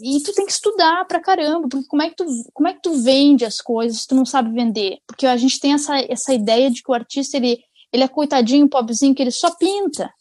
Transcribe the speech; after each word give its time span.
e 0.00 0.20
tu 0.22 0.32
tem 0.32 0.44
que 0.44 0.52
estudar 0.52 1.04
pra 1.06 1.20
caramba, 1.20 1.68
porque 1.68 1.86
como 1.86 2.02
é 2.02 2.10
que 2.10 2.16
tu, 2.16 2.24
como 2.52 2.68
é 2.68 2.74
que 2.74 2.82
tu 2.82 2.94
vende 2.94 3.44
as 3.44 3.60
coisas 3.60 4.00
se 4.00 4.06
tu 4.08 4.14
não 4.14 4.24
sabe 4.24 4.50
vender? 4.50 4.98
Porque 5.06 5.26
a 5.26 5.36
gente 5.36 5.60
tem 5.60 5.72
essa, 5.72 5.96
essa 6.08 6.34
ideia 6.34 6.70
de 6.70 6.82
que 6.82 6.90
o 6.90 6.94
artista, 6.94 7.36
ele, 7.36 7.60
ele 7.92 8.02
é 8.02 8.08
coitadinho, 8.08 8.68
pobrezinho, 8.68 9.14
que 9.14 9.22
ele 9.22 9.30
só 9.30 9.54
pinta. 9.54 10.12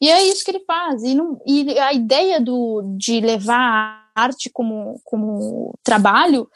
E 0.00 0.10
é 0.10 0.22
isso 0.22 0.44
que 0.44 0.50
ele 0.50 0.64
faz. 0.64 1.02
E, 1.02 1.14
não, 1.14 1.40
e 1.46 1.78
a 1.78 1.92
ideia 1.92 2.40
do, 2.40 2.82
de 2.98 3.20
levar 3.20 3.58
a 4.14 4.22
arte 4.22 4.50
como, 4.50 5.00
como 5.04 5.74
trabalho 5.82 6.48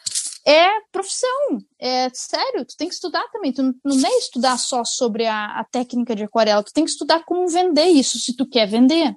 é 0.47 0.69
profissão. 0.93 1.59
É 1.81 2.09
sério, 2.13 2.65
tu 2.65 2.77
tem 2.77 2.89
que 2.89 2.95
estudar 2.95 3.27
também. 3.33 3.53
Tu 3.53 3.63
não 3.63 4.07
é 4.07 4.19
estudar 4.19 4.59
só 4.59 4.85
sobre 4.85 5.27
a, 5.27 5.59
a 5.59 5.65
técnica 5.65 6.15
de 6.15 6.25
aquarela, 6.25 6.63
tu 6.63 6.73
tem 6.73 6.85
que 6.85 6.91
estudar 6.91 7.25
como 7.25 7.49
vender 7.49 7.87
isso, 7.87 8.19
se 8.19 8.37
tu 8.37 8.47
quer 8.47 8.67
vender. 8.67 9.17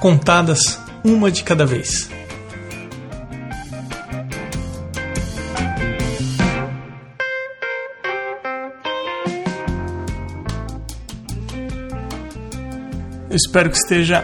contadas 0.00 0.78
uma 1.04 1.30
de 1.30 1.42
cada 1.42 1.64
vez. 1.64 2.08
Eu 13.28 13.36
espero 13.36 13.70
que 13.70 13.76
esteja 13.76 14.22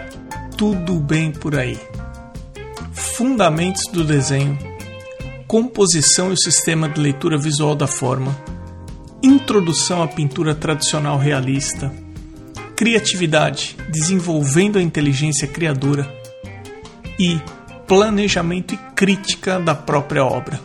tudo 0.56 0.98
bem 0.98 1.30
por 1.30 1.54
aí. 1.58 1.78
Fundamentos 2.92 3.82
do 3.92 4.04
desenho, 4.04 4.58
composição 5.46 6.32
e 6.32 6.36
sistema 6.40 6.88
de 6.88 7.00
leitura 7.00 7.36
visual 7.36 7.74
da 7.74 7.86
forma, 7.86 8.34
introdução 9.22 10.02
à 10.02 10.08
pintura 10.08 10.54
tradicional 10.54 11.18
realista 11.18 11.92
criatividade, 12.82 13.76
desenvolvendo 13.90 14.76
a 14.76 14.82
inteligência 14.82 15.46
criadora 15.46 16.12
e 17.16 17.40
planejamento 17.86 18.74
e 18.74 18.78
crítica 18.96 19.60
da 19.60 19.72
própria 19.72 20.24
obra. 20.24 20.58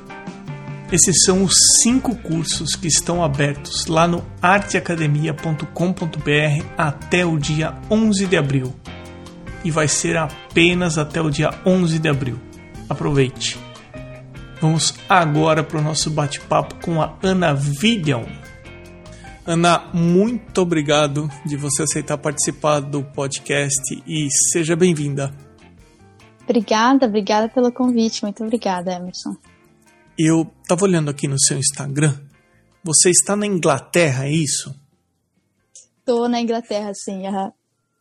Esses 0.91 1.25
são 1.25 1.43
os 1.43 1.53
cinco 1.83 2.15
cursos 2.15 2.75
que 2.75 2.87
estão 2.87 3.23
abertos 3.23 3.85
lá 3.85 4.07
no 4.07 4.25
arteacademia.com.br 4.41 6.65
até 6.75 7.23
o 7.23 7.37
dia 7.37 7.75
11 7.87 8.25
de 8.25 8.35
abril. 8.35 8.73
E 9.63 9.69
vai 9.69 9.87
ser 9.87 10.17
apenas 10.17 10.97
até 10.97 11.21
o 11.21 11.29
dia 11.29 11.53
11 11.63 11.99
de 11.99 12.09
abril. 12.09 12.39
Aproveite! 12.89 13.59
Vamos 14.59 14.95
agora 15.07 15.63
para 15.63 15.77
o 15.77 15.83
nosso 15.83 16.09
bate-papo 16.09 16.83
com 16.83 16.99
a 16.99 17.13
Ana 17.21 17.53
Vidian. 17.53 18.25
Ana, 19.47 19.89
muito 19.93 20.59
obrigado 20.59 21.29
de 21.45 21.55
você 21.55 21.83
aceitar 21.83 22.17
participar 22.17 22.81
do 22.81 23.01
podcast 23.01 24.03
e 24.05 24.27
seja 24.51 24.75
bem-vinda. 24.75 25.33
Obrigada, 26.43 27.05
obrigada 27.05 27.47
pelo 27.47 27.71
convite. 27.71 28.23
Muito 28.23 28.43
obrigada, 28.43 28.91
Emerson. 28.91 29.37
Eu 30.19 30.51
estava 30.61 30.83
olhando 30.83 31.09
aqui 31.09 31.29
no 31.29 31.39
seu 31.39 31.57
Instagram. 31.57 32.13
Você 32.83 33.09
está 33.09 33.37
na 33.37 33.45
Inglaterra, 33.45 34.25
é 34.25 34.33
isso? 34.33 34.75
Estou 35.99 36.27
na 36.27 36.41
Inglaterra, 36.41 36.91
sim. 36.93 37.25
Uhum. 37.25 37.49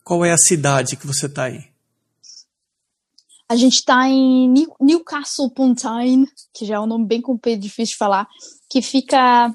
Qual 0.03 0.25
é 0.25 0.33
a 0.33 0.39
cidade 0.39 0.97
que 0.97 1.07
você 1.07 1.27
está 1.27 1.45
aí? 1.45 1.65
A 3.49 3.55
gente 3.55 3.75
está 3.75 4.09
em 4.09 4.53
Newcastle 4.81 5.47
upon 5.47 5.77
Tyne, 5.77 6.27
que 6.53 6.67
já 6.67 6.75
é 6.75 6.81
um 6.81 6.87
nome 6.87 7.07
bem 7.07 7.23
difícil 7.57 7.93
de 7.93 7.99
falar, 7.99 8.27
que 8.69 8.83
fica 8.83 9.55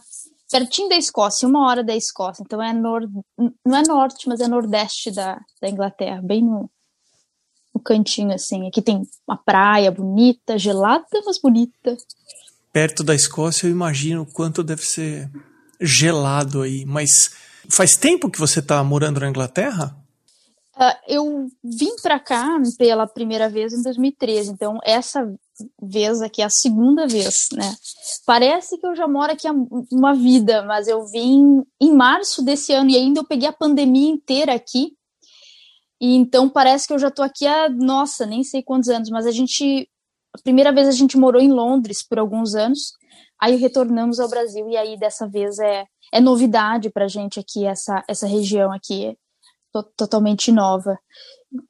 pertinho 0.51 0.89
da 0.89 0.97
Escócia, 0.97 1.47
uma 1.47 1.66
hora 1.66 1.84
da 1.84 1.95
Escócia. 1.95 2.44
Então 2.44 2.62
é 2.62 2.73
nor, 2.73 3.09
não 3.66 3.78
é 3.78 3.84
norte, 3.88 4.28
mas 4.28 4.41
é 4.41 4.47
nordeste 4.47 5.09
da, 5.09 5.39
da 5.62 5.69
Inglaterra, 5.69 6.22
bem 6.22 6.44
no, 6.44 6.69
no 7.73 7.81
cantinho 7.81 8.34
assim. 8.34 8.67
Aqui 8.67 8.81
tem 8.81 9.01
uma 9.25 9.38
praia 9.38 9.89
bonita, 9.89 10.57
gelada, 10.57 11.07
mas 11.25 11.39
bonita. 11.39 11.97
Perto 12.73 13.03
da 13.03 13.16
Escócia, 13.16 13.66
eu 13.66 13.72
imagino 13.72 14.25
quanto 14.25 14.63
deve 14.63 14.85
ser 14.85 15.31
gelado 15.79 16.62
aí. 16.62 16.85
Mas 16.85 17.31
faz 17.69 17.95
tempo 17.95 18.29
que 18.29 18.39
você 18.39 18.59
está 18.59 18.83
morando 18.83 19.22
na 19.22 19.29
Inglaterra? 19.29 19.95
Uh, 20.75 20.97
eu 21.07 21.47
vim 21.63 21.95
para 22.01 22.19
cá 22.19 22.57
pela 22.78 23.06
primeira 23.06 23.50
vez 23.50 23.73
em 23.73 23.83
2013, 23.83 24.51
então 24.51 24.79
essa 24.83 25.31
vez 25.82 26.22
aqui 26.22 26.42
é 26.42 26.46
a 26.46 26.50
segunda 26.50 27.08
vez, 27.08 27.50
né? 27.54 27.76
Parece 28.26 28.78
que 28.78 28.86
eu 28.86 28.96
já 28.96 29.08
moro 29.08 29.32
aqui 29.32 29.48
há 29.48 29.54
uma 29.92 30.14
vida, 30.14 30.64
mas 30.64 30.88
eu 30.88 31.06
vim 31.06 31.64
em 31.80 31.94
março 31.94 32.44
desse 32.44 32.74
ano 32.74 32.90
e 32.90 32.98
ainda 32.98 33.20
eu 33.20 33.28
peguei 33.28 33.48
a 33.48 33.54
pandemia 33.54 34.10
inteira 34.10 34.54
aqui. 34.54 34.94
E 36.00 36.16
então 36.16 36.50
parece 36.50 36.88
que 36.88 36.94
eu 36.94 37.00
já 37.00 37.12
tô 37.12 37.22
aqui 37.22 37.46
há, 37.46 37.70
nossa, 37.70 38.26
nem 38.26 38.44
sei 38.44 38.64
quantos 38.64 38.90
anos, 38.90 39.10
mas 39.10 39.26
a 39.26 39.32
gente 39.32 39.88
a 40.34 40.42
primeira 40.42 40.72
vez 40.72 40.88
a 40.88 40.92
gente 40.92 41.18
morou 41.18 41.42
em 41.42 41.52
Londres 41.52 42.08
por 42.08 42.18
alguns 42.18 42.56
anos, 42.56 42.94
aí 43.40 43.58
retornamos 43.58 44.20
ao 44.20 44.30
Brasil 44.30 44.70
e 44.70 44.78
aí 44.78 44.98
dessa 44.98 45.28
vez 45.28 45.60
é 45.60 45.86
é 46.14 46.20
novidade 46.20 46.90
pra 46.90 47.08
gente 47.08 47.40
aqui 47.40 47.66
essa 47.66 48.04
essa 48.08 48.28
região 48.28 48.72
aqui 48.72 49.16
totalmente 49.96 50.52
nova. 50.52 50.98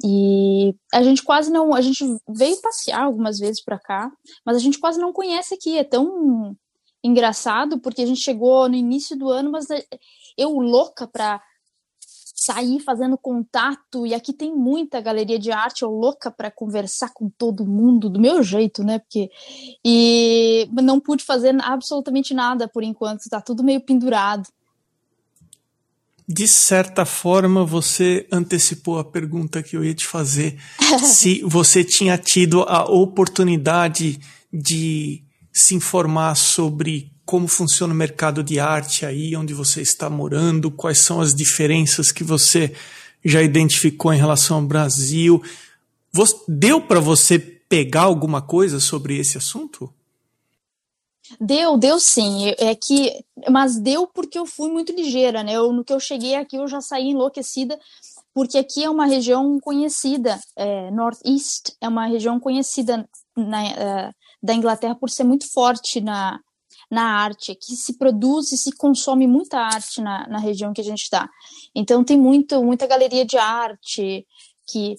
E 0.04 0.76
a 0.94 1.02
gente 1.02 1.24
quase 1.24 1.52
não, 1.52 1.74
a 1.74 1.82
gente 1.82 2.04
veio 2.30 2.62
passear 2.62 3.04
algumas 3.04 3.40
vezes 3.40 3.64
para 3.64 3.80
cá, 3.80 4.12
mas 4.46 4.56
a 4.56 4.60
gente 4.60 4.80
quase 4.80 5.00
não 5.00 5.12
conhece 5.12 5.54
aqui. 5.54 5.78
É 5.78 5.84
tão 5.84 6.56
engraçado 7.04 7.80
porque 7.80 8.02
a 8.02 8.06
gente 8.06 8.22
chegou 8.22 8.70
no 8.70 8.76
início 8.76 9.18
do 9.18 9.30
ano, 9.30 9.52
mas 9.52 9.70
é, 9.72 9.84
eu 10.38 10.52
louca 10.60 11.08
para 11.08 11.42
sair 12.42 12.80
fazendo 12.80 13.18
contato 13.18 14.06
e 14.06 14.16
aqui 14.16 14.34
tem 14.34 14.56
muita 14.56 15.00
galeria 15.00 15.38
de 15.38 15.52
arte, 15.52 15.84
eu 15.84 15.92
louca 15.92 16.32
para 16.32 16.50
conversar 16.50 17.12
com 17.14 17.30
todo 17.30 17.68
mundo 17.68 18.10
do 18.10 18.20
meu 18.20 18.42
jeito, 18.42 18.84
né? 18.84 18.98
Porque 18.98 19.30
e 19.86 20.68
não 20.72 21.00
pude 21.00 21.24
fazer 21.24 21.56
absolutamente 21.64 22.34
nada 22.34 22.68
por 22.68 22.84
enquanto, 22.84 23.22
está 23.22 23.40
tudo 23.42 23.64
meio 23.64 23.82
pendurado 23.82 24.48
de 26.28 26.48
certa 26.48 27.06
forma, 27.06 27.66
você 27.66 28.28
antecipou 28.32 29.00
a 29.00 29.04
pergunta 29.04 29.62
que 29.62 29.76
eu 29.76 29.84
ia 29.84 29.94
te 29.94 30.06
fazer. 30.06 30.58
se 31.04 31.42
você 31.44 31.84
tinha 31.84 32.18
tido 32.18 32.64
a 32.64 32.84
oportunidade 32.84 34.20
de 34.52 35.24
se 35.52 35.76
informar 35.76 36.36
sobre 36.36 37.12
como 37.26 37.48
funciona 37.48 37.94
o 37.94 37.96
mercado 37.96 38.44
de 38.44 38.60
arte 38.60 39.06
aí 39.06 39.36
onde 39.36 39.54
você 39.54 39.82
está 39.82 40.10
morando, 40.10 40.72
quais 40.72 41.00
são 41.00 41.22
as 41.22 41.34
diferenças 41.34 42.12
que 42.12 42.24
você 42.24 42.74
já 43.24 43.42
identificou 43.42 44.14
em 44.14 44.18
relação 44.18 44.58
ao 44.58 44.64
Brasil. 44.64 45.42
Deu 46.48 46.82
para 46.82 47.00
você 47.00 47.40
pegar 47.40 48.02
alguma 48.02 48.42
coisa 48.42 48.80
sobre 48.80 49.18
esse 49.18 49.38
assunto? 49.38 49.92
Deu, 51.40 51.78
deu 51.78 52.00
sim. 52.00 52.54
É 52.58 52.76
que, 52.76 53.24
mas 53.50 53.80
deu 53.80 54.08
porque 54.08 54.38
eu 54.38 54.46
fui 54.46 54.70
muito 54.70 54.92
ligeira, 54.92 55.44
né? 55.44 55.54
Eu, 55.54 55.72
no 55.72 55.84
que 55.84 55.94
eu 55.94 56.00
cheguei 56.00 56.36
aqui, 56.36 56.56
eu 56.56 56.68
já 56.68 56.82
saí 56.82 57.10
enlouquecida, 57.10 57.80
porque 58.34 58.58
aqui 58.58 58.84
é 58.84 58.90
uma 58.90 59.06
região 59.06 59.60
conhecida, 59.60 60.40
é, 60.56 60.90
Northeast 60.92 61.74
é 61.82 61.88
uma 61.88 62.06
região 62.06 62.40
conhecida 62.40 63.08
na, 63.36 63.64
uh, 63.64 64.16
da 64.42 64.54
Inglaterra 64.54 64.96
por 64.96 65.10
ser 65.10 65.24
muito 65.24 65.52
forte 65.52 66.00
na, 66.00 66.40
na 66.90 67.04
arte, 67.04 67.56
que 67.56 67.76
se 67.76 67.98
produz 67.98 68.52
e 68.52 68.58
se 68.58 68.72
consome 68.74 69.28
muita 69.28 69.60
arte 69.60 70.02
na, 70.02 70.28
na 70.28 70.40
região 70.40 70.74
que 70.74 70.82
a 70.82 70.84
gente 70.84 71.04
está. 71.04 71.30
Então 71.76 72.04
tem 72.04 72.18
muito, 72.18 72.64
muita 72.64 72.88
galeria 72.88 73.26
de 73.26 73.38
arte 73.38 74.26
que 74.68 74.96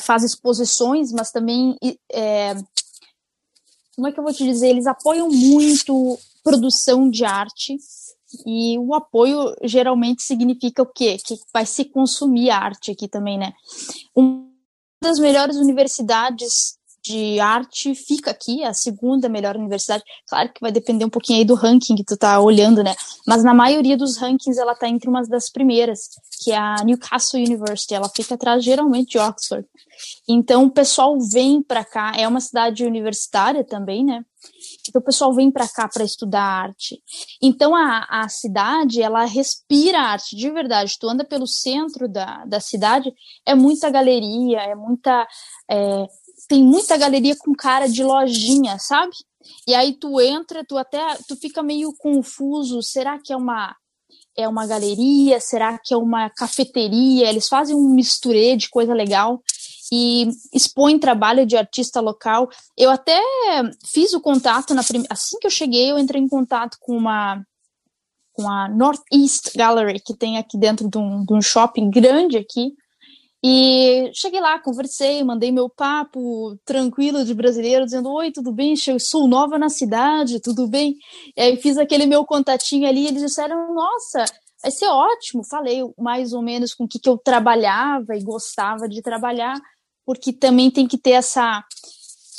faz 0.00 0.24
exposições, 0.24 1.12
mas 1.12 1.30
também 1.30 1.76
é, 2.12 2.54
como 3.96 4.06
é 4.06 4.12
que 4.12 4.20
eu 4.20 4.24
vou 4.24 4.32
te 4.32 4.44
dizer? 4.44 4.68
Eles 4.68 4.86
apoiam 4.86 5.28
muito 5.30 6.18
produção 6.44 7.10
de 7.10 7.24
arte 7.24 7.76
e 8.46 8.78
o 8.78 8.94
apoio 8.94 9.56
geralmente 9.64 10.22
significa 10.22 10.82
o 10.82 10.86
quê? 10.86 11.16
Que 11.24 11.34
vai 11.52 11.64
se 11.64 11.86
consumir 11.86 12.50
arte 12.50 12.90
aqui 12.90 13.08
também, 13.08 13.38
né? 13.38 13.54
Uma 14.14 14.46
das 15.02 15.18
melhores 15.18 15.56
universidades 15.56 16.75
de 17.06 17.38
arte 17.38 17.94
fica 17.94 18.30
aqui, 18.32 18.64
a 18.64 18.74
segunda 18.74 19.28
melhor 19.28 19.56
universidade. 19.56 20.02
Claro 20.28 20.52
que 20.52 20.60
vai 20.60 20.72
depender 20.72 21.04
um 21.04 21.10
pouquinho 21.10 21.38
aí 21.38 21.44
do 21.44 21.54
ranking 21.54 21.94
que 21.94 22.04
tu 22.04 22.16
tá 22.16 22.40
olhando, 22.40 22.82
né? 22.82 22.94
Mas 23.26 23.44
na 23.44 23.54
maioria 23.54 23.96
dos 23.96 24.16
rankings 24.16 24.58
ela 24.58 24.74
tá 24.74 24.88
entre 24.88 25.08
umas 25.08 25.28
das 25.28 25.48
primeiras, 25.48 26.08
que 26.42 26.50
é 26.50 26.56
a 26.58 26.82
Newcastle 26.84 27.40
University. 27.40 27.94
Ela 27.94 28.08
fica 28.08 28.34
atrás 28.34 28.64
geralmente 28.64 29.10
de 29.10 29.18
Oxford. 29.18 29.66
Então 30.28 30.64
o 30.64 30.70
pessoal 30.70 31.16
vem 31.20 31.62
para 31.62 31.84
cá, 31.84 32.12
é 32.16 32.26
uma 32.26 32.40
cidade 32.40 32.84
universitária 32.84 33.64
também, 33.64 34.04
né? 34.04 34.24
Então 34.88 35.00
o 35.00 35.04
pessoal 35.04 35.34
vem 35.34 35.50
para 35.50 35.68
cá 35.68 35.88
para 35.88 36.04
estudar 36.04 36.42
arte. 36.42 37.02
Então 37.42 37.74
a, 37.74 38.06
a 38.08 38.28
cidade, 38.28 39.02
ela 39.02 39.24
respira 39.24 40.00
arte 40.00 40.36
de 40.36 40.50
verdade. 40.50 40.96
Tu 40.98 41.08
anda 41.08 41.24
pelo 41.24 41.46
centro 41.46 42.08
da, 42.08 42.44
da 42.44 42.60
cidade, 42.60 43.12
é 43.44 43.54
muita 43.54 43.90
galeria, 43.90 44.60
é 44.60 44.74
muita. 44.74 45.26
É, 45.70 46.06
tem 46.48 46.62
muita 46.62 46.96
galeria 46.96 47.36
com 47.36 47.54
cara 47.54 47.88
de 47.88 48.02
lojinha, 48.02 48.78
sabe? 48.78 49.12
E 49.66 49.74
aí 49.74 49.94
tu 49.98 50.20
entra, 50.20 50.64
tu 50.64 50.76
até 50.76 51.00
tu 51.28 51.36
fica 51.36 51.62
meio 51.62 51.92
confuso. 51.96 52.82
Será 52.82 53.18
que 53.18 53.32
é 53.32 53.36
uma 53.36 53.74
é 54.36 54.48
uma 54.48 54.66
galeria? 54.66 55.40
Será 55.40 55.78
que 55.78 55.94
é 55.94 55.96
uma 55.96 56.28
cafeteria? 56.30 57.28
Eles 57.28 57.48
fazem 57.48 57.74
um 57.74 57.94
misturê 57.94 58.56
de 58.56 58.68
coisa 58.68 58.92
legal 58.92 59.42
e 59.92 60.28
expõe 60.52 60.98
trabalho 60.98 61.46
de 61.46 61.56
artista 61.56 62.00
local. 62.00 62.48
Eu 62.76 62.90
até 62.90 63.20
fiz 63.84 64.12
o 64.12 64.20
contato 64.20 64.74
na 64.74 64.82
prim... 64.82 65.04
assim 65.08 65.38
que 65.38 65.46
eu 65.46 65.50
cheguei, 65.50 65.90
eu 65.90 65.98
entrei 65.98 66.20
em 66.20 66.28
contato 66.28 66.76
com 66.80 66.96
uma 66.96 67.42
com 68.32 68.50
a 68.50 68.68
Northeast 68.68 69.56
Gallery 69.56 69.98
que 69.98 70.14
tem 70.14 70.36
aqui 70.36 70.58
dentro 70.58 70.90
de 70.90 70.98
um, 70.98 71.24
de 71.24 71.32
um 71.32 71.40
shopping 71.40 71.88
grande 71.88 72.36
aqui. 72.36 72.74
E 73.48 74.10
cheguei 74.12 74.40
lá, 74.40 74.58
conversei, 74.58 75.22
mandei 75.22 75.52
meu 75.52 75.68
papo 75.68 76.58
tranquilo 76.64 77.24
de 77.24 77.32
brasileiro, 77.32 77.84
dizendo: 77.84 78.10
Oi, 78.10 78.32
tudo 78.32 78.50
bem? 78.50 78.74
Eu 78.88 78.98
sou 78.98 79.28
nova 79.28 79.56
na 79.56 79.68
cidade, 79.68 80.40
tudo 80.40 80.66
bem? 80.66 80.96
E 81.36 81.40
aí 81.40 81.56
fiz 81.56 81.78
aquele 81.78 82.06
meu 82.06 82.24
contatinho 82.24 82.88
ali, 82.88 83.06
eles 83.06 83.22
disseram: 83.22 83.72
Nossa, 83.72 84.24
vai 84.60 84.72
ser 84.72 84.88
ótimo. 84.88 85.44
Falei 85.44 85.80
mais 85.96 86.32
ou 86.32 86.42
menos 86.42 86.74
com 86.74 86.86
o 86.86 86.88
que, 86.88 86.98
que 86.98 87.08
eu 87.08 87.16
trabalhava 87.16 88.16
e 88.16 88.24
gostava 88.24 88.88
de 88.88 89.00
trabalhar 89.00 89.56
porque 90.04 90.32
também 90.32 90.68
tem 90.68 90.88
que 90.88 90.98
ter 90.98 91.12
essa. 91.12 91.64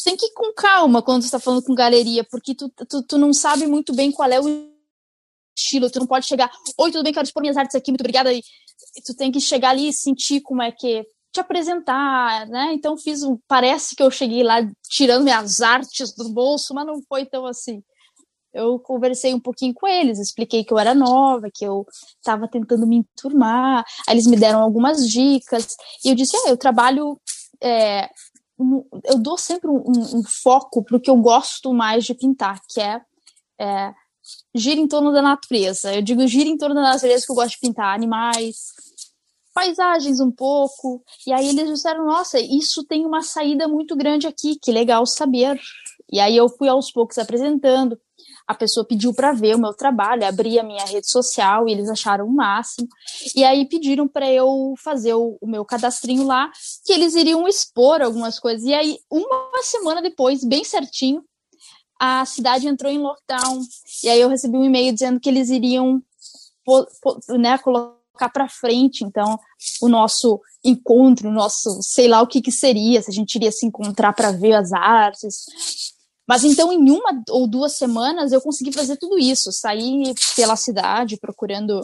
Tem 0.04 0.18
que 0.18 0.26
ir 0.26 0.34
com 0.34 0.54
calma 0.54 1.02
quando 1.02 1.22
você 1.22 1.28
está 1.28 1.40
falando 1.40 1.64
com 1.64 1.74
galeria, 1.74 2.26
porque 2.30 2.54
tu, 2.54 2.70
tu, 2.90 3.02
tu 3.04 3.18
não 3.18 3.34
sabe 3.34 3.66
muito 3.66 3.96
bem 3.96 4.12
qual 4.12 4.30
é 4.30 4.42
o 4.42 4.77
estilo, 5.58 5.90
tu 5.90 6.00
não 6.00 6.08
pode 6.08 6.28
chegar, 6.28 6.52
oi, 6.78 6.92
tudo 6.92 7.04
bem, 7.04 7.14
quero 7.14 7.26
expor 7.26 7.42
minhas 7.42 7.58
artes 7.58 7.76
aqui, 7.76 7.92
muito 7.92 8.02
obrigada. 8.02 8.32
E 8.34 8.42
tu 9.06 9.16
tem 9.16 9.32
que 9.32 9.40
chegar 9.40 9.72
ali 9.72 9.90
e 9.90 9.94
sentir 9.94 10.42
como 10.42 10.62
é 10.62 10.72
que 10.72 11.06
te 11.32 11.40
apresentar, 11.40 12.48
né? 12.48 12.74
Então 12.74 12.98
fiz 12.98 13.24
um, 13.24 13.38
parece 13.48 13.96
que 13.96 14.02
eu 14.02 14.10
cheguei 14.10 14.44
lá 14.44 14.58
tirando 14.90 15.24
minhas 15.24 15.62
artes 15.62 16.14
do 16.16 16.30
bolso, 16.30 16.74
mas 16.74 16.86
não 16.86 17.02
foi 17.08 17.26
tão 17.26 17.46
assim. 17.46 17.84
Eu 18.54 18.80
conversei 18.80 19.34
um 19.34 19.40
pouquinho 19.40 19.74
com 19.74 19.88
eles, 19.88 20.20
expliquei 20.20 20.64
que 20.64 20.74
eu 20.74 20.80
era 20.80 20.96
nova, 20.96 21.50
que 21.54 21.66
eu 21.66 21.86
estava 22.16 22.48
tentando 22.48 22.88
me 22.88 22.98
enturmar. 22.98 23.84
Aí 24.08 24.16
eles 24.16 24.26
me 24.26 24.38
deram 24.38 24.62
algumas 24.62 25.08
dicas 25.08 25.76
e 26.04 26.10
eu 26.10 26.16
disse: 26.16 26.36
ah, 26.38 26.50
eu 26.50 26.58
trabalho 26.58 27.20
é, 27.62 28.10
eu 29.06 29.20
dou 29.20 29.38
sempre 29.38 29.70
um, 29.70 29.78
um, 29.78 30.20
um 30.20 30.24
foco 30.24 30.84
para 30.84 30.98
o 30.98 31.00
que 31.00 31.10
eu 31.10 31.18
gosto 31.18 31.74
mais 31.74 32.06
de 32.06 32.14
pintar, 32.14 32.60
que 32.68 32.82
é, 32.82 33.02
é 33.60 33.94
gira 34.54 34.80
em 34.80 34.88
torno 34.88 35.12
da 35.12 35.22
natureza. 35.22 35.94
Eu 35.94 36.02
digo 36.02 36.26
gira 36.28 36.50
em 36.50 36.58
torno 36.58 36.76
da 36.76 36.82
natureza 36.82 37.26
que 37.26 37.32
eu 37.32 37.36
gosto 37.36 37.52
de 37.52 37.60
pintar 37.60 37.96
animais, 37.96 38.74
paisagens 39.54 40.20
um 40.20 40.32
pouco. 40.32 41.04
E 41.26 41.34
aí 41.34 41.50
eles 41.50 41.70
disseram: 41.70 42.06
Nossa, 42.06 42.40
isso 42.40 42.84
tem 42.86 43.06
uma 43.06 43.22
saída 43.22 43.68
muito 43.68 43.96
grande 43.96 44.28
aqui, 44.28 44.58
que 44.62 44.72
legal 44.72 45.06
saber. 45.06 45.60
E 46.12 46.20
aí 46.20 46.38
eu 46.38 46.48
fui 46.50 46.68
aos 46.68 46.92
poucos 46.92 47.18
apresentando 47.18 48.00
a 48.48 48.56
pessoa 48.56 48.86
pediu 48.86 49.14
para 49.14 49.34
ver 49.34 49.56
o 49.56 49.60
meu 49.60 49.74
trabalho, 49.74 50.26
abri 50.26 50.58
a 50.58 50.64
minha 50.64 50.86
rede 50.86 51.10
social 51.12 51.68
e 51.68 51.74
eles 51.74 51.90
acharam 51.90 52.26
o 52.26 52.34
máximo. 52.34 52.88
E 53.36 53.44
aí 53.44 53.68
pediram 53.68 54.08
para 54.08 54.32
eu 54.32 54.74
fazer 54.82 55.14
o, 55.14 55.38
o, 55.42 55.48
meu 55.48 55.66
cadastrinho 55.66 56.26
lá, 56.26 56.50
que 56.86 56.94
eles 56.94 57.14
iriam 57.14 57.46
expor 57.46 58.02
algumas 58.02 58.40
coisas. 58.40 58.64
E 58.64 58.74
aí, 58.74 58.98
uma 59.12 59.62
semana 59.64 60.02
depois, 60.02 60.46
bem 60.46 60.64
certinho, 60.64 61.22
a 62.00 62.26
cidade 62.26 62.68
entrou 62.68 62.92
em 62.92 63.00
lockdown. 63.00 63.62
E 64.04 64.10
aí 64.10 64.20
eu 64.20 64.30
recebi 64.30 64.58
um 64.58 64.64
e-mail 64.64 64.94
dizendo 64.94 65.20
que 65.20 65.30
eles 65.30 65.50
iriam 65.50 66.02
né, 67.38 67.58
colocar 67.58 68.30
para 68.30 68.50
frente, 68.50 69.04
então, 69.04 69.40
o 69.82 69.88
nosso 69.88 70.42
encontro, 70.64 71.30
o 71.30 71.32
nosso, 71.32 71.82
sei 71.82 72.08
lá 72.08 72.22
o 72.22 72.28
que 72.28 72.42
que 72.42 72.52
seria, 72.52 73.02
se 73.02 73.10
a 73.10 73.14
gente 73.14 73.36
iria 73.36 73.52
se 73.52 73.66
encontrar 73.66 74.14
para 74.14 74.32
ver 74.32 74.54
as 74.54 74.74
artes. 74.74 75.46
Mas 76.28 76.44
então, 76.44 76.74
em 76.74 76.90
uma 76.90 77.24
ou 77.30 77.48
duas 77.48 77.78
semanas, 77.78 78.32
eu 78.32 78.42
consegui 78.42 78.74
fazer 78.74 78.98
tudo 78.98 79.18
isso. 79.18 79.52
Saí 79.52 80.14
pela 80.36 80.58
cidade 80.58 81.18
procurando 81.18 81.82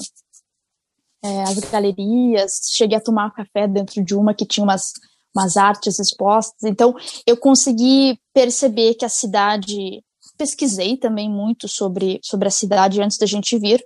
é, 1.24 1.44
as 1.44 1.58
galerias, 1.60 2.60
cheguei 2.76 2.98
a 2.98 3.02
tomar 3.02 3.34
café 3.34 3.68
dentro 3.68 4.04
de 4.04 4.14
uma 4.14 4.34
que 4.34 4.46
tinha 4.46 4.64
umas, 4.64 4.92
umas 5.36 5.58
artes 5.58 6.00
expostas. 6.00 6.64
Então, 6.64 6.96
eu 7.26 7.38
consegui 7.38 8.20
perceber 8.34 8.96
que 8.96 9.06
a 9.06 9.10
cidade. 9.10 10.04
Pesquisei 10.38 10.98
também 10.98 11.30
muito 11.30 11.68
sobre, 11.68 12.20
sobre 12.24 12.48
a 12.48 12.52
cidade 12.52 13.02
antes 13.02 13.18
da 13.18 13.26
gente 13.26 13.58
vir. 13.58 13.84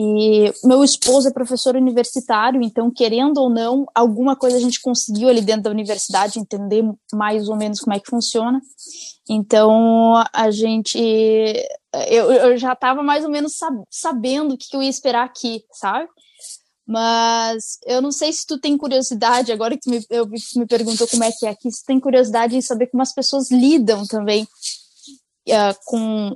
E 0.00 0.52
meu 0.62 0.84
esposo 0.84 1.26
é 1.28 1.32
professor 1.32 1.74
universitário, 1.74 2.62
então, 2.62 2.88
querendo 2.88 3.38
ou 3.38 3.50
não, 3.50 3.84
alguma 3.92 4.36
coisa 4.36 4.56
a 4.56 4.60
gente 4.60 4.80
conseguiu 4.80 5.28
ali 5.28 5.40
dentro 5.40 5.64
da 5.64 5.70
universidade 5.70 6.38
entender 6.38 6.84
mais 7.12 7.48
ou 7.48 7.56
menos 7.56 7.80
como 7.80 7.96
é 7.96 7.98
que 7.98 8.08
funciona. 8.08 8.60
Então, 9.28 10.22
a 10.32 10.50
gente. 10.52 10.96
Eu, 12.08 12.30
eu 12.30 12.56
já 12.56 12.74
estava 12.74 13.02
mais 13.02 13.24
ou 13.24 13.30
menos 13.30 13.56
sab 13.56 13.76
sabendo 13.90 14.54
o 14.54 14.56
que 14.56 14.76
eu 14.76 14.82
ia 14.82 14.88
esperar 14.88 15.24
aqui, 15.24 15.64
sabe? 15.72 16.08
Mas 16.88 17.78
eu 17.84 18.00
não 18.00 18.10
sei 18.10 18.32
se 18.32 18.46
tu 18.46 18.58
tem 18.58 18.78
curiosidade, 18.78 19.52
agora 19.52 19.76
que 19.76 19.82
tu 19.82 19.90
me, 19.90 20.02
eu, 20.08 20.26
me 20.26 20.66
perguntou 20.66 21.06
como 21.06 21.22
é 21.22 21.30
que 21.30 21.44
é 21.44 21.50
aqui, 21.50 21.70
se 21.70 21.82
tu 21.82 21.86
tem 21.86 22.00
curiosidade 22.00 22.56
em 22.56 22.62
saber 22.62 22.86
como 22.86 23.02
as 23.02 23.12
pessoas 23.12 23.50
lidam 23.50 24.06
também 24.06 24.44
uh, 24.44 25.78
com 25.84 26.34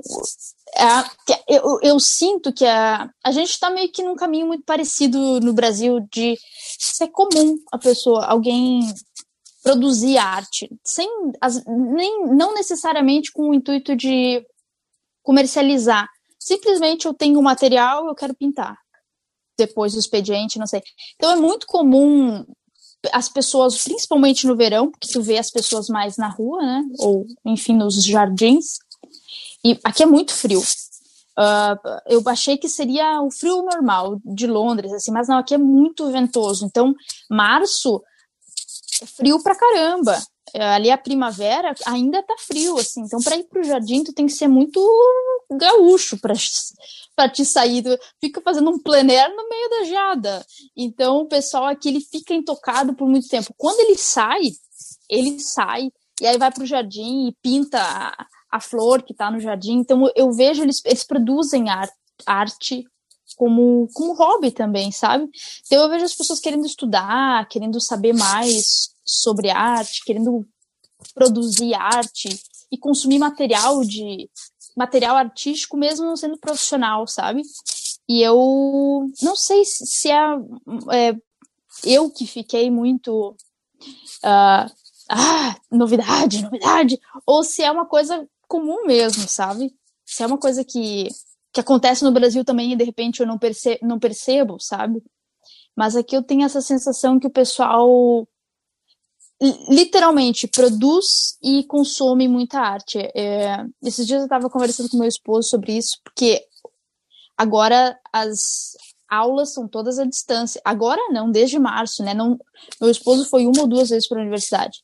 é, 0.76 1.56
eu, 1.56 1.78
eu, 1.82 1.98
sinto 1.98 2.52
que 2.52 2.66
a, 2.66 3.10
a 3.24 3.32
gente 3.32 3.48
está 3.48 3.70
meio 3.70 3.90
que 3.90 4.02
num 4.02 4.14
caminho 4.14 4.46
muito 4.46 4.64
parecido 4.64 5.40
no 5.40 5.54
Brasil 5.54 6.00
de 6.12 6.38
ser 6.78 7.08
comum 7.08 7.56
a 7.72 7.78
pessoa, 7.78 8.26
alguém 8.26 8.80
produzir 9.62 10.18
arte, 10.18 10.68
sem 10.84 11.08
as, 11.40 11.64
nem, 11.64 12.26
não 12.26 12.52
necessariamente 12.52 13.32
com 13.32 13.48
o 13.48 13.54
intuito 13.54 13.96
de 13.96 14.44
comercializar. 15.22 16.06
Simplesmente 16.38 17.06
eu 17.06 17.14
tenho 17.14 17.38
um 17.38 17.42
material, 17.42 18.06
eu 18.06 18.14
quero 18.14 18.34
pintar. 18.34 18.76
Depois 19.66 19.92
do 19.92 20.00
expediente, 20.00 20.58
não 20.58 20.66
sei. 20.66 20.82
Então 21.16 21.30
é 21.30 21.36
muito 21.36 21.66
comum 21.66 22.44
as 23.12 23.28
pessoas, 23.28 23.82
principalmente 23.82 24.46
no 24.46 24.56
verão, 24.56 24.90
porque 24.90 25.12
tu 25.12 25.22
vê 25.22 25.38
as 25.38 25.50
pessoas 25.50 25.88
mais 25.88 26.16
na 26.16 26.28
rua, 26.28 26.62
né? 26.62 26.82
Ou, 26.98 27.26
enfim, 27.44 27.74
nos 27.74 28.04
jardins, 28.04 28.78
e 29.64 29.78
aqui 29.84 30.02
é 30.02 30.06
muito 30.06 30.34
frio. 30.34 30.60
Uh, 30.60 31.78
eu 32.06 32.22
achei 32.26 32.58
que 32.58 32.68
seria 32.68 33.22
o 33.22 33.30
frio 33.30 33.62
normal 33.62 34.20
de 34.24 34.46
Londres, 34.46 34.92
assim, 34.92 35.10
mas 35.10 35.28
não, 35.28 35.38
aqui 35.38 35.54
é 35.54 35.58
muito 35.58 36.10
ventoso. 36.10 36.64
Então, 36.66 36.94
março 37.30 38.02
é 39.00 39.06
frio 39.06 39.42
pra 39.42 39.56
caramba. 39.56 40.20
Ali 40.54 40.90
a 40.90 40.98
primavera 40.98 41.74
ainda 41.86 42.22
tá 42.22 42.34
frio, 42.38 42.76
assim. 42.76 43.02
Então, 43.02 43.20
para 43.22 43.36
ir 43.36 43.44
pro 43.44 43.64
jardim, 43.64 44.04
tu 44.04 44.12
tem 44.12 44.26
que 44.26 44.32
ser 44.32 44.48
muito 44.48 44.80
gaúcho 45.50 46.18
para 46.18 46.34
para 47.14 47.28
te 47.28 47.44
sair. 47.44 47.82
Tu 47.82 47.98
fica 48.20 48.40
fazendo 48.40 48.70
um 48.70 48.78
plener 48.78 49.28
no 49.34 49.48
meio 49.48 49.70
da 49.70 49.84
geada. 49.84 50.46
Então, 50.76 51.18
o 51.18 51.28
pessoal 51.28 51.66
aqui 51.66 51.88
ele 51.88 52.00
fica 52.00 52.34
intocado 52.34 52.94
por 52.94 53.08
muito 53.08 53.28
tempo. 53.28 53.54
Quando 53.56 53.80
ele 53.80 53.96
sai, 53.96 54.42
ele 55.08 55.38
sai 55.40 55.90
e 56.20 56.26
aí 56.26 56.38
vai 56.38 56.52
pro 56.52 56.66
jardim 56.66 57.28
e 57.28 57.36
pinta 57.42 57.80
a 58.50 58.60
flor 58.60 59.02
que 59.02 59.12
está 59.12 59.30
no 59.30 59.40
jardim. 59.40 59.78
Então 59.78 60.08
eu 60.14 60.30
vejo 60.32 60.62
eles, 60.62 60.80
eles 60.84 61.04
produzem 61.04 61.70
arte, 61.70 61.94
arte 62.26 62.84
como, 63.36 63.88
como 63.94 64.14
hobby 64.14 64.50
também, 64.50 64.92
sabe? 64.92 65.28
Então 65.66 65.82
eu 65.82 65.88
vejo 65.88 66.04
as 66.04 66.14
pessoas 66.14 66.38
querendo 66.38 66.66
estudar, 66.66 67.48
querendo 67.48 67.80
saber 67.80 68.12
mais 68.12 68.91
sobre 69.04 69.50
arte, 69.50 70.04
querendo 70.04 70.46
produzir 71.14 71.74
arte 71.74 72.28
e 72.70 72.78
consumir 72.78 73.18
material 73.18 73.82
de 73.84 74.30
material 74.76 75.16
artístico 75.16 75.76
mesmo 75.76 76.06
não 76.06 76.16
sendo 76.16 76.38
profissional, 76.38 77.06
sabe? 77.06 77.42
E 78.08 78.22
eu 78.22 79.10
não 79.22 79.36
sei 79.36 79.64
se 79.64 80.10
é, 80.10 80.16
é 80.92 81.16
eu 81.84 82.10
que 82.10 82.26
fiquei 82.26 82.70
muito 82.70 83.36
uh, 84.24 84.70
ah, 85.10 85.56
novidade, 85.70 86.42
novidade, 86.42 86.98
ou 87.26 87.42
se 87.42 87.62
é 87.62 87.70
uma 87.70 87.86
coisa 87.86 88.26
comum 88.48 88.86
mesmo, 88.86 89.28
sabe? 89.28 89.74
Se 90.04 90.22
é 90.22 90.26
uma 90.26 90.38
coisa 90.38 90.64
que, 90.64 91.08
que 91.52 91.60
acontece 91.60 92.04
no 92.04 92.12
Brasil 92.12 92.44
também 92.44 92.72
e 92.72 92.76
de 92.76 92.84
repente 92.84 93.20
eu 93.20 93.26
não, 93.26 93.38
perce 93.38 93.78
não 93.82 93.98
percebo, 93.98 94.58
sabe? 94.60 95.02
Mas 95.76 95.96
aqui 95.96 96.16
eu 96.16 96.22
tenho 96.22 96.44
essa 96.44 96.60
sensação 96.60 97.18
que 97.18 97.26
o 97.26 97.30
pessoal 97.30 98.26
literalmente 99.68 100.46
produz 100.46 101.36
e 101.42 101.64
consome 101.64 102.28
muita 102.28 102.60
arte. 102.60 102.98
É, 102.98 103.64
esses 103.82 104.06
dias 104.06 104.20
eu 104.20 104.26
estava 104.26 104.48
conversando 104.48 104.88
com 104.88 104.98
meu 104.98 105.08
esposo 105.08 105.48
sobre 105.48 105.76
isso, 105.76 105.98
porque 106.04 106.44
agora 107.36 107.98
as 108.12 108.74
aulas 109.12 109.52
são 109.52 109.68
todas 109.68 109.98
à 109.98 110.04
distância. 110.04 110.60
Agora 110.64 111.00
não, 111.10 111.30
desde 111.30 111.58
março, 111.58 112.02
né? 112.02 112.14
Não, 112.14 112.38
meu 112.80 112.90
esposo 112.90 113.28
foi 113.28 113.44
uma 113.44 113.62
ou 113.62 113.66
duas 113.66 113.90
vezes 113.90 114.08
para 114.08 114.18
a 114.18 114.22
universidade. 114.22 114.78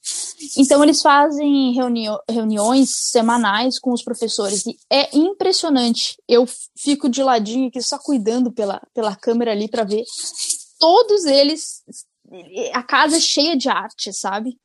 Então 0.59 0.83
eles 0.83 1.01
fazem 1.01 1.73
reuni 1.73 2.07
reuniões 2.29 2.91
semanais 2.95 3.79
com 3.79 3.93
os 3.93 4.03
professores 4.03 4.67
e 4.67 4.77
é 4.91 5.17
impressionante. 5.17 6.17
Eu 6.29 6.47
fico 6.77 7.09
de 7.09 7.23
ladinho 7.23 7.69
aqui 7.69 7.81
só 7.81 7.97
cuidando 7.99 8.53
pela, 8.53 8.83
pela 8.93 9.17
câmera 9.17 9.53
ali 9.53 9.69
para 9.69 9.85
ver. 9.85 10.05
Todos 10.79 11.25
eles, 11.25 11.83
a 12.73 12.83
casa 12.83 13.17
é 13.17 13.21
cheia 13.21 13.57
de 13.57 13.69
arte, 13.69 14.13
sabe? 14.13 14.59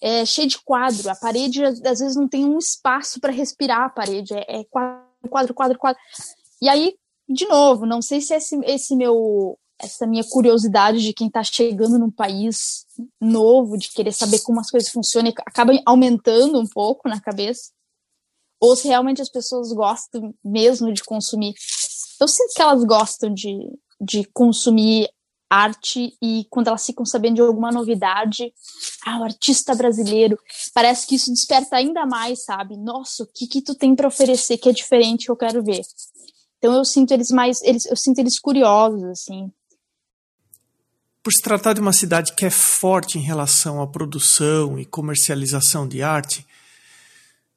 É 0.00 0.24
cheia 0.24 0.46
de 0.46 0.58
quadro. 0.62 1.10
A 1.10 1.14
parede 1.14 1.64
às 1.64 1.80
vezes 1.80 2.16
não 2.16 2.28
tem 2.28 2.44
um 2.44 2.58
espaço 2.58 3.20
para 3.20 3.32
respirar 3.32 3.82
a 3.82 3.90
parede. 3.90 4.34
É, 4.34 4.60
é 4.60 4.64
quadro, 4.64 5.28
quadro, 5.28 5.54
quadro, 5.54 5.78
quadro. 5.78 6.00
E 6.62 6.68
aí 6.68 6.94
de 7.28 7.46
novo, 7.46 7.84
não 7.84 8.00
sei 8.00 8.20
se 8.20 8.34
esse, 8.34 8.58
esse 8.64 8.96
meu 8.96 9.58
essa 9.80 10.06
minha 10.08 10.24
curiosidade 10.24 11.00
de 11.00 11.12
quem 11.12 11.28
está 11.28 11.44
chegando 11.44 12.00
num 12.00 12.10
país 12.10 12.84
novo, 13.20 13.78
de 13.78 13.92
querer 13.92 14.12
saber 14.12 14.40
como 14.40 14.58
as 14.58 14.70
coisas 14.70 14.90
funcionam, 14.90 15.32
acaba 15.46 15.72
aumentando 15.86 16.58
um 16.58 16.66
pouco 16.66 17.08
na 17.08 17.20
cabeça, 17.20 17.70
ou 18.60 18.74
se 18.74 18.88
realmente 18.88 19.22
as 19.22 19.30
pessoas 19.30 19.72
gostam 19.72 20.34
mesmo 20.44 20.92
de 20.92 21.04
consumir. 21.04 21.54
Eu 22.20 22.26
sinto 22.26 22.54
que 22.56 22.62
elas 22.62 22.82
gostam 22.82 23.32
de, 23.32 23.56
de 24.00 24.24
consumir 24.32 25.08
arte 25.50 26.12
e 26.22 26.46
quando 26.50 26.68
elas 26.68 26.84
ficam 26.84 27.04
sabendo 27.04 27.36
de 27.36 27.40
alguma 27.40 27.70
novidade, 27.70 28.52
ah, 29.06 29.20
o 29.20 29.24
artista 29.24 29.74
brasileiro, 29.74 30.38
parece 30.74 31.06
que 31.06 31.14
isso 31.14 31.32
desperta 31.32 31.76
ainda 31.76 32.04
mais, 32.06 32.44
sabe? 32.44 32.76
Nossa, 32.76 33.22
o 33.22 33.26
que 33.26 33.46
que 33.46 33.62
tu 33.62 33.74
tem 33.74 33.94
para 33.94 34.08
oferecer 34.08 34.58
que 34.58 34.68
é 34.68 34.72
diferente 34.72 35.26
que 35.26 35.30
eu 35.30 35.36
quero 35.36 35.62
ver. 35.62 35.82
Então 36.58 36.74
eu 36.74 36.84
sinto 36.84 37.12
eles 37.12 37.30
mais, 37.30 37.62
eles, 37.62 37.86
eu 37.86 37.96
sinto 37.96 38.18
eles 38.18 38.38
curiosos, 38.38 39.04
assim. 39.04 39.50
Por 41.22 41.32
se 41.32 41.42
tratar 41.42 41.74
de 41.74 41.80
uma 41.80 41.92
cidade 41.92 42.34
que 42.34 42.44
é 42.44 42.50
forte 42.50 43.18
em 43.18 43.22
relação 43.22 43.80
à 43.80 43.86
produção 43.86 44.78
e 44.78 44.84
comercialização 44.84 45.86
de 45.86 46.02
arte, 46.02 46.46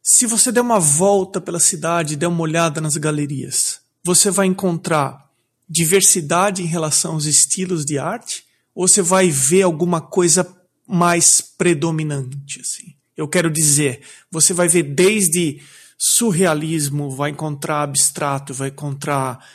se 0.04 0.26
você 0.26 0.52
der 0.52 0.62
uma 0.62 0.80
volta 0.80 1.40
pela 1.40 1.60
cidade 1.60 2.16
der 2.16 2.28
uma 2.28 2.42
olhada 2.42 2.82
nas 2.82 2.98
galerias, 2.98 3.82
você 4.04 4.32
vai 4.32 4.48
encontrar 4.48 5.31
diversidade 5.72 6.62
em 6.62 6.66
relação 6.66 7.14
aos 7.14 7.26
estilos 7.26 7.86
de 7.86 7.98
arte 7.98 8.44
ou 8.76 8.88
você 8.88 9.02
vai 9.02 9.30
ver 9.30 9.62
alguma 9.62 10.02
coisa 10.02 10.46
mais 10.86 11.40
predominante 11.40 12.60
assim? 12.60 12.96
Eu 13.16 13.28
quero 13.28 13.50
dizer, 13.50 14.02
você 14.30 14.54
vai 14.54 14.68
ver 14.68 14.84
desde 14.84 15.62
surrealismo, 15.98 17.12
vai 17.12 17.30
encontrar 17.32 17.84
abstrato, 17.84 18.54
vai 18.54 18.70
encontrar 18.70 19.46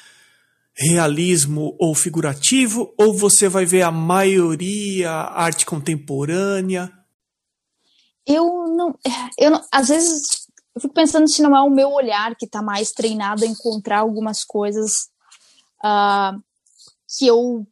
realismo 0.75 1.77
ou 1.79 1.95
figurativo, 1.95 2.95
ou 2.99 3.13
você 3.13 3.49
vai 3.49 3.65
ver 3.65 3.83
a 3.83 3.91
maioria 3.91 5.11
arte 5.11 5.67
contemporânea? 5.67 6.93
Eu 8.27 8.45
não, 8.77 8.99
eu 9.39 9.51
não, 9.51 9.61
às 9.73 9.89
vezes 9.89 10.47
eu 10.75 10.81
fico 10.81 10.95
pensando 10.95 11.29
se 11.29 11.43
não 11.43 11.57
é 11.57 11.61
o 11.63 11.71
meu 11.71 11.91
olhar 11.91 12.37
que 12.37 12.45
está 12.45 12.63
mais 12.63 12.93
treinado 12.93 13.45
a 13.45 13.47
encontrar 13.47 14.01
algumas 14.01 14.45
coisas 14.45 15.09
uh, 15.85 16.43
que 17.17 17.27
eu 17.27 17.67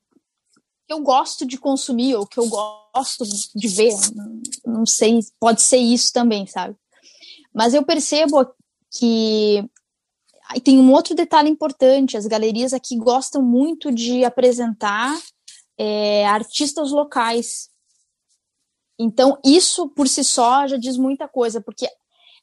eu 0.88 1.00
gosto 1.00 1.46
de 1.46 1.56
consumir 1.56 2.14
ou 2.14 2.26
que 2.26 2.38
eu 2.38 2.46
gosto 2.46 3.24
de 3.54 3.68
ver. 3.68 3.94
Não 4.66 4.84
sei, 4.84 5.20
pode 5.40 5.62
ser 5.62 5.78
isso 5.78 6.12
também, 6.12 6.46
sabe? 6.46 6.76
Mas 7.54 7.72
eu 7.72 7.84
percebo 7.84 8.46
que 8.90 9.68
e 10.54 10.60
tem 10.60 10.78
um 10.78 10.92
outro 10.92 11.14
detalhe 11.14 11.48
importante: 11.48 12.16
as 12.16 12.26
galerias 12.26 12.72
aqui 12.72 12.96
gostam 12.96 13.42
muito 13.42 13.90
de 13.90 14.24
apresentar 14.24 15.16
é, 15.78 16.26
artistas 16.26 16.90
locais. 16.90 17.70
Então, 18.98 19.38
isso 19.44 19.88
por 19.88 20.06
si 20.06 20.22
só 20.22 20.66
já 20.66 20.76
diz 20.76 20.96
muita 20.96 21.26
coisa, 21.26 21.60
porque 21.60 21.88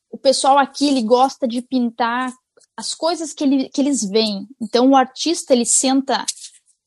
o 0.09 0.17
pessoal 0.17 0.57
aqui 0.57 0.89
ele 0.89 1.01
gosta 1.01 1.47
de 1.47 1.61
pintar 1.61 2.33
as 2.75 2.93
coisas 2.93 3.33
que, 3.33 3.43
ele, 3.43 3.69
que 3.69 3.81
eles 3.81 4.03
veem. 4.03 4.47
Então, 4.61 4.89
o 4.89 4.95
artista 4.95 5.53
ele 5.53 5.65
senta. 5.65 6.25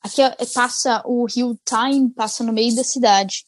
Aqui 0.02 0.20
passa 0.52 1.02
o 1.06 1.24
rio 1.24 1.58
Tyne, 1.64 2.10
passa 2.10 2.44
no 2.44 2.52
meio 2.52 2.74
da 2.76 2.84
cidade 2.84 3.44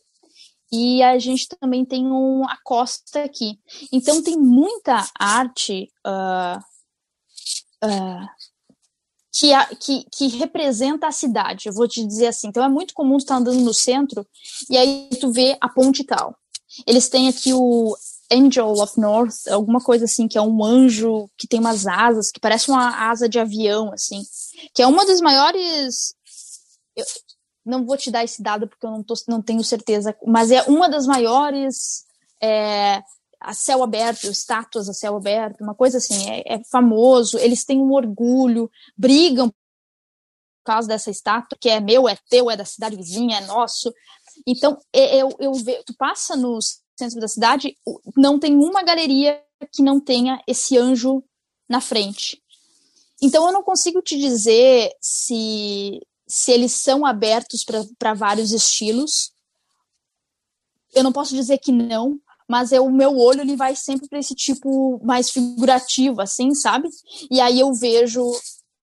e 0.70 1.02
a 1.02 1.18
gente 1.18 1.48
também 1.48 1.84
tem 1.84 2.06
um, 2.06 2.44
a 2.44 2.56
costa 2.62 3.22
aqui. 3.24 3.58
Então 3.92 4.22
tem 4.22 4.36
muita 4.36 5.08
arte 5.18 5.90
uh, 6.06 6.58
uh, 7.86 8.28
que, 9.32 9.52
a, 9.52 9.66
que, 9.66 10.04
que, 10.10 10.28
representa 10.28 11.06
a 11.06 11.12
cidade, 11.12 11.68
eu 11.68 11.72
vou 11.72 11.86
te 11.86 12.04
dizer 12.04 12.28
assim. 12.28 12.48
Então 12.48 12.64
é 12.64 12.68
muito 12.68 12.94
comum 12.94 13.16
tu 13.16 13.20
estar 13.20 13.36
andando 13.36 13.60
no 13.60 13.74
centro 13.74 14.26
e 14.68 14.76
aí 14.76 15.08
tu 15.20 15.30
vê 15.30 15.56
a 15.60 15.68
ponte 15.68 16.04
tal. 16.04 16.36
Eles 16.86 17.08
têm 17.08 17.28
aqui 17.28 17.52
o 17.54 17.96
Angel 18.32 18.72
of 18.72 18.98
North, 18.98 19.48
alguma 19.48 19.80
coisa 19.80 20.04
assim, 20.04 20.26
que 20.26 20.38
é 20.38 20.42
um 20.42 20.64
anjo 20.64 21.28
que 21.36 21.46
tem 21.46 21.60
umas 21.60 21.86
asas, 21.86 22.30
que 22.30 22.40
parece 22.40 22.70
uma 22.70 23.08
asa 23.10 23.28
de 23.28 23.38
avião, 23.38 23.92
assim, 23.92 24.22
que 24.74 24.82
é 24.82 24.86
uma 24.86 25.06
das 25.06 25.20
maiores. 25.20 26.14
Eu, 26.94 27.04
não 27.64 27.84
vou 27.84 27.96
te 27.96 28.10
dar 28.10 28.24
esse 28.24 28.42
dado 28.42 28.68
porque 28.68 28.86
eu 28.86 28.90
não, 28.90 29.02
tô, 29.02 29.14
não 29.28 29.42
tenho 29.42 29.62
certeza, 29.64 30.16
mas 30.24 30.50
é 30.50 30.62
uma 30.62 30.88
das 30.88 31.06
maiores 31.06 32.04
é, 32.40 33.02
a 33.40 33.52
céu 33.52 33.82
aberto, 33.82 34.24
estátuas 34.24 34.88
a 34.88 34.94
céu 34.94 35.16
aberto, 35.16 35.60
uma 35.62 35.74
coisa 35.74 35.98
assim, 35.98 36.30
é, 36.30 36.42
é, 36.46 36.64
famoso, 36.64 37.38
eles 37.38 37.64
têm 37.64 37.80
um 37.80 37.92
orgulho, 37.92 38.70
brigam 38.96 39.48
por 39.48 40.72
causa 40.72 40.88
dessa 40.88 41.10
estátua, 41.10 41.56
que 41.60 41.68
é 41.68 41.80
meu, 41.80 42.08
é 42.08 42.16
teu, 42.28 42.50
é 42.50 42.56
da 42.56 42.64
cidade 42.64 42.96
vizinha, 42.96 43.38
é 43.38 43.46
nosso. 43.46 43.92
Então, 44.44 44.76
eu, 44.92 45.28
eu, 45.38 45.52
eu 45.52 45.84
tu 45.84 45.94
passa 45.96 46.36
no 46.36 46.58
centro 46.96 47.20
da 47.20 47.28
cidade, 47.28 47.76
não 48.16 48.38
tem 48.38 48.56
uma 48.56 48.82
galeria 48.82 49.40
que 49.72 49.82
não 49.82 50.00
tenha 50.00 50.42
esse 50.46 50.76
anjo 50.76 51.22
na 51.68 51.80
frente. 51.80 52.42
Então, 53.20 53.46
eu 53.46 53.52
não 53.52 53.62
consigo 53.62 54.02
te 54.02 54.18
dizer 54.18 54.92
se 55.00 56.00
se 56.28 56.50
eles 56.50 56.72
são 56.72 57.06
abertos 57.06 57.64
para 57.96 58.14
vários 58.14 58.50
estilos. 58.50 59.30
Eu 60.92 61.04
não 61.04 61.12
posso 61.12 61.36
dizer 61.36 61.58
que 61.58 61.70
não, 61.70 62.18
mas 62.48 62.72
é 62.72 62.80
o 62.80 62.90
meu 62.90 63.16
olho 63.16 63.42
ele 63.42 63.54
vai 63.54 63.76
sempre 63.76 64.08
para 64.08 64.18
esse 64.18 64.34
tipo 64.34 65.00
mais 65.04 65.30
figurativo, 65.30 66.20
assim, 66.20 66.52
sabe? 66.52 66.88
E 67.30 67.40
aí 67.40 67.60
eu 67.60 67.72
vejo 67.72 68.28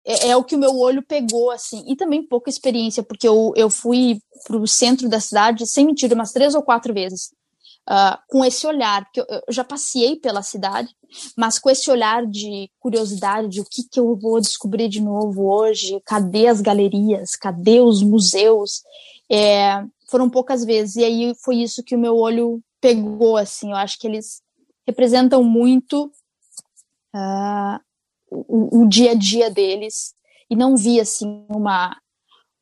é, 0.05 0.29
é, 0.29 0.37
o 0.37 0.45
que 0.45 0.55
o 0.55 0.59
meu 0.59 0.77
olho 0.77 1.03
pegou, 1.03 1.51
assim, 1.51 1.83
e 1.87 1.97
também 1.97 2.23
pouca 2.23 2.51
experiência, 2.51 3.03
porque 3.03 3.27
eu, 3.27 3.55
eu 3.57 3.71
fui 3.71 4.21
para 4.45 4.59
o 4.59 4.67
centro 4.67 5.09
da 5.09 5.19
cidade, 5.19 5.67
sem 5.67 5.87
mentira, 5.87 6.15
umas 6.15 6.33
três 6.33 6.55
ou 6.55 6.63
quatro 6.63 6.93
vezes 6.93 7.31
uh, 7.89 8.19
com 8.29 8.45
esse 8.45 8.67
olhar, 8.67 9.05
porque 9.05 9.21
eu, 9.21 9.27
eu, 9.29 9.43
já 9.49 9.65
passei 9.65 10.17
pela 10.17 10.43
cidade, 10.43 10.95
mas 11.37 11.59
com 11.59 11.71
esse 11.71 11.91
olhar 11.91 12.27
de 12.27 12.71
curiosidade 12.79 13.49
de 13.49 13.61
o 13.61 13.65
que, 13.65 13.83
que 13.85 14.01
eu 14.01 14.17
vou 14.17 14.41
descobrir 14.41 14.89
de 14.89 15.01
novo 15.01 15.51
hoje, 15.53 16.01
cadê 16.05 16.47
as 16.47 16.61
galerias, 16.61 17.37
cadê 17.37 17.81
os 17.81 18.03
museus, 18.03 18.83
é, 19.31 19.85
foram 20.09 20.29
poucas 20.29 20.65
vezes, 20.65 20.97
e 20.97 21.05
aí 21.05 21.35
foi 21.43 21.57
isso 21.57 21.83
que 21.83 21.95
o 21.95 22.01
meu 22.01 22.17
olho 22.17 22.63
pegou, 22.81 23.37
assim, 23.37 23.71
eu 23.71 23.77
acho 23.77 23.99
que 23.99 24.07
eles 24.07 24.43
representam 24.87 25.45
muito 25.45 26.11
uh, 27.15 27.81
o, 28.31 28.83
o 28.83 28.89
dia 28.89 29.13
a 29.13 29.15
dia 29.15 29.51
deles, 29.51 30.15
e 30.49 30.57
não 30.57 30.77
vi, 30.77 31.01
assim, 31.01 31.45
uma 31.49 31.97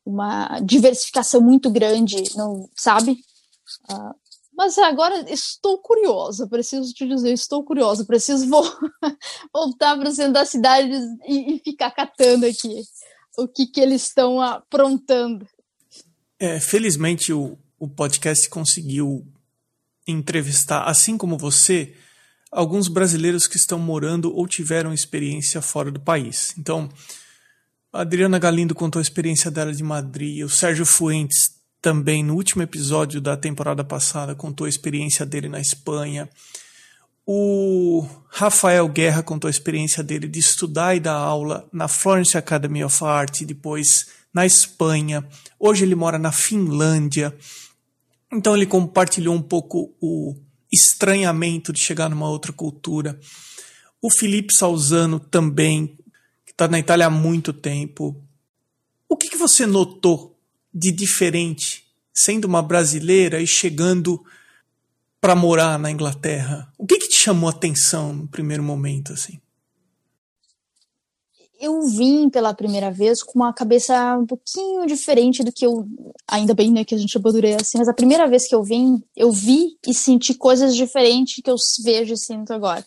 uma 0.09 0.59
diversificação 0.61 1.39
muito 1.39 1.69
grande, 1.69 2.35
não 2.35 2.67
sabe? 2.75 3.23
Uh, 3.91 4.15
mas 4.59 4.77
agora 4.77 5.23
estou 5.31 5.77
curiosa, 5.77 6.45
preciso 6.45 6.91
te 6.93 7.07
dizer, 7.07 7.31
estou 7.31 7.63
curiosa, 7.63 8.03
preciso 8.03 8.45
vo 8.49 8.61
voltar 9.55 9.97
para 9.97 10.09
o 10.09 10.11
centro 10.11 10.33
da 10.33 10.43
cidade 10.43 10.91
e, 11.25 11.55
e, 11.55 11.59
ficar 11.59 11.91
catando 11.91 12.45
aqui 12.45 12.81
o 13.37 13.47
que, 13.47 13.67
que 13.67 13.79
eles 13.79 14.01
estão 14.01 14.41
aprontando. 14.41 15.47
É, 16.37 16.59
felizmente 16.59 17.31
o, 17.31 17.57
o 17.79 17.87
podcast 17.87 18.49
conseguiu 18.49 19.25
entrevistar, 20.05 20.83
assim 20.83 21.17
como 21.17 21.37
você, 21.37 21.95
alguns 22.51 22.89
brasileiros 22.89 23.47
que 23.47 23.55
estão 23.55 23.79
morando 23.79 24.35
ou 24.35 24.45
tiveram 24.45 24.93
experiência 24.93 25.61
fora 25.61 25.89
do 25.89 26.01
país. 26.01 26.53
Então, 26.57 26.89
a 27.93 28.01
Adriana 28.01 28.37
Galindo 28.37 28.75
contou 28.75 28.99
a 28.99 29.03
experiência 29.03 29.49
dela 29.49 29.73
de 29.73 29.83
Madrid, 29.85 30.43
o 30.43 30.49
Sérgio 30.49 30.85
Fuentes 30.85 31.58
também 31.81 32.23
no 32.23 32.35
último 32.35 32.61
episódio 32.61 33.21
da 33.21 33.37
temporada 33.37 33.83
passada 33.83 34.35
contou 34.35 34.65
a 34.65 34.69
experiência 34.69 35.25
dele 35.25 35.47
na 35.47 35.61
Espanha. 35.61 36.29
O 37.25 38.05
Rafael 38.27 38.87
Guerra 38.89 39.23
contou 39.23 39.47
a 39.47 39.51
experiência 39.51 40.03
dele 40.03 40.27
de 40.27 40.39
estudar 40.39 40.95
e 40.95 40.99
dar 40.99 41.15
aula 41.15 41.67
na 41.71 41.87
Florence 41.87 42.37
Academy 42.37 42.83
of 42.83 43.03
Art, 43.03 43.43
depois 43.43 44.07
na 44.33 44.45
Espanha. 44.45 45.25
Hoje 45.59 45.85
ele 45.85 45.95
mora 45.95 46.17
na 46.17 46.31
Finlândia. 46.31 47.35
Então 48.31 48.55
ele 48.55 48.65
compartilhou 48.65 49.35
um 49.35 49.41
pouco 49.41 49.95
o 50.01 50.35
estranhamento 50.71 51.71
de 51.71 51.79
chegar 51.79 52.09
numa 52.09 52.29
outra 52.29 52.51
cultura. 52.51 53.19
O 54.01 54.11
Felipe 54.11 54.53
Salzano 54.53 55.19
também, 55.19 55.97
que 56.45 56.51
está 56.51 56.67
na 56.67 56.79
Itália 56.79 57.07
há 57.07 57.09
muito 57.09 57.53
tempo. 57.53 58.21
O 59.07 59.15
que, 59.15 59.29
que 59.29 59.37
você 59.37 59.65
notou 59.65 60.38
de 60.73 60.91
diferente 60.91 61.89
sendo 62.13 62.45
uma 62.45 62.61
brasileira 62.61 63.41
e 63.41 63.47
chegando 63.47 64.21
para 65.21 65.35
morar 65.35 65.79
na 65.79 65.91
Inglaterra? 65.91 66.71
O 66.77 66.85
que, 66.85 66.97
que 66.97 67.07
te 67.07 67.15
chamou 67.15 67.49
a 67.49 67.53
atenção 67.53 68.13
no 68.13 68.27
primeiro 68.27 68.61
momento, 68.61 69.13
assim? 69.13 69.39
Eu 71.59 71.81
vim 71.87 72.29
pela 72.29 72.53
primeira 72.53 72.89
vez 72.89 73.21
com 73.21 73.39
uma 73.39 73.53
cabeça 73.53 74.17
um 74.17 74.25
pouquinho 74.25 74.85
diferente 74.85 75.43
do 75.43 75.51
que 75.51 75.65
eu. 75.65 75.85
Ainda 76.25 76.53
bem, 76.53 76.71
né, 76.71 76.85
que 76.85 76.95
a 76.95 76.97
gente 76.97 77.17
assim, 77.59 77.77
mas 77.77 77.89
a 77.89 77.93
primeira 77.93 78.27
vez 78.29 78.47
que 78.47 78.55
eu 78.55 78.63
vim, 78.63 79.03
eu 79.15 79.29
vi 79.29 79.77
e 79.85 79.93
senti 79.93 80.33
coisas 80.33 80.73
diferentes 80.73 81.43
que 81.43 81.49
eu 81.49 81.55
vejo 81.83 82.13
e 82.13 82.17
sinto 82.17 82.53
agora. 82.53 82.85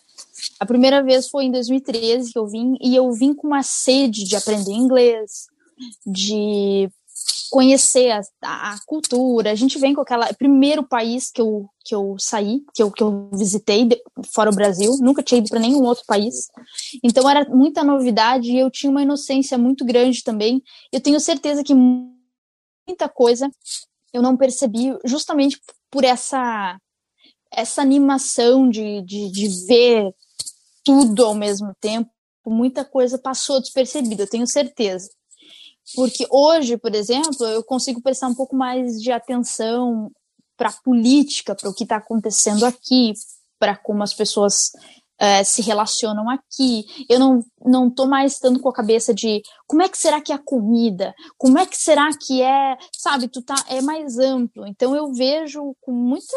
A 0.59 0.65
primeira 0.65 1.03
vez 1.03 1.29
foi 1.29 1.45
em 1.45 1.51
2013 1.51 2.31
que 2.31 2.39
eu 2.39 2.47
vim, 2.47 2.75
e 2.81 2.95
eu 2.95 3.11
vim 3.11 3.35
com 3.35 3.45
uma 3.45 3.61
sede 3.61 4.23
de 4.23 4.35
aprender 4.35 4.71
inglês, 4.71 5.45
de 6.05 6.89
conhecer 7.49 8.11
a, 8.41 8.71
a, 8.71 8.79
cultura. 8.85 9.51
A 9.51 9.55
gente 9.55 9.77
vem 9.77 9.93
com 9.93 10.01
aquela 10.01 10.33
primeiro 10.33 10.83
país 10.83 11.29
que 11.31 11.41
eu 11.41 11.69
que 11.85 11.93
eu 11.93 12.15
saí, 12.17 12.61
que 12.73 12.81
eu, 12.81 12.89
que 12.89 13.03
eu 13.03 13.29
visitei 13.33 13.87
fora 14.33 14.49
o 14.49 14.55
Brasil, 14.55 14.97
nunca 15.01 15.21
tinha 15.21 15.39
ido 15.39 15.49
para 15.49 15.59
nenhum 15.59 15.83
outro 15.83 16.05
país. 16.07 16.47
Então 17.03 17.29
era 17.29 17.47
muita 17.49 17.83
novidade 17.83 18.49
e 18.49 18.57
eu 18.57 18.71
tinha 18.71 18.89
uma 18.89 19.01
inocência 19.03 19.57
muito 19.57 19.83
grande 19.83 20.23
também. 20.23 20.63
Eu 20.93 21.01
tenho 21.01 21.19
certeza 21.19 21.63
que 21.63 21.73
muita 21.75 23.09
coisa 23.09 23.51
eu 24.13 24.21
não 24.21 24.37
percebi 24.37 24.97
justamente 25.05 25.59
por 25.91 26.03
essa 26.03 26.79
essa 27.51 27.81
animação 27.81 28.67
de, 28.67 29.01
de, 29.03 29.29
de 29.29 29.65
ver 29.67 30.11
tudo 30.83 31.23
ao 31.23 31.35
mesmo 31.35 31.71
tempo. 31.79 32.09
Muita 32.45 32.83
coisa 32.83 33.17
passou 33.17 33.61
despercebida, 33.61 34.23
eu 34.23 34.29
tenho 34.29 34.47
certeza. 34.47 35.09
Porque 35.95 36.25
hoje, 36.29 36.77
por 36.77 36.93
exemplo, 36.95 37.45
eu 37.45 37.63
consigo 37.63 38.01
prestar 38.01 38.27
um 38.27 38.35
pouco 38.35 38.55
mais 38.55 39.01
de 39.01 39.11
atenção 39.11 40.11
para 40.55 40.69
a 40.69 40.81
política, 40.83 41.55
para 41.55 41.69
o 41.69 41.73
que 41.73 41.83
está 41.83 41.97
acontecendo 41.97 42.65
aqui, 42.65 43.13
para 43.59 43.75
como 43.75 44.03
as 44.03 44.13
pessoas 44.13 44.71
é, 45.19 45.43
se 45.43 45.61
relacionam 45.61 46.29
aqui. 46.29 46.85
Eu 47.09 47.19
não 47.19 47.45
não 47.65 47.89
tô 47.89 48.05
mais 48.05 48.39
tanto 48.39 48.59
com 48.59 48.69
a 48.69 48.73
cabeça 48.73 49.13
de 49.13 49.41
como 49.65 49.81
é 49.81 49.89
que 49.89 49.97
será 49.97 50.19
que 50.19 50.31
é 50.31 50.35
a 50.35 50.43
comida, 50.43 51.13
como 51.37 51.57
é 51.57 51.65
que 51.65 51.77
será 51.77 52.09
que 52.17 52.41
é, 52.41 52.77
sabe? 52.91 53.27
Tu 53.27 53.41
tá 53.41 53.55
é 53.69 53.81
mais 53.81 54.17
amplo. 54.17 54.67
Então 54.67 54.95
eu 54.95 55.13
vejo 55.13 55.75
com 55.81 55.91
muita 55.91 56.35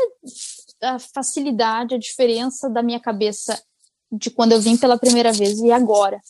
facilidade 1.14 1.94
a 1.94 1.98
diferença 1.98 2.68
da 2.68 2.82
minha 2.82 3.00
cabeça 3.00 3.60
de 4.12 4.30
quando 4.30 4.52
eu 4.52 4.60
vim 4.60 4.76
pela 4.76 4.98
primeira 4.98 5.32
vez 5.32 5.58
e 5.58 5.72
agora. 5.72 6.20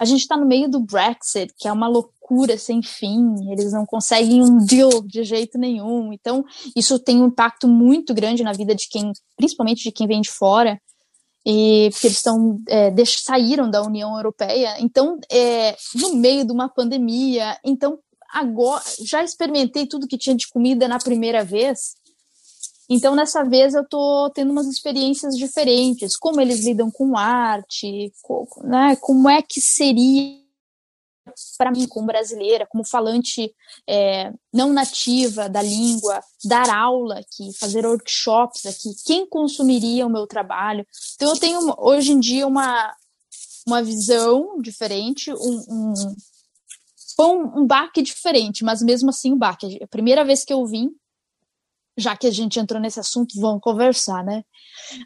A 0.00 0.04
gente 0.04 0.22
está 0.22 0.36
no 0.36 0.46
meio 0.46 0.68
do 0.68 0.80
Brexit, 0.80 1.54
que 1.56 1.68
é 1.68 1.72
uma 1.72 1.86
loucura 1.86 2.12
sem 2.58 2.82
fim, 2.82 3.50
eles 3.50 3.72
não 3.72 3.84
conseguem 3.84 4.42
um 4.42 4.58
deal 4.58 5.02
de 5.02 5.24
jeito 5.24 5.58
nenhum. 5.58 6.12
Então, 6.12 6.44
isso 6.74 6.98
tem 6.98 7.20
um 7.20 7.26
impacto 7.26 7.68
muito 7.68 8.14
grande 8.14 8.42
na 8.42 8.52
vida 8.52 8.74
de 8.74 8.88
quem, 8.88 9.12
principalmente 9.36 9.82
de 9.82 9.92
quem 9.92 10.06
vem 10.06 10.20
de 10.20 10.30
fora, 10.30 10.80
e 11.44 11.88
porque 11.92 12.06
eles 12.06 12.18
estão 12.18 12.60
é, 12.68 12.92
saíram 13.04 13.68
da 13.70 13.82
União 13.82 14.16
Europeia. 14.16 14.76
Então, 14.80 15.18
é, 15.30 15.76
no 15.94 16.14
meio 16.14 16.44
de 16.44 16.52
uma 16.52 16.68
pandemia, 16.68 17.58
então 17.64 17.98
agora 18.32 18.82
já 19.04 19.22
experimentei 19.22 19.86
tudo 19.86 20.06
que 20.06 20.16
tinha 20.16 20.34
de 20.34 20.48
comida 20.48 20.88
na 20.88 20.98
primeira 20.98 21.44
vez. 21.44 21.94
Então, 22.88 23.14
nessa 23.14 23.42
vez, 23.42 23.74
eu 23.74 23.82
estou 23.82 24.30
tendo 24.30 24.50
umas 24.50 24.66
experiências 24.66 25.36
diferentes, 25.36 26.16
como 26.16 26.40
eles 26.40 26.64
lidam 26.64 26.90
com 26.90 27.16
arte, 27.16 28.12
né, 28.64 28.96
como 29.00 29.28
é 29.28 29.40
que 29.40 29.60
seria 29.60 30.41
para 31.56 31.70
mim, 31.70 31.86
como 31.86 32.06
brasileira, 32.06 32.66
como 32.66 32.84
falante 32.84 33.54
é, 33.88 34.32
não 34.52 34.72
nativa 34.72 35.48
da 35.48 35.62
língua, 35.62 36.20
dar 36.44 36.68
aula 36.68 37.20
aqui, 37.20 37.52
fazer 37.58 37.86
workshops 37.86 38.66
aqui, 38.66 38.90
quem 39.04 39.26
consumiria 39.26 40.06
o 40.06 40.10
meu 40.10 40.26
trabalho? 40.26 40.86
Então, 41.14 41.30
eu 41.30 41.38
tenho 41.38 41.74
hoje 41.78 42.12
em 42.12 42.20
dia 42.20 42.46
uma, 42.46 42.94
uma 43.66 43.82
visão 43.82 44.60
diferente, 44.60 45.32
um, 45.32 45.64
um, 45.68 47.60
um, 47.60 47.66
baque 47.66 48.02
diferente, 48.02 48.64
mas 48.64 48.82
mesmo 48.82 49.10
assim 49.10 49.32
um 49.32 49.38
baque. 49.38 49.78
A 49.82 49.86
primeira 49.86 50.24
vez 50.24 50.44
que 50.44 50.52
eu 50.52 50.66
vim, 50.66 50.90
já 51.96 52.16
que 52.16 52.26
a 52.26 52.30
gente 52.30 52.58
entrou 52.58 52.80
nesse 52.80 52.98
assunto, 52.98 53.38
vamos 53.40 53.60
conversar, 53.60 54.24
né? 54.24 54.44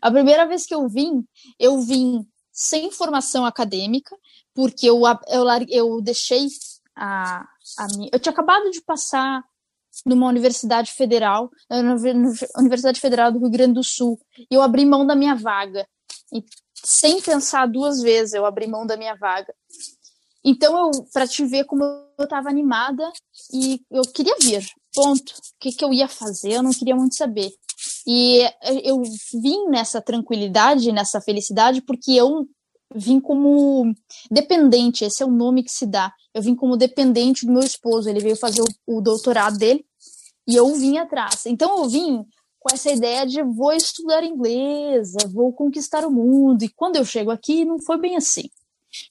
A 0.00 0.10
primeira 0.10 0.46
vez 0.46 0.64
que 0.64 0.74
eu 0.74 0.88
vim, 0.88 1.24
eu 1.58 1.80
vim 1.80 2.26
sem 2.52 2.90
formação 2.90 3.44
acadêmica, 3.44 4.16
porque 4.56 4.88
eu, 4.88 5.02
eu, 5.28 5.44
eu 5.68 6.00
deixei 6.00 6.48
a, 6.96 7.46
a 7.78 7.86
minha. 7.94 8.08
Eu 8.10 8.18
tinha 8.18 8.32
acabado 8.32 8.70
de 8.70 8.80
passar 8.80 9.44
numa 10.04 10.28
universidade 10.28 10.92
federal, 10.92 11.50
na 11.70 11.94
Universidade 12.58 13.00
Federal 13.00 13.30
do 13.30 13.38
Rio 13.38 13.50
Grande 13.50 13.74
do 13.74 13.84
Sul, 13.84 14.18
e 14.38 14.54
eu 14.54 14.62
abri 14.62 14.84
mão 14.84 15.06
da 15.06 15.14
minha 15.14 15.34
vaga. 15.34 15.86
E 16.32 16.42
sem 16.74 17.20
pensar 17.20 17.66
duas 17.66 18.00
vezes, 18.00 18.34
eu 18.34 18.46
abri 18.46 18.66
mão 18.66 18.86
da 18.86 18.96
minha 18.96 19.14
vaga. 19.14 19.54
Então, 20.44 20.90
para 21.12 21.26
te 21.26 21.44
ver 21.44 21.64
como 21.64 21.82
eu 21.84 22.24
estava 22.24 22.48
animada 22.48 23.10
e 23.52 23.80
eu 23.90 24.02
queria 24.02 24.36
vir, 24.40 24.66
ponto. 24.94 25.32
O 25.32 25.58
que, 25.60 25.72
que 25.72 25.84
eu 25.84 25.92
ia 25.92 26.08
fazer, 26.08 26.52
eu 26.52 26.62
não 26.62 26.70
queria 26.70 26.94
muito 26.96 27.16
saber. 27.16 27.52
E 28.06 28.42
eu 28.84 29.02
vim 29.34 29.68
nessa 29.68 30.00
tranquilidade, 30.00 30.92
nessa 30.92 31.20
felicidade, 31.20 31.82
porque 31.82 32.12
eu 32.12 32.46
vim 32.94 33.20
como 33.20 33.92
dependente, 34.30 35.04
esse 35.04 35.22
é 35.22 35.26
o 35.26 35.30
nome 35.30 35.62
que 35.62 35.70
se 35.70 35.86
dá. 35.86 36.12
Eu 36.34 36.42
vim 36.42 36.54
como 36.54 36.76
dependente 36.76 37.46
do 37.46 37.52
meu 37.52 37.62
esposo, 37.62 38.08
ele 38.08 38.20
veio 38.20 38.36
fazer 38.36 38.62
o, 38.62 38.98
o 38.98 39.00
doutorado 39.00 39.58
dele 39.58 39.84
e 40.46 40.54
eu 40.54 40.74
vim 40.74 40.98
atrás. 40.98 41.46
Então, 41.46 41.78
eu 41.78 41.88
vim 41.88 42.24
com 42.58 42.74
essa 42.74 42.90
ideia 42.90 43.26
de 43.26 43.42
vou 43.42 43.72
estudar 43.72 44.24
inglês, 44.24 45.12
vou 45.32 45.52
conquistar 45.52 46.04
o 46.04 46.10
mundo. 46.10 46.62
E 46.62 46.68
quando 46.68 46.96
eu 46.96 47.04
chego 47.04 47.30
aqui, 47.30 47.64
não 47.64 47.80
foi 47.80 47.98
bem 47.98 48.16
assim. 48.16 48.48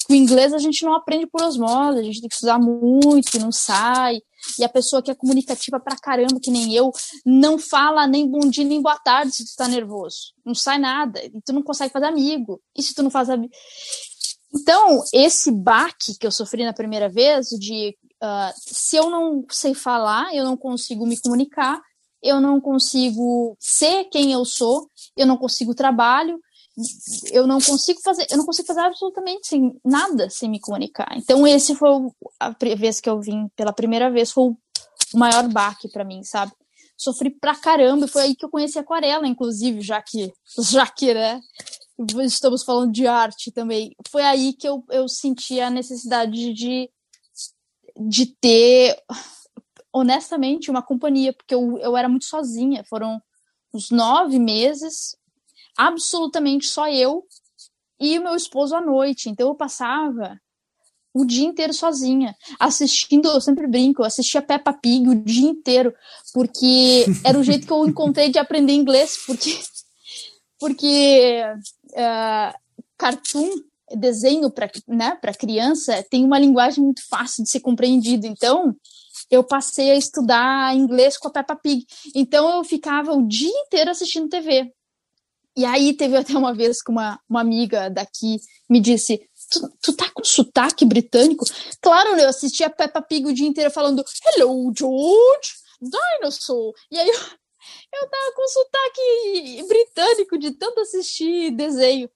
O 0.09 0.13
inglês 0.13 0.53
a 0.53 0.57
gente 0.57 0.83
não 0.83 0.93
aprende 0.93 1.27
por 1.27 1.41
osmose, 1.41 1.99
a 1.99 2.03
gente 2.03 2.21
tem 2.21 2.29
que 2.29 2.35
estudar 2.35 2.59
muito 2.59 3.35
e 3.35 3.39
não 3.39 3.51
sai. 3.51 4.21
E 4.59 4.63
a 4.63 4.69
pessoa 4.69 5.01
que 5.01 5.09
é 5.09 5.15
comunicativa 5.15 5.79
pra 5.79 5.97
caramba, 5.97 6.39
que 6.41 6.51
nem 6.51 6.73
eu, 6.73 6.91
não 7.25 7.57
fala 7.57 8.05
nem 8.05 8.29
bom 8.29 8.41
dia 8.41 8.63
nem 8.63 8.81
boa 8.81 8.97
tarde 8.97 9.35
se 9.35 9.45
tu 9.45 9.55
tá 9.55 9.67
nervoso. 9.67 10.33
Não 10.45 10.53
sai 10.53 10.77
nada. 10.77 11.23
E 11.23 11.41
tu 11.43 11.53
não 11.53 11.63
consegue 11.63 11.91
fazer 11.91 12.05
amigo. 12.05 12.61
E 12.77 12.83
se 12.83 12.93
tu 12.93 13.01
não 13.01 13.09
faz 13.09 13.29
amigo. 13.29 13.53
Então, 14.53 15.01
esse 15.13 15.51
baque 15.51 16.17
que 16.17 16.25
eu 16.25 16.31
sofri 16.31 16.63
na 16.63 16.73
primeira 16.73 17.09
vez, 17.09 17.47
de 17.49 17.95
uh, 18.23 18.53
se 18.55 18.95
eu 18.95 19.09
não 19.09 19.45
sei 19.49 19.73
falar, 19.73 20.33
eu 20.33 20.45
não 20.45 20.55
consigo 20.55 21.05
me 21.05 21.19
comunicar, 21.19 21.81
eu 22.23 22.39
não 22.39 22.59
consigo 22.61 23.55
ser 23.59 24.05
quem 24.05 24.31
eu 24.31 24.45
sou, 24.45 24.89
eu 25.15 25.27
não 25.27 25.37
consigo 25.37 25.75
trabalho, 25.75 26.39
eu 27.31 27.47
não 27.47 27.59
consigo 27.59 27.99
fazer, 28.01 28.25
eu 28.29 28.37
não 28.37 28.45
consigo 28.45 28.67
fazer 28.67 28.81
absolutamente 28.81 29.47
sem, 29.47 29.79
nada 29.83 30.29
sem 30.29 30.49
me 30.49 30.59
comunicar. 30.59 31.09
Então 31.15 31.47
esse 31.47 31.75
foi 31.75 31.89
a 32.39 32.49
vez 32.75 32.99
que 32.99 33.09
eu 33.09 33.19
vim 33.19 33.47
pela 33.55 33.71
primeira 33.71 34.11
vez 34.11 34.31
foi 34.31 34.49
o 34.49 34.57
maior 35.13 35.47
baque 35.47 35.89
para 35.89 36.03
mim, 36.03 36.23
sabe? 36.23 36.51
Sofri 36.97 37.29
pra 37.29 37.55
caramba, 37.55 38.07
foi 38.07 38.23
aí 38.23 38.35
que 38.35 38.45
eu 38.45 38.49
conheci 38.49 38.79
aquarela, 38.79 39.27
inclusive, 39.27 39.81
já 39.81 40.01
que 40.01 40.33
já 40.59 40.87
que, 40.87 41.13
né, 41.13 41.39
estamos 42.23 42.63
falando 42.63 42.91
de 42.91 43.07
arte 43.07 43.51
também. 43.51 43.95
Foi 44.09 44.23
aí 44.23 44.53
que 44.53 44.67
eu, 44.67 44.83
eu 44.89 45.07
senti 45.07 45.59
a 45.59 45.69
necessidade 45.69 46.53
de 46.53 46.89
de 47.97 48.25
ter 48.25 48.97
honestamente 49.93 50.69
uma 50.69 50.81
companhia, 50.81 51.31
porque 51.31 51.55
eu, 51.55 51.77
eu 51.77 51.95
era 51.95 52.09
muito 52.09 52.25
sozinha, 52.25 52.83
foram 52.89 53.21
uns 53.73 53.89
nove 53.89 54.37
meses 54.37 55.15
absolutamente 55.77 56.67
só 56.67 56.87
eu 56.89 57.23
e 57.99 58.17
o 58.19 58.23
meu 58.23 58.35
esposo 58.35 58.75
à 58.75 58.81
noite. 58.81 59.29
Então 59.29 59.49
eu 59.49 59.55
passava 59.55 60.39
o 61.13 61.23
dia 61.23 61.45
inteiro 61.45 61.73
sozinha, 61.73 62.35
assistindo, 62.59 63.29
eu 63.29 63.39
sempre 63.39 63.65
brinco, 63.67 64.01
eu 64.01 64.05
assistia 64.05 64.41
Peppa 64.41 64.73
Pig 64.73 65.07
o 65.07 65.15
dia 65.15 65.49
inteiro, 65.49 65.93
porque 66.33 67.05
era 67.23 67.39
o 67.39 67.43
jeito 67.43 67.65
que 67.65 67.71
eu 67.71 67.87
encontrei 67.87 68.29
de 68.29 68.37
aprender 68.37 68.73
inglês, 68.73 69.23
porque 69.25 69.57
porque 70.59 71.43
uh, 71.91 72.59
cartoon, 72.97 73.49
desenho 73.95 74.49
para 74.49 74.69
né, 74.87 75.17
criança, 75.37 76.03
tem 76.09 76.23
uma 76.23 76.39
linguagem 76.39 76.83
muito 76.83 77.07
fácil 77.07 77.43
de 77.43 77.49
ser 77.49 77.59
compreendido. 77.59 78.25
Então, 78.25 78.75
eu 79.29 79.43
passei 79.43 79.91
a 79.91 79.95
estudar 79.95 80.75
inglês 80.75 81.17
com 81.17 81.27
a 81.27 81.31
Peppa 81.31 81.55
Pig. 81.55 81.85
Então, 82.15 82.49
eu 82.57 82.63
ficava 82.63 83.13
o 83.13 83.27
dia 83.27 83.51
inteiro 83.51 83.91
assistindo 83.91 84.29
TV. 84.29 84.71
E 85.57 85.63
aí 85.65 85.93
teve 85.93 86.17
até 86.17 86.33
uma 86.37 86.53
vez 86.53 86.81
que 86.81 86.91
uma, 86.91 87.19
uma 87.29 87.41
amiga 87.41 87.89
daqui 87.89 88.37
me 88.69 88.79
disse: 88.79 89.19
tu, 89.49 89.69
tu 89.81 89.93
tá 89.93 90.09
com 90.13 90.23
sotaque 90.23 90.85
britânico? 90.85 91.45
Claro? 91.81 92.17
Eu 92.17 92.29
assisti 92.29 92.63
a 92.63 92.69
Peppa 92.69 93.01
Pig 93.01 93.25
o 93.25 93.33
dia 93.33 93.47
inteiro 93.47 93.71
falando 93.71 94.03
Hello, 94.25 94.73
George, 94.77 95.53
Dinosaur. 95.81 96.73
E 96.91 96.97
aí 96.97 97.07
eu, 97.07 97.19
Eu 97.93 98.09
tava 98.09 98.31
com 98.35 98.47
sotaque 98.47 99.63
britânico 99.67 100.37
de 100.37 100.51
tanto 100.51 100.81
assistir 100.81 101.51
desenho. 101.51 102.09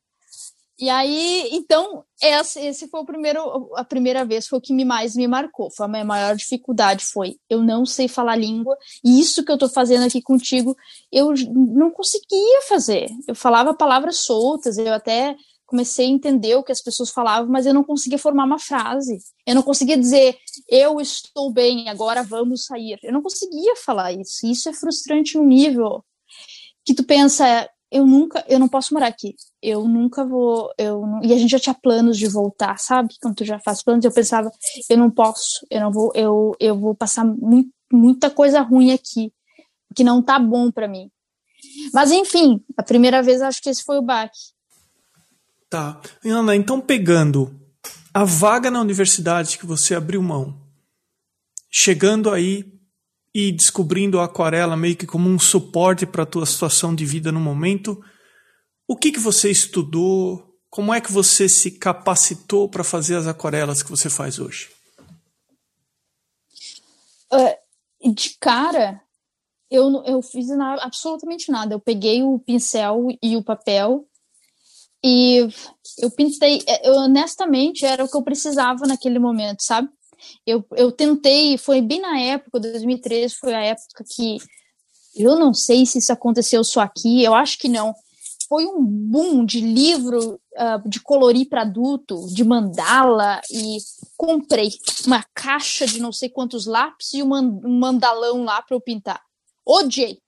E 0.80 0.90
aí, 0.90 1.50
então, 1.52 2.06
esse, 2.22 2.88
foi 2.88 3.02
o 3.02 3.06
primeiro, 3.06 3.70
a 3.76 3.84
primeira 3.84 4.24
vez, 4.24 4.48
foi 4.48 4.60
o 4.60 4.62
que 4.62 4.74
me 4.74 4.86
mais 4.86 5.14
me 5.14 5.28
marcou. 5.28 5.70
Foi 5.70 5.86
a 5.86 5.90
minha 5.90 6.06
maior 6.06 6.38
dificuldade, 6.38 7.04
foi 7.06 7.36
eu 7.50 7.62
não 7.62 7.86
sei 7.86 8.08
falar 8.08 8.38
língua, 8.38 8.78
e 9.04 9.20
isso 9.20 9.44
que 9.44 9.52
eu 9.52 9.58
tô 9.58 9.68
fazendo 9.68 10.06
aqui 10.06 10.22
contigo, 10.22 10.76
eu 11.12 11.34
não 11.54 11.92
conseguia 11.92 12.62
fazer. 12.70 13.10
Eu 13.28 13.36
falava 13.36 13.74
palavras 13.74 14.22
soltas, 14.22 14.78
eu 14.78 14.94
até 14.94 15.36
comecei 15.66 16.08
a 16.08 16.10
entender 16.10 16.56
o 16.56 16.64
que 16.64 16.72
as 16.72 16.82
pessoas 16.82 17.10
falavam, 17.10 17.52
mas 17.52 17.66
eu 17.66 17.74
não 17.74 17.84
conseguia 17.84 18.18
formar 18.18 18.46
uma 18.46 18.58
frase. 18.58 19.20
Eu 19.46 19.56
não 19.56 19.62
conseguia 19.62 19.98
dizer, 19.98 20.38
eu 20.68 21.02
estou 21.02 21.52
bem, 21.52 21.90
agora 21.90 22.24
vamos 22.24 22.66
sair. 22.66 22.98
Eu 23.04 23.12
não 23.12 23.22
conseguia 23.22 23.76
falar 23.76 24.14
isso. 24.14 24.48
Isso 24.48 24.70
é 24.70 24.74
frustrante 24.74 25.38
no 25.38 25.44
nível 25.44 26.04
que 26.86 26.96
tu 26.96 27.04
pensa, 27.04 27.70
eu 27.92 28.06
nunca, 28.06 28.46
eu 28.48 28.60
não 28.60 28.68
posso 28.68 28.94
morar 28.94 29.08
aqui. 29.08 29.36
Eu 29.62 29.88
nunca 29.88 30.24
vou, 30.24 30.72
eu 30.78 31.02
não, 31.02 31.24
e 31.24 31.34
a 31.34 31.38
gente 31.38 31.52
já 31.52 31.60
tinha 31.60 31.74
planos 31.74 32.18
de 32.18 32.28
voltar, 32.28 32.78
sabe? 32.80 33.16
Quando 33.22 33.36
tu 33.36 33.46
já 33.46 33.60
faz 33.60 33.84
planos, 33.84 34.06
eu 34.06 34.12
pensava, 34.12 34.52
eu 34.90 34.98
não 34.98 35.10
posso, 35.10 35.66
eu 35.70 35.82
não 35.82 35.92
vou, 35.92 36.12
eu, 36.16 36.56
eu 36.60 36.78
vou 36.78 36.94
passar 36.94 37.26
muita 37.92 38.30
coisa 38.30 38.62
ruim 38.62 38.92
aqui, 38.92 39.34
que 39.96 40.04
não 40.04 40.22
tá 40.22 40.38
bom 40.38 40.72
para 40.72 40.88
mim. 40.88 41.10
Mas 41.94 42.12
enfim, 42.12 42.64
a 42.78 42.84
primeira 42.84 43.22
vez 43.24 43.42
acho 43.42 43.62
que 43.62 43.70
esse 43.70 43.84
foi 43.84 43.98
o 43.98 44.04
baque. 44.04 44.38
Tá. 45.70 46.00
Ana, 46.26 46.56
então 46.56 46.80
pegando 46.80 47.60
a 48.14 48.24
vaga 48.24 48.72
na 48.72 48.82
universidade 48.82 49.58
que 49.58 49.66
você 49.66 49.94
abriu 49.96 50.22
mão, 50.22 50.60
chegando 51.70 52.32
aí 52.32 52.79
e 53.34 53.52
descobrindo 53.52 54.20
a 54.20 54.26
aquarela 54.26 54.76
meio 54.76 54.96
que 54.96 55.06
como 55.06 55.30
um 55.30 55.40
suporte 55.40 56.06
para 56.06 56.24
a 56.24 56.26
tua 56.26 56.46
situação 56.46 56.96
de 56.96 57.06
vida 57.06 57.32
no 57.32 57.40
momento, 57.40 58.04
o 58.88 58.96
que, 58.96 59.12
que 59.12 59.20
você 59.20 59.52
estudou? 59.52 60.58
Como 60.70 60.94
é 60.94 61.00
que 61.00 61.12
você 61.12 61.48
se 61.48 61.72
capacitou 61.72 62.68
para 62.68 62.84
fazer 62.84 63.16
as 63.16 63.28
aquarelas 63.28 63.84
que 63.84 63.90
você 63.90 64.10
faz 64.10 64.40
hoje? 64.40 64.70
Uh, 67.32 68.12
de 68.14 68.36
cara, 68.40 69.02
eu, 69.70 70.04
eu 70.06 70.22
fiz 70.22 70.48
nada, 70.48 70.82
absolutamente 70.84 71.52
nada. 71.52 71.74
Eu 71.74 71.80
peguei 71.80 72.24
o 72.24 72.40
pincel 72.40 73.08
e 73.22 73.38
o 73.38 73.44
papel 73.44 74.08
e 75.04 75.48
eu 76.00 76.12
pintei. 76.12 76.64
Eu, 76.84 76.96
honestamente, 76.96 77.86
era 77.86 78.04
o 78.04 78.10
que 78.10 78.18
eu 78.18 78.24
precisava 78.24 78.86
naquele 78.88 79.20
momento, 79.20 79.62
sabe? 79.62 79.90
Eu, 80.46 80.66
eu 80.76 80.92
tentei, 80.92 81.58
foi 81.58 81.82
bem 81.82 82.02
na 82.02 82.20
época, 82.20 82.60
2013 82.60 83.36
foi 83.36 83.54
a 83.54 83.62
época 83.62 84.04
que 84.16 84.38
eu 85.16 85.38
não 85.38 85.54
sei 85.54 85.86
se 85.86 85.98
isso 85.98 86.14
aconteceu 86.14 86.64
só 86.64 86.82
aqui, 86.82 87.24
eu 87.24 87.34
acho 87.34 87.58
que 87.58 87.68
não. 87.68 87.94
Foi 88.48 88.66
um 88.66 88.84
boom 88.84 89.46
de 89.46 89.62
livro 89.62 90.36
uh, 90.36 90.90
de 90.90 91.00
colorir 91.02 91.48
para 91.48 91.62
adulto, 91.62 92.26
de 92.34 92.44
mandala, 92.44 93.40
e 93.52 93.78
comprei 94.18 94.72
uma 95.06 95.24
caixa 95.36 95.86
de 95.86 96.00
não 96.00 96.12
sei 96.12 96.30
quantos 96.30 96.66
lápis 96.66 97.14
e 97.14 97.22
um 97.22 97.30
mandalão 97.80 98.44
lá 98.44 98.62
para 98.62 98.76
eu 98.76 98.82
pintar. 98.82 99.22
Odiei. 99.66 100.20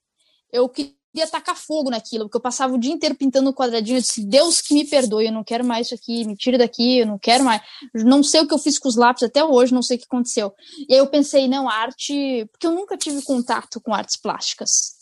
Eu 0.52 0.70
queria 0.70 0.94
queria 1.12 1.28
tacar 1.28 1.56
fogo 1.56 1.90
naquilo, 1.90 2.26
porque 2.26 2.38
eu 2.38 2.42
passava 2.42 2.74
o 2.74 2.78
dia 2.78 2.92
inteiro 2.92 3.16
pintando 3.16 3.54
quadradinho. 3.54 3.98
Eu 3.98 4.02
disse, 4.02 4.26
Deus 4.26 4.62
que 4.62 4.74
me 4.74 4.86
perdoe, 4.86 5.26
eu 5.26 5.32
não 5.32 5.44
quero 5.44 5.66
mais 5.66 5.88
isso 5.88 5.96
aqui, 5.96 6.26
me 6.26 6.36
tire 6.36 6.58
daqui, 6.58 7.00
eu 7.00 7.06
não 7.06 7.20
quero 7.20 7.44
mais. 7.44 7.62
Não 7.94 8.24
sei 8.24 8.42
o 8.42 8.48
que 8.48 8.54
eu 8.54 8.60
fiz 8.60 8.80
com 8.80 8.88
os 8.88 8.96
lápis 8.96 9.24
até 9.24 9.44
hoje, 9.44 9.74
não 9.74 9.84
sei 9.84 9.98
o 9.98 10.00
que 10.00 10.06
aconteceu. 10.06 10.54
E 10.88 10.94
aí 10.94 11.00
eu 11.00 11.08
pensei, 11.08 11.48
não, 11.48 11.70
arte. 11.70 12.48
Porque 12.52 12.66
eu 12.66 12.72
nunca 12.72 12.98
tive 12.98 13.22
contato 13.22 13.82
com 13.82 13.94
artes 13.94 14.16
plásticas. 14.16 14.94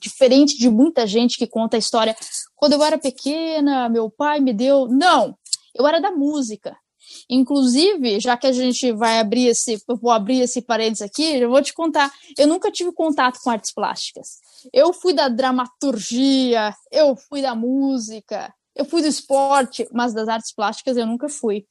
Diferente 0.00 0.58
de 0.58 0.68
muita 0.68 1.06
gente 1.06 1.38
que 1.38 1.46
conta 1.46 1.76
a 1.76 1.78
história. 1.78 2.16
Quando 2.56 2.72
eu 2.74 2.82
era 2.82 2.98
pequena, 2.98 3.88
meu 3.88 4.10
pai 4.10 4.40
me 4.40 4.52
deu. 4.52 4.88
Não! 4.88 5.36
Eu 5.74 5.86
era 5.86 6.00
da 6.00 6.10
música. 6.10 6.76
Inclusive, 7.28 8.20
já 8.20 8.36
que 8.36 8.46
a 8.46 8.52
gente 8.52 8.92
vai 8.92 9.18
abrir 9.18 9.46
esse, 9.48 9.82
vou 9.86 10.10
abrir 10.10 10.40
esse 10.40 10.62
parênteses 10.62 11.02
aqui, 11.02 11.22
eu 11.22 11.50
vou 11.50 11.62
te 11.62 11.72
contar. 11.72 12.12
Eu 12.36 12.46
nunca 12.46 12.70
tive 12.70 12.92
contato 12.92 13.40
com 13.42 13.50
artes 13.50 13.72
plásticas. 13.72 14.38
Eu 14.72 14.92
fui 14.92 15.12
da 15.12 15.28
dramaturgia, 15.28 16.74
eu 16.90 17.16
fui 17.16 17.42
da 17.42 17.54
música, 17.54 18.52
eu 18.74 18.84
fui 18.84 19.02
do 19.02 19.08
esporte, 19.08 19.88
mas 19.92 20.12
das 20.12 20.28
artes 20.28 20.52
plásticas 20.52 20.96
eu 20.96 21.06
nunca 21.06 21.28
fui. 21.28 21.66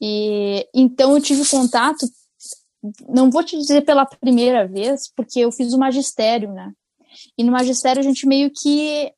E 0.00 0.66
então 0.74 1.14
eu 1.14 1.20
tive 1.20 1.48
contato, 1.48 2.06
não 3.08 3.30
vou 3.30 3.42
te 3.42 3.56
dizer 3.56 3.82
pela 3.82 4.04
primeira 4.04 4.66
vez, 4.66 5.10
porque 5.14 5.40
eu 5.40 5.52
fiz 5.52 5.72
o 5.72 5.78
magistério, 5.78 6.52
né? 6.52 6.72
E 7.38 7.44
no 7.44 7.52
magistério 7.52 8.00
a 8.00 8.02
gente 8.02 8.26
meio 8.26 8.50
que 8.50 9.12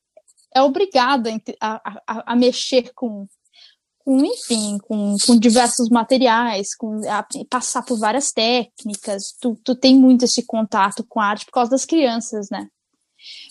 é 0.53 0.61
obrigada 0.61 1.29
a, 1.59 2.01
a, 2.07 2.33
a 2.33 2.35
mexer 2.35 2.91
com 2.93 3.27
com, 4.07 4.23
enfim, 4.23 4.77
com, 4.77 5.17
com 5.25 5.37
diversos 5.37 5.89
materiais, 5.89 6.73
com 6.73 7.01
a, 7.09 7.27
passar 7.49 7.83
por 7.83 7.99
várias 7.99 8.31
técnicas. 8.31 9.35
Tu, 9.41 9.59
tu 9.61 9.75
tem 9.75 9.93
muito 9.99 10.23
esse 10.23 10.45
contato 10.45 11.03
com 11.03 11.19
a 11.19 11.25
arte 11.25 11.45
por 11.45 11.51
causa 11.51 11.71
das 11.71 11.83
crianças, 11.83 12.49
né? 12.49 12.69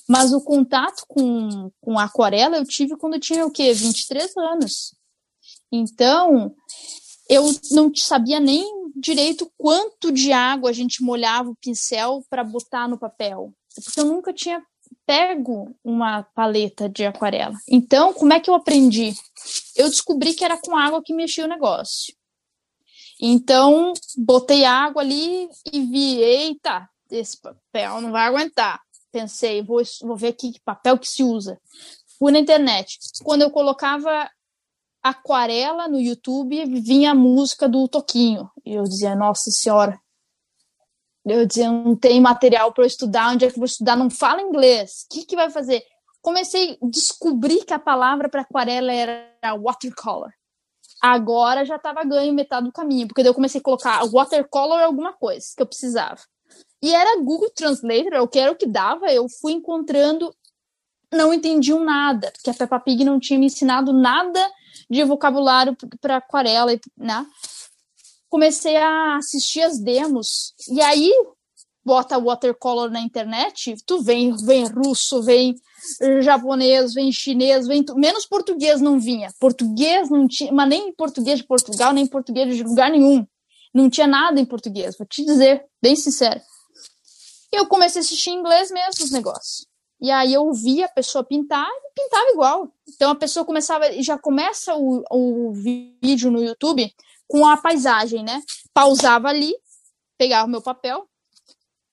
Mas 0.08 0.32
o 0.32 0.40
contato 0.40 1.04
com, 1.06 1.70
com 1.78 1.98
a 1.98 2.04
aquarela 2.04 2.56
eu 2.56 2.64
tive 2.64 2.96
quando 2.96 3.14
eu 3.14 3.20
tinha 3.20 3.44
o 3.44 3.50
quê? 3.50 3.74
23 3.74 4.34
anos. 4.38 4.94
Então, 5.70 6.54
eu 7.28 7.44
não 7.72 7.94
sabia 7.94 8.40
nem 8.40 8.64
direito 8.96 9.52
quanto 9.58 10.10
de 10.10 10.32
água 10.32 10.70
a 10.70 10.72
gente 10.72 11.02
molhava 11.02 11.50
o 11.50 11.56
pincel 11.56 12.24
para 12.30 12.42
botar 12.42 12.88
no 12.88 12.98
papel. 12.98 13.52
Porque 13.84 14.00
eu 14.00 14.06
nunca 14.06 14.32
tinha 14.32 14.62
pego 15.06 15.74
uma 15.84 16.24
paleta 16.34 16.88
de 16.88 17.06
aquarela. 17.06 17.54
Então, 17.68 18.12
como 18.12 18.32
é 18.32 18.40
que 18.40 18.50
eu 18.50 18.54
aprendi? 18.54 19.14
Eu 19.76 19.88
descobri 19.88 20.34
que 20.34 20.44
era 20.44 20.58
com 20.60 20.76
água 20.76 21.02
que 21.02 21.14
mexia 21.14 21.44
o 21.44 21.48
negócio. 21.48 22.14
Então, 23.20 23.94
botei 24.18 24.64
água 24.64 25.00
ali 25.00 25.48
e 25.72 25.80
vi, 25.86 26.18
eita, 26.20 26.88
esse 27.10 27.40
papel 27.40 28.00
não 28.00 28.10
vai 28.10 28.26
aguentar. 28.26 28.80
Pensei, 29.10 29.62
vou, 29.62 29.80
vou 30.02 30.16
ver 30.16 30.32
que 30.32 30.60
papel 30.64 30.98
que 30.98 31.08
se 31.08 31.22
usa. 31.22 31.58
Fui 32.18 32.32
na 32.32 32.38
internet. 32.38 32.98
Quando 33.22 33.42
eu 33.42 33.50
colocava 33.50 34.28
aquarela 35.02 35.88
no 35.88 36.00
YouTube, 36.00 36.64
vinha 36.80 37.12
a 37.12 37.14
música 37.14 37.68
do 37.68 37.88
Toquinho. 37.88 38.50
E 38.64 38.74
eu 38.74 38.82
dizia, 38.82 39.14
nossa 39.14 39.50
senhora, 39.50 39.98
eu 41.34 41.46
dizia, 41.46 41.70
não 41.70 41.96
tem 41.96 42.20
material 42.20 42.72
para 42.72 42.84
eu 42.84 42.86
estudar, 42.86 43.32
onde 43.32 43.44
é 43.44 43.48
que 43.48 43.54
eu 43.54 43.60
vou 43.60 43.66
estudar? 43.66 43.96
Não 43.96 44.08
fala 44.08 44.42
inglês. 44.42 45.04
O 45.04 45.14
que, 45.14 45.24
que 45.24 45.36
vai 45.36 45.50
fazer? 45.50 45.82
Comecei 46.22 46.72
a 46.72 46.86
descobrir 46.88 47.64
que 47.64 47.74
a 47.74 47.78
palavra 47.78 48.28
para 48.28 48.42
aquarela 48.42 48.92
era 48.92 49.28
watercolor. 49.60 50.30
Agora 51.02 51.64
já 51.64 51.76
estava 51.76 52.04
ganho 52.04 52.32
metade 52.32 52.66
do 52.66 52.72
caminho, 52.72 53.06
porque 53.06 53.22
daí 53.22 53.30
eu 53.30 53.34
comecei 53.34 53.60
a 53.60 53.64
colocar 53.64 54.04
watercolor 54.06 54.80
alguma 54.80 55.12
coisa 55.12 55.46
que 55.54 55.62
eu 55.62 55.66
precisava. 55.66 56.20
E 56.82 56.94
era 56.94 57.20
Google 57.22 57.50
Translator, 57.50 58.20
o 58.20 58.28
que 58.28 58.38
era 58.38 58.52
o 58.52 58.56
que 58.56 58.66
dava, 58.66 59.06
eu 59.12 59.26
fui 59.28 59.52
encontrando, 59.52 60.34
não 61.12 61.34
entendiam 61.34 61.80
nada, 61.80 62.30
porque 62.32 62.50
a 62.50 62.54
Peppa 62.54 62.80
Pig 62.80 63.04
não 63.04 63.18
tinha 63.18 63.38
me 63.38 63.46
ensinado 63.46 63.92
nada 63.92 64.40
de 64.88 65.02
vocabulário 65.04 65.76
para 66.00 66.16
aquarela, 66.16 66.72
né? 66.96 67.26
Comecei 68.28 68.76
a 68.76 69.16
assistir 69.16 69.62
as 69.62 69.78
demos. 69.78 70.54
E 70.68 70.80
aí, 70.80 71.12
bota 71.84 72.18
watercolor 72.18 72.90
na 72.90 73.00
internet, 73.00 73.76
tu 73.86 74.02
vem, 74.02 74.34
vem 74.44 74.66
russo, 74.66 75.22
vem 75.22 75.54
japonês, 76.20 76.92
vem 76.94 77.12
chinês, 77.12 77.66
vem 77.66 77.84
menos 77.94 78.26
português 78.26 78.80
não 78.80 78.98
vinha. 78.98 79.32
Português 79.38 80.10
não 80.10 80.26
tinha, 80.26 80.52
mas 80.52 80.68
nem 80.68 80.92
português 80.92 81.38
de 81.38 81.46
Portugal, 81.46 81.92
nem 81.92 82.06
português 82.06 82.56
de 82.56 82.64
lugar 82.64 82.90
nenhum. 82.90 83.24
Não 83.72 83.88
tinha 83.88 84.06
nada 84.06 84.40
em 84.40 84.44
português, 84.44 84.96
vou 84.98 85.06
te 85.06 85.24
dizer, 85.24 85.64
bem 85.80 85.94
sincero. 85.94 86.40
Eu 87.52 87.66
comecei 87.66 88.00
a 88.00 88.04
assistir 88.04 88.30
em 88.30 88.38
inglês 88.40 88.70
mesmo 88.70 89.04
os 89.04 89.10
negócios. 89.12 89.66
E 90.00 90.10
aí 90.10 90.34
eu 90.34 90.52
via 90.52 90.86
a 90.86 90.90
pessoa 90.90 91.24
pintar 91.24 91.68
e 91.68 91.92
pintava 91.94 92.30
igual. 92.30 92.72
Então 92.88 93.12
a 93.12 93.14
pessoa 93.14 93.46
começava, 93.46 93.90
já 94.02 94.18
começa 94.18 94.74
o, 94.74 95.04
o 95.10 95.52
vídeo 95.52 96.30
no 96.30 96.42
YouTube 96.42 96.92
com 97.28 97.46
a 97.46 97.56
paisagem, 97.56 98.22
né? 98.22 98.42
Pausava 98.72 99.28
ali, 99.28 99.54
pegava 100.18 100.46
o 100.46 100.50
meu 100.50 100.62
papel, 100.62 101.06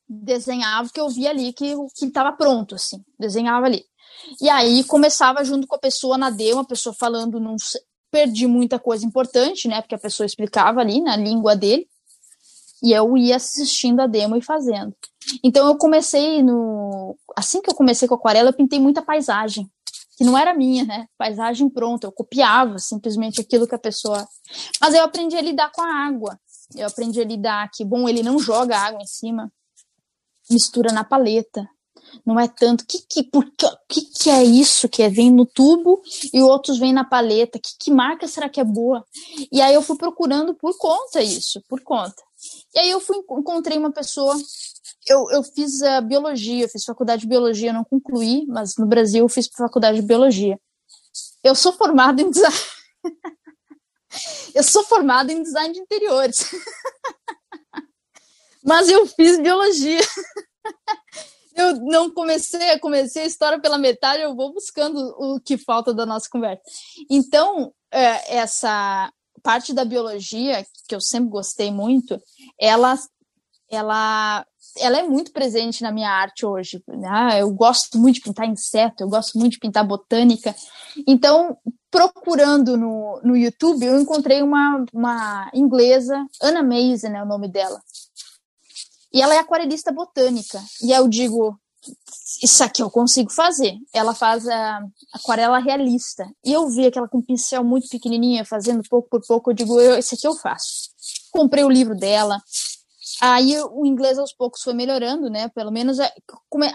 desenhava 0.07 0.87
o 0.87 0.91
que 0.91 0.99
eu 0.99 1.09
via 1.09 1.29
ali 1.29 1.53
que 1.53 1.75
que 1.95 2.05
estava 2.05 2.31
pronto, 2.31 2.75
assim, 2.75 3.03
desenhava 3.19 3.65
ali. 3.65 3.85
E 4.41 4.49
aí 4.49 4.83
começava 4.83 5.43
junto 5.43 5.67
com 5.67 5.75
a 5.75 5.79
pessoa 5.79 6.17
na 6.17 6.29
demo, 6.29 6.61
a 6.61 6.65
pessoa 6.65 6.93
falando, 6.93 7.39
não 7.39 7.55
perdi 8.11 8.45
muita 8.45 8.77
coisa 8.77 9.05
importante, 9.05 9.67
né? 9.67 9.81
Porque 9.81 9.95
a 9.95 9.99
pessoa 9.99 10.25
explicava 10.25 10.79
ali 10.79 11.01
na 11.01 11.15
língua 11.15 11.55
dele. 11.55 11.87
E 12.81 12.91
eu 12.91 13.17
ia 13.17 13.37
assistindo 13.37 14.01
a 14.01 14.07
demo 14.07 14.35
e 14.35 14.41
fazendo. 14.41 14.93
Então 15.43 15.67
eu 15.67 15.77
comecei 15.77 16.43
no. 16.43 17.17
Assim 17.35 17.61
que 17.61 17.69
eu 17.69 17.75
comecei 17.75 18.07
com 18.07 18.15
aquarela, 18.15 18.49
eu 18.49 18.53
pintei 18.53 18.77
muita 18.77 19.01
paisagem 19.01 19.69
que 20.23 20.25
não 20.25 20.37
era 20.37 20.53
minha, 20.53 20.85
né? 20.85 21.05
Paisagem 21.17 21.69
pronta, 21.69 22.07
eu 22.07 22.11
copiava 22.11 22.79
simplesmente 22.79 23.41
aquilo 23.41 23.67
que 23.67 23.75
a 23.75 23.79
pessoa. 23.79 24.25
Mas 24.79 24.93
eu 24.93 25.03
aprendi 25.03 25.35
a 25.35 25.41
lidar 25.41 25.69
com 25.73 25.81
a 25.81 26.07
água. 26.07 26.39
Eu 26.73 26.87
aprendi 26.87 27.19
a 27.19 27.25
lidar 27.25 27.69
que, 27.73 27.83
bom, 27.83 28.07
ele 28.07 28.23
não 28.23 28.39
joga 28.39 28.77
água 28.77 29.01
em 29.01 29.05
cima, 29.05 29.51
mistura 30.49 30.93
na 30.93 31.03
paleta. 31.03 31.67
não 32.25 32.39
é 32.39 32.47
tanto. 32.47 32.85
Que 32.87 32.99
que, 32.99 33.23
por, 33.23 33.45
que, 33.89 34.01
que 34.01 34.29
é 34.29 34.41
isso 34.45 34.87
que 34.87 35.03
é, 35.03 35.09
vem 35.09 35.29
no 35.29 35.45
tubo 35.45 36.01
e 36.33 36.41
outros 36.41 36.79
vêm 36.79 36.93
na 36.93 37.03
paleta? 37.03 37.59
Que, 37.59 37.71
que 37.77 37.91
marca 37.91 38.25
será 38.25 38.47
que 38.47 38.61
é 38.61 38.63
boa? 38.63 39.05
E 39.51 39.61
aí 39.61 39.73
eu 39.73 39.81
fui 39.81 39.97
procurando 39.97 40.53
por 40.55 40.77
conta 40.77 41.21
isso, 41.21 41.61
por 41.67 41.81
conta. 41.81 42.23
E 42.73 42.79
aí 42.79 42.89
eu 42.89 43.01
fui 43.01 43.17
encontrei 43.17 43.77
uma 43.77 43.91
pessoa. 43.91 44.37
Eu, 45.07 45.29
eu 45.31 45.43
fiz 45.43 45.81
a 45.81 46.01
biologia, 46.01 46.69
fiz 46.69 46.85
faculdade 46.85 47.21
de 47.21 47.27
biologia, 47.27 47.73
não 47.73 47.83
concluí, 47.83 48.45
mas 48.47 48.77
no 48.77 48.85
Brasil 48.85 49.23
eu 49.23 49.29
fiz 49.29 49.47
faculdade 49.47 49.99
de 49.99 50.07
biologia. 50.07 50.59
Eu 51.43 51.55
sou 51.55 51.73
formada 51.73 52.21
em 52.21 52.29
design. 52.29 52.55
eu 54.55 54.63
sou 54.63 54.83
formada 54.83 55.31
em 55.31 55.43
design 55.43 55.73
de 55.73 55.79
interiores. 55.79 56.51
mas 58.63 58.89
eu 58.89 59.05
fiz 59.07 59.39
biologia. 59.39 59.99
eu 61.55 61.75
não 61.81 62.09
comecei, 62.09 62.79
comecei 62.79 63.23
a 63.23 63.27
história 63.27 63.59
pela 63.59 63.77
metade, 63.77 64.23
eu 64.23 64.35
vou 64.35 64.53
buscando 64.53 64.97
o 65.17 65.39
que 65.39 65.57
falta 65.57 65.93
da 65.93 66.05
nossa 66.05 66.29
conversa. 66.29 66.63
Então, 67.09 67.73
é, 67.91 68.37
essa 68.37 69.11
parte 69.43 69.73
da 69.73 69.83
biologia, 69.83 70.65
que 70.87 70.95
eu 70.95 71.01
sempre 71.01 71.29
gostei 71.29 71.71
muito, 71.71 72.19
ela, 72.59 72.97
ela, 73.69 74.45
ela 74.77 74.99
é 74.99 75.03
muito 75.03 75.31
presente 75.31 75.81
na 75.81 75.91
minha 75.91 76.09
arte 76.09 76.45
hoje. 76.45 76.83
Né? 76.87 77.41
Eu 77.41 77.51
gosto 77.51 77.97
muito 77.97 78.15
de 78.15 78.21
pintar 78.21 78.47
inseto, 78.47 79.03
eu 79.03 79.09
gosto 79.09 79.37
muito 79.37 79.53
de 79.53 79.59
pintar 79.59 79.85
botânica. 79.85 80.55
Então, 81.07 81.57
procurando 81.91 82.75
no, 82.75 83.21
no 83.23 83.37
YouTube, 83.37 83.85
eu 83.85 83.99
encontrei 83.99 84.41
uma, 84.41 84.83
uma 84.93 85.49
inglesa, 85.53 86.25
Anna 86.41 86.63
Mason 86.63 87.07
é 87.07 87.21
o 87.21 87.27
nome 87.27 87.47
dela. 87.47 87.79
E 89.13 89.21
ela 89.21 89.35
é 89.35 89.39
aquarelista 89.39 89.91
botânica. 89.91 90.59
E 90.81 90.91
eu 90.91 91.07
digo, 91.07 91.55
isso 92.41 92.63
aqui 92.63 92.81
eu 92.81 92.89
consigo 92.89 93.31
fazer. 93.31 93.77
Ela 93.93 94.15
faz 94.15 94.47
a 94.47 94.81
aquarela 95.13 95.59
realista. 95.59 96.27
E 96.43 96.51
eu 96.51 96.67
vi 96.69 96.87
aquela 96.87 97.07
com 97.07 97.19
um 97.19 97.21
pincel 97.21 97.63
muito 97.63 97.87
pequenininha, 97.89 98.43
fazendo 98.43 98.81
pouco 98.89 99.07
por 99.09 99.21
pouco. 99.27 99.51
Eu 99.51 99.55
digo, 99.55 99.79
esse 99.79 100.15
aqui 100.15 100.25
eu 100.25 100.35
faço. 100.35 100.89
Comprei 101.31 101.63
o 101.63 101.69
livro 101.69 101.95
dela. 101.95 102.41
Aí 103.21 103.55
o 103.71 103.85
inglês 103.85 104.17
aos 104.17 104.33
poucos 104.33 104.61
foi 104.61 104.73
melhorando, 104.73 105.29
né? 105.29 105.49
Pelo 105.49 105.71
menos 105.71 105.99
a, 105.99 106.11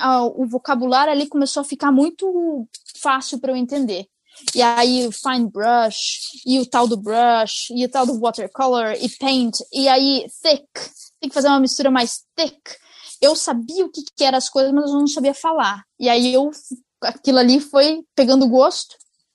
a, 0.00 0.24
o 0.24 0.46
vocabulário 0.46 1.12
ali 1.12 1.26
começou 1.26 1.60
a 1.60 1.64
ficar 1.64 1.90
muito 1.90 2.66
fácil 3.00 3.38
para 3.38 3.52
eu 3.52 3.56
entender. 3.56 4.06
E 4.54 4.62
aí 4.62 5.06
o 5.06 5.12
fine 5.12 5.50
brush, 5.50 6.20
e 6.46 6.60
o 6.60 6.66
tal 6.66 6.86
do 6.86 6.96
brush, 6.96 7.70
e 7.70 7.84
o 7.84 7.88
tal 7.88 8.06
do 8.06 8.18
watercolor, 8.20 8.92
e 9.00 9.08
paint, 9.08 9.58
e 9.72 9.88
aí 9.88 10.26
thick, 10.42 10.68
tem 11.20 11.28
que 11.28 11.34
fazer 11.34 11.48
uma 11.48 11.60
mistura 11.60 11.90
mais 11.90 12.22
thick. 12.36 12.60
Eu 13.20 13.34
sabia 13.34 13.84
o 13.84 13.90
que, 13.90 14.02
que 14.16 14.24
eram 14.24 14.38
as 14.38 14.48
coisas, 14.48 14.72
mas 14.72 14.90
eu 14.90 14.98
não 14.98 15.06
sabia 15.06 15.34
falar. 15.34 15.82
E 15.98 16.08
aí 16.08 16.32
eu, 16.32 16.50
aquilo 17.02 17.38
ali 17.38 17.58
foi 17.58 18.04
pegando 18.14 18.48
gosto, 18.48 18.94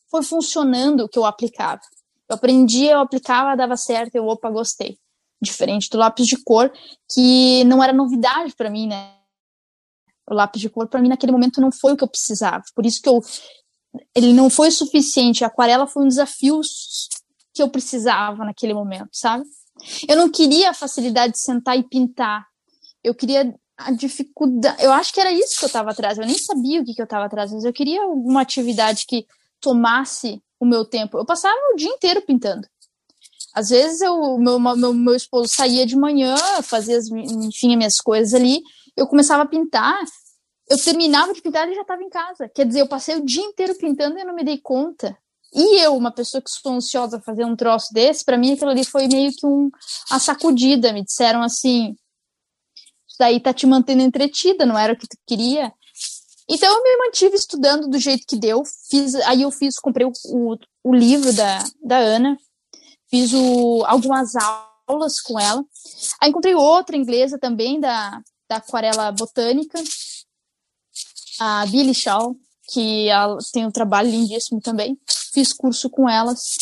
foi 0.10 0.24
funcionando 0.24 1.02
o 1.02 1.10
que 1.10 1.20
eu 1.20 1.26
aplicava. 1.26 1.82
Eu 2.30 2.36
aprendia, 2.36 2.94
eu 2.94 3.00
aplicava, 3.00 3.58
dava 3.58 3.76
certo, 3.76 4.16
eu, 4.16 4.26
opa, 4.26 4.50
gostei. 4.50 4.98
Diferente 5.44 5.90
do 5.90 5.98
lápis 5.98 6.26
de 6.28 6.38
cor, 6.38 6.72
que 7.12 7.64
não 7.66 7.84
era 7.84 7.94
novidade 7.94 8.56
para 8.56 8.70
mim, 8.70 8.88
né? 8.88 9.14
O 10.30 10.34
lápis 10.34 10.62
de 10.62 10.70
cor, 10.70 10.88
para 10.88 11.02
mim, 11.02 11.10
naquele 11.10 11.32
momento, 11.32 11.60
não 11.60 11.72
foi 11.72 11.94
o 11.94 11.98
que 11.98 12.04
eu 12.04 12.08
precisava. 12.08 12.64
Por 12.76 12.86
isso 12.86 13.02
que 13.02 13.10
eu. 13.10 13.22
Ele 14.16 14.34
não 14.34 14.50
foi 14.50 14.72
suficiente. 14.72 15.44
A 15.44 15.48
aquarela 15.48 15.86
foi 15.86 16.04
um 16.04 16.08
desafio 16.08 16.62
que 17.54 17.62
eu 17.62 17.70
precisava 17.70 18.44
naquele 18.44 18.74
momento, 18.74 19.10
sabe? 19.12 19.44
Eu 20.08 20.16
não 20.16 20.30
queria 20.30 20.72
a 20.72 20.74
facilidade 20.74 21.34
de 21.34 21.40
sentar 21.40 21.78
e 21.78 21.84
pintar. 21.84 22.48
Eu 23.04 23.14
queria 23.14 23.54
a 23.78 23.92
dificuldade. 23.92 24.82
Eu 24.84 24.92
acho 24.92 25.14
que 25.14 25.20
era 25.20 25.32
isso 25.32 25.58
que 25.58 25.66
eu 25.66 25.68
estava 25.68 25.92
atrás. 25.92 26.18
Eu 26.18 26.26
nem 26.26 26.38
sabia 26.38 26.82
o 26.82 26.86
que, 26.86 26.94
que 26.94 27.02
eu 27.02 27.06
estava 27.06 27.26
atrás, 27.26 27.52
mas 27.52 27.66
eu 27.66 27.74
queria 27.74 28.04
alguma 28.04 28.42
atividade 28.42 29.06
que 29.08 29.26
tomasse 29.60 30.42
o 30.60 30.66
meu 30.66 30.86
tempo. 30.86 31.18
Eu 31.18 31.26
passava 31.26 31.56
o 31.74 31.76
dia 31.76 31.90
inteiro 31.90 32.22
pintando. 32.22 32.68
Às 33.54 33.70
vezes 33.70 34.02
eu, 34.02 34.38
meu, 34.38 34.60
meu, 34.60 34.94
meu 34.94 35.16
esposo 35.16 35.54
saía 35.54 35.86
de 35.86 35.96
manhã, 35.96 36.36
fazia 36.64 36.98
as, 36.98 37.08
enfim, 37.08 37.72
as 37.72 37.78
minhas 37.78 37.98
coisas 37.98 38.34
ali, 38.34 38.62
eu 38.98 39.06
começava 39.08 39.44
a 39.44 39.48
pintar, 39.48 40.00
eu 40.70 40.78
terminava 40.78 41.34
de 41.34 41.42
pintar 41.42 41.70
e 41.70 41.76
já 41.76 41.82
estava 41.82 42.02
em 42.02 42.10
casa. 42.10 42.50
Quer 42.50 42.66
dizer, 42.66 42.82
eu 42.82 42.88
passei 42.88 43.16
o 43.16 43.26
dia 43.26 43.44
inteiro 43.44 43.76
pintando 43.76 44.18
e 44.18 44.24
não 44.24 44.34
me 44.34 44.44
dei 44.44 44.58
conta. 44.58 45.16
E 45.54 45.80
eu, 45.84 45.96
uma 45.96 46.12
pessoa 46.12 46.42
que 46.42 46.50
sou 46.50 46.74
ansiosa 46.74 47.18
a 47.18 47.22
fazer 47.22 47.46
um 47.46 47.56
troço 47.56 47.94
desse, 47.94 48.26
para 48.26 48.38
mim 48.38 48.54
aquilo 48.54 48.72
ali 48.72 48.84
foi 48.84 49.08
meio 49.08 49.32
que 49.32 49.46
um, 49.46 49.70
a 50.10 50.18
sacudida. 50.18 50.92
Me 50.92 51.04
disseram 51.04 51.44
assim: 51.44 51.96
isso 53.08 53.18
daí 53.20 53.40
tá 53.40 53.54
te 53.54 53.68
mantendo 53.68 54.02
entretida, 54.02 54.66
não 54.66 54.78
era 54.78 54.94
o 54.94 54.98
que 54.98 55.08
tu 55.08 55.16
queria. 55.28 55.72
Então 56.50 56.74
eu 56.74 56.84
me 56.84 57.06
mantive 57.06 57.36
estudando 57.36 57.88
do 57.88 58.00
jeito 58.00 58.26
que 58.28 58.36
deu. 58.36 58.64
Fiz, 58.90 59.14
aí 59.16 59.44
eu 59.44 59.52
fiz, 59.52 59.78
comprei 59.78 60.08
o, 60.08 60.12
o, 60.26 60.58
o 60.84 60.94
livro 60.94 61.32
da, 61.34 61.64
da 61.84 61.98
Ana, 61.98 62.36
fiz 63.14 63.32
o, 63.34 63.84
algumas 63.86 64.32
aulas 64.88 65.22
com 65.22 65.40
ela. 65.40 65.64
Aí 66.20 66.30
encontrei 66.30 66.56
outra 66.56 66.98
inglesa 66.98 67.38
também 67.38 67.80
da, 67.80 68.22
da 68.50 68.56
aquarela 68.56 69.12
botânica, 69.12 69.78
a 71.40 71.66
Billy 71.68 71.94
Shaw, 71.94 72.36
que 72.72 73.10
ela 73.10 73.38
tem 73.52 73.66
um 73.68 73.72
trabalho 73.72 74.10
lindíssimo 74.10 74.60
também 74.62 74.98
fiz 75.34 75.52
curso 75.52 75.90
com 75.90 76.08
elas. 76.08 76.56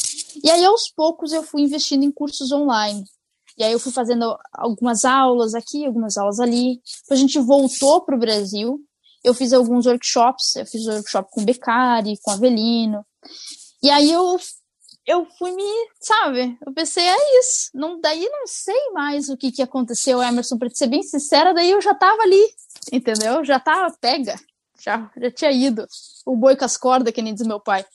E 0.44 0.50
aí, 0.50 0.64
aos 0.64 0.90
poucos, 0.90 1.34
eu 1.34 1.44
fui 1.44 1.62
investindo 1.62 2.04
em 2.04 2.12
cursos 2.12 2.52
online. 2.52 3.04
E 3.58 3.64
aí, 3.64 3.74
eu 3.74 3.80
fui 3.80 3.92
fazendo 3.92 4.36
algumas 4.54 5.04
aulas 5.04 5.54
aqui, 5.54 5.86
algumas 5.86 6.18
aulas 6.18 6.40
ali. 6.40 6.80
a 7.10 7.16
gente 7.16 7.38
voltou 7.38 8.02
para 8.02 8.16
o 8.16 8.20
Brasil. 8.20 8.80
Eu 9.24 9.34
fiz 9.34 9.52
alguns 9.52 9.86
workshops. 9.86 10.56
Eu 10.56 10.66
fiz 10.66 10.88
workshop 10.88 11.30
com 11.32 11.44
Beccari, 11.44 12.18
com 12.24 12.32
Avelino. 12.32 13.06
E 13.84 13.90
aí, 13.90 14.10
eu, 14.10 14.40
eu 15.06 15.26
fui 15.38 15.52
me, 15.52 15.90
sabe? 16.00 16.58
Eu 16.66 16.74
pensei, 16.74 17.08
é 17.08 17.40
isso. 17.40 17.70
Não, 17.74 18.00
daí, 18.00 18.28
não 18.30 18.46
sei 18.48 18.92
mais 18.92 19.30
o 19.30 19.38
que, 19.38 19.52
que 19.52 19.62
aconteceu, 19.62 20.22
Emerson. 20.22 20.58
Para 20.58 20.70
ser 20.70 20.88
bem 20.88 21.02
sincera, 21.04 21.54
daí 21.54 21.72
eu 21.72 21.82
já 21.82 21.94
tava 21.94 22.22
ali, 22.22 22.54
entendeu? 22.92 23.44
Já 23.44 23.60
tava 23.60 23.96
pega. 24.00 24.36
Já, 24.80 25.12
já 25.16 25.32
tinha 25.32 25.52
ido. 25.52 25.88
O 26.26 26.36
boi 26.36 26.56
com 26.56 26.66
as 26.66 26.78
cordas, 26.78 27.14
que 27.14 27.22
nem 27.22 27.34
diz 27.34 27.46
meu 27.46 27.60
pai. 27.60 27.86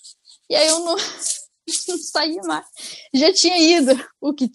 E 0.49 0.55
aí 0.55 0.67
eu 0.67 0.81
não, 0.81 0.97
não 1.89 1.99
saía 1.99 2.43
mais. 2.43 2.67
Já 3.15 3.33
tinha 3.33 3.59
ido 3.59 3.93
o 4.21 4.33
que, 4.33 4.51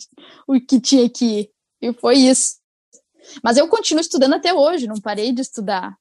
o 0.48 0.60
que 0.60 0.80
tinha 0.80 1.10
que 1.10 1.26
ir. 1.26 1.52
E 1.82 1.94
foi 1.94 2.18
isso. 2.18 2.60
Mas 3.44 3.58
eu 3.58 3.68
continuo 3.68 4.02
estudando 4.02 4.34
até 4.34 4.54
hoje, 4.54 4.88
não 4.88 5.00
parei 5.00 5.32
de 5.32 5.42
estudar. 5.42 5.98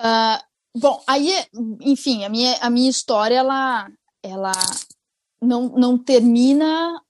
Uh, 0.00 0.78
bom, 0.78 1.02
aí, 1.06 1.44
enfim, 1.80 2.24
a 2.24 2.28
minha, 2.28 2.56
a 2.58 2.70
minha 2.70 2.90
história, 2.90 3.36
ela, 3.36 3.88
ela 4.24 4.52
não, 5.40 5.68
não 5.68 5.98
termina 5.98 7.00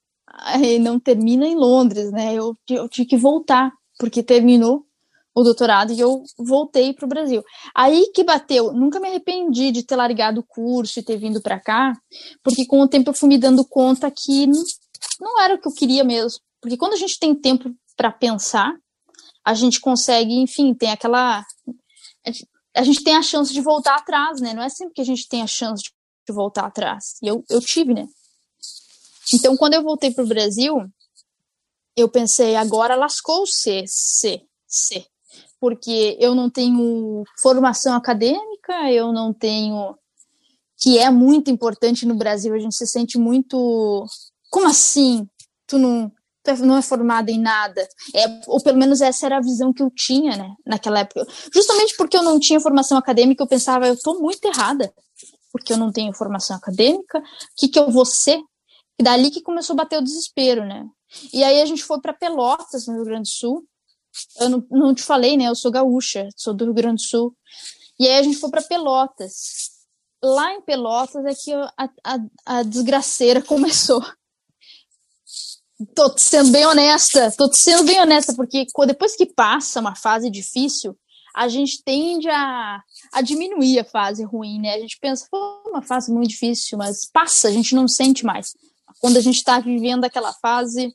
não 0.81 0.99
termina 0.99 1.47
em 1.47 1.55
Londres, 1.55 2.11
né? 2.11 2.35
Eu, 2.35 2.57
eu 2.69 2.89
tive 2.89 3.09
que 3.09 3.17
voltar, 3.17 3.73
porque 3.99 4.23
terminou 4.23 4.85
o 5.35 5.43
doutorado 5.43 5.93
e 5.93 5.99
eu 5.99 6.23
voltei 6.39 6.93
para 6.93 7.05
o 7.05 7.09
Brasil. 7.09 7.43
Aí 7.75 8.11
que 8.15 8.23
bateu, 8.23 8.73
nunca 8.73 9.01
me 9.01 9.09
arrependi 9.09 9.71
de 9.71 9.83
ter 9.83 9.97
largado 9.97 10.41
o 10.41 10.47
curso 10.47 10.99
e 10.99 11.03
ter 11.03 11.17
vindo 11.17 11.41
para 11.41 11.59
cá, 11.59 11.93
porque 12.43 12.67
com 12.67 12.81
o 12.81 12.89
tempo 12.89 13.11
eu 13.11 13.15
fui 13.15 13.29
me 13.29 13.39
dando 13.39 13.65
conta 13.65 14.11
que 14.11 14.47
não, 14.47 14.63
não 15.21 15.41
era 15.41 15.55
o 15.55 15.61
que 15.61 15.69
eu 15.69 15.73
queria 15.73 16.05
mesmo. 16.05 16.41
Porque 16.61 16.77
quando 16.77 16.95
a 16.95 16.99
gente 16.99 17.19
tem 17.19 17.35
tempo 17.35 17.73
para 17.97 18.13
pensar, 18.13 18.75
a 19.45 19.55
gente 19.55 19.81
consegue, 19.81 20.35
enfim, 20.35 20.73
tem 20.73 20.91
aquela. 20.91 21.45
A 22.75 22.83
gente 22.83 23.05
tem 23.05 23.17
a 23.17 23.23
chance 23.23 23.53
de 23.53 23.61
voltar 23.61 23.97
atrás, 23.97 24.41
né? 24.41 24.55
Não 24.55 24.63
é 24.63 24.69
sempre 24.69 24.95
que 24.95 25.01
a 25.01 25.05
gente 25.05 25.29
tem 25.29 25.43
a 25.43 25.47
chance 25.47 25.83
de 25.83 25.91
voltar 26.33 26.67
atrás. 26.67 27.17
E 27.23 27.27
eu, 27.27 27.45
eu 27.49 27.61
tive, 27.61 27.95
né? 27.95 28.07
Então, 29.33 29.57
quando 29.57 29.75
eu 29.75 29.83
voltei 29.83 30.13
para 30.13 30.25
o 30.25 30.29
Brasil, 30.29 30.77
eu 31.97 32.09
pensei, 32.09 32.57
agora 32.57 32.95
lascou-se, 32.95 33.85
se, 33.87 34.43
se 34.67 35.07
porque 35.65 36.19
eu 36.21 36.35
não 36.35 36.51
tenho 36.51 37.25
formação 37.41 37.95
acadêmica, 37.95 38.93
eu 38.93 39.13
não 39.13 39.33
tenho. 39.33 39.97
que 40.77 40.99
é 40.99 41.09
muito 41.09 41.51
importante 41.51 42.05
no 42.05 42.15
Brasil, 42.15 42.53
a 42.53 42.59
gente 42.59 42.75
se 42.75 42.87
sente 42.87 43.17
muito. 43.17 44.05
Como 44.51 44.69
assim? 44.69 45.27
Tu 45.67 45.79
não, 45.79 46.13
tu 46.43 46.51
é, 46.51 46.57
não 46.59 46.77
é 46.77 46.83
formada 46.83 47.31
em 47.31 47.41
nada? 47.41 47.81
É, 48.15 48.41
ou 48.47 48.63
pelo 48.63 48.77
menos 48.77 49.01
essa 49.01 49.25
era 49.25 49.39
a 49.39 49.41
visão 49.41 49.73
que 49.73 49.83
eu 49.83 49.91
tinha, 49.91 50.37
né, 50.37 50.55
naquela 50.67 51.01
época. 51.01 51.27
Justamente 51.51 51.97
porque 51.97 52.17
eu 52.19 52.23
não 52.23 52.39
tinha 52.39 52.61
formação 52.61 52.99
acadêmica, 52.99 53.43
eu 53.43 53.49
pensava, 53.49 53.89
eu 53.89 53.95
estou 53.95 54.21
muito 54.21 54.45
errada, 54.45 54.93
porque 55.55 55.73
eu 55.73 55.77
não 55.77 55.93
tenho 55.93 56.13
formação 56.13 56.57
acadêmica, 56.57 57.21
o 57.21 57.23
que, 57.57 57.69
que 57.69 57.79
eu 57.79 57.89
vou 57.89 58.05
ser? 58.05 58.41
E 58.99 59.05
dali 59.05 59.31
que 59.31 59.41
começou 59.41 59.75
a 59.75 59.77
bater 59.77 60.01
o 60.01 60.03
desespero, 60.03 60.67
né? 60.67 60.85
E 61.33 61.45
aí 61.45 61.63
a 61.63 61.65
gente 61.65 61.85
foi 61.85 62.01
para 62.01 62.13
Pelotas, 62.13 62.89
no 62.89 62.95
Rio 62.95 63.05
Grande 63.05 63.31
do 63.31 63.37
Sul, 63.37 63.65
eu 64.41 64.49
não, 64.49 64.67
não 64.69 64.95
te 64.95 65.03
falei, 65.05 65.37
né? 65.37 65.45
Eu 65.45 65.55
sou 65.55 65.71
gaúcha, 65.71 66.29
sou 66.37 66.53
do 66.53 66.65
Rio 66.65 66.75
Grande 66.75 67.05
do 67.05 67.09
Sul. 67.09 67.37
E 68.01 68.09
aí 68.09 68.19
a 68.19 68.23
gente 68.25 68.37
foi 68.37 68.51
para 68.51 68.63
Pelotas. 68.63 69.71
Lá 70.21 70.53
em 70.55 70.63
Pelotas 70.63 71.25
é 71.25 71.35
que 71.35 71.53
a, 71.53 71.89
a, 72.05 72.19
a 72.47 72.63
desgraceira 72.65 73.41
começou. 73.47 74.05
Tô 75.95 76.13
sendo 76.19 76.51
bem 76.51 76.67
honesta, 76.67 77.33
tô 77.37 77.53
sendo 77.53 77.85
bem 77.85 78.01
honesta, 78.01 78.35
porque 78.35 78.67
depois 78.87 79.15
que 79.15 79.27
passa 79.27 79.81
uma 79.81 79.95
fase 79.95 80.31
difícil, 80.31 80.97
a 81.35 81.47
gente 81.49 81.83
tende 81.85 82.29
a, 82.29 82.81
a 83.15 83.23
diminuir 83.23 83.79
a 83.79 83.85
fase 83.85 84.25
ruim, 84.25 84.61
né? 84.61 84.75
A 84.75 84.81
gente 84.81 84.99
pensa, 84.99 85.27
pô, 85.31 85.63
uma 85.67 85.81
fase 85.81 86.13
muito 86.13 86.31
difícil, 86.31 86.77
mas 86.77 87.09
passa, 87.11 87.47
a 87.47 87.53
gente 87.53 87.75
não 87.75 87.87
sente 87.87 88.25
mais. 88.25 88.57
Quando 89.01 89.17
a 89.17 89.21
gente 89.21 89.37
está 89.37 89.61
vivendo 89.61 90.05
aquela 90.05 90.33
fase. 90.33 90.93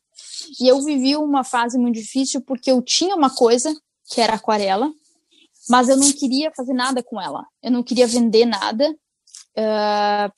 E 0.60 0.68
eu 0.68 0.82
vivi 0.84 1.16
uma 1.16 1.44
fase 1.44 1.78
muito 1.78 1.96
difícil 1.96 2.42
porque 2.42 2.72
eu 2.72 2.82
tinha 2.82 3.16
uma 3.16 3.30
coisa, 3.30 3.74
que 4.10 4.20
era 4.20 4.34
aquarela, 4.34 4.92
mas 5.70 5.88
eu 5.88 5.96
não 5.96 6.12
queria 6.12 6.52
fazer 6.56 6.74
nada 6.74 7.02
com 7.02 7.22
ela. 7.22 7.46
Eu 7.64 7.72
não 7.72 7.84
queria 7.84 8.08
vender 8.08 8.46
nada. 8.46 8.90
Uh, 9.58 10.32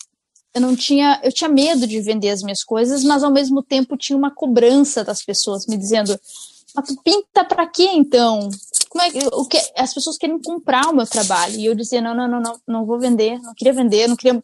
eu 0.53 0.61
não 0.61 0.75
tinha, 0.75 1.19
eu 1.23 1.31
tinha 1.31 1.49
medo 1.49 1.87
de 1.87 1.99
vender 2.01 2.29
as 2.29 2.43
minhas 2.43 2.63
coisas, 2.63 3.03
mas 3.03 3.23
ao 3.23 3.31
mesmo 3.31 3.63
tempo 3.63 3.97
tinha 3.97 4.17
uma 4.17 4.29
cobrança 4.29 5.03
das 5.03 5.23
pessoas 5.23 5.65
me 5.65 5.77
dizendo: 5.77 6.19
mas 6.75 6.87
tu 6.87 7.01
pinta 7.03 7.43
para 7.43 7.67
quê 7.67 7.89
então? 7.93 8.49
Como 8.91 9.05
é 9.05 9.09
o 9.31 9.45
que 9.45 9.57
as 9.77 9.93
pessoas 9.93 10.17
querem 10.17 10.37
comprar 10.41 10.89
o 10.89 10.93
meu 10.93 11.07
trabalho 11.07 11.55
e 11.55 11.65
eu 11.65 11.73
dizia 11.73 12.01
não, 12.01 12.13
não, 12.13 12.27
não, 12.27 12.41
não, 12.41 12.61
não 12.67 12.85
vou 12.85 12.99
vender, 12.99 13.39
não 13.39 13.53
queria 13.55 13.71
vender, 13.71 14.05
não 14.05 14.17
queria 14.17 14.43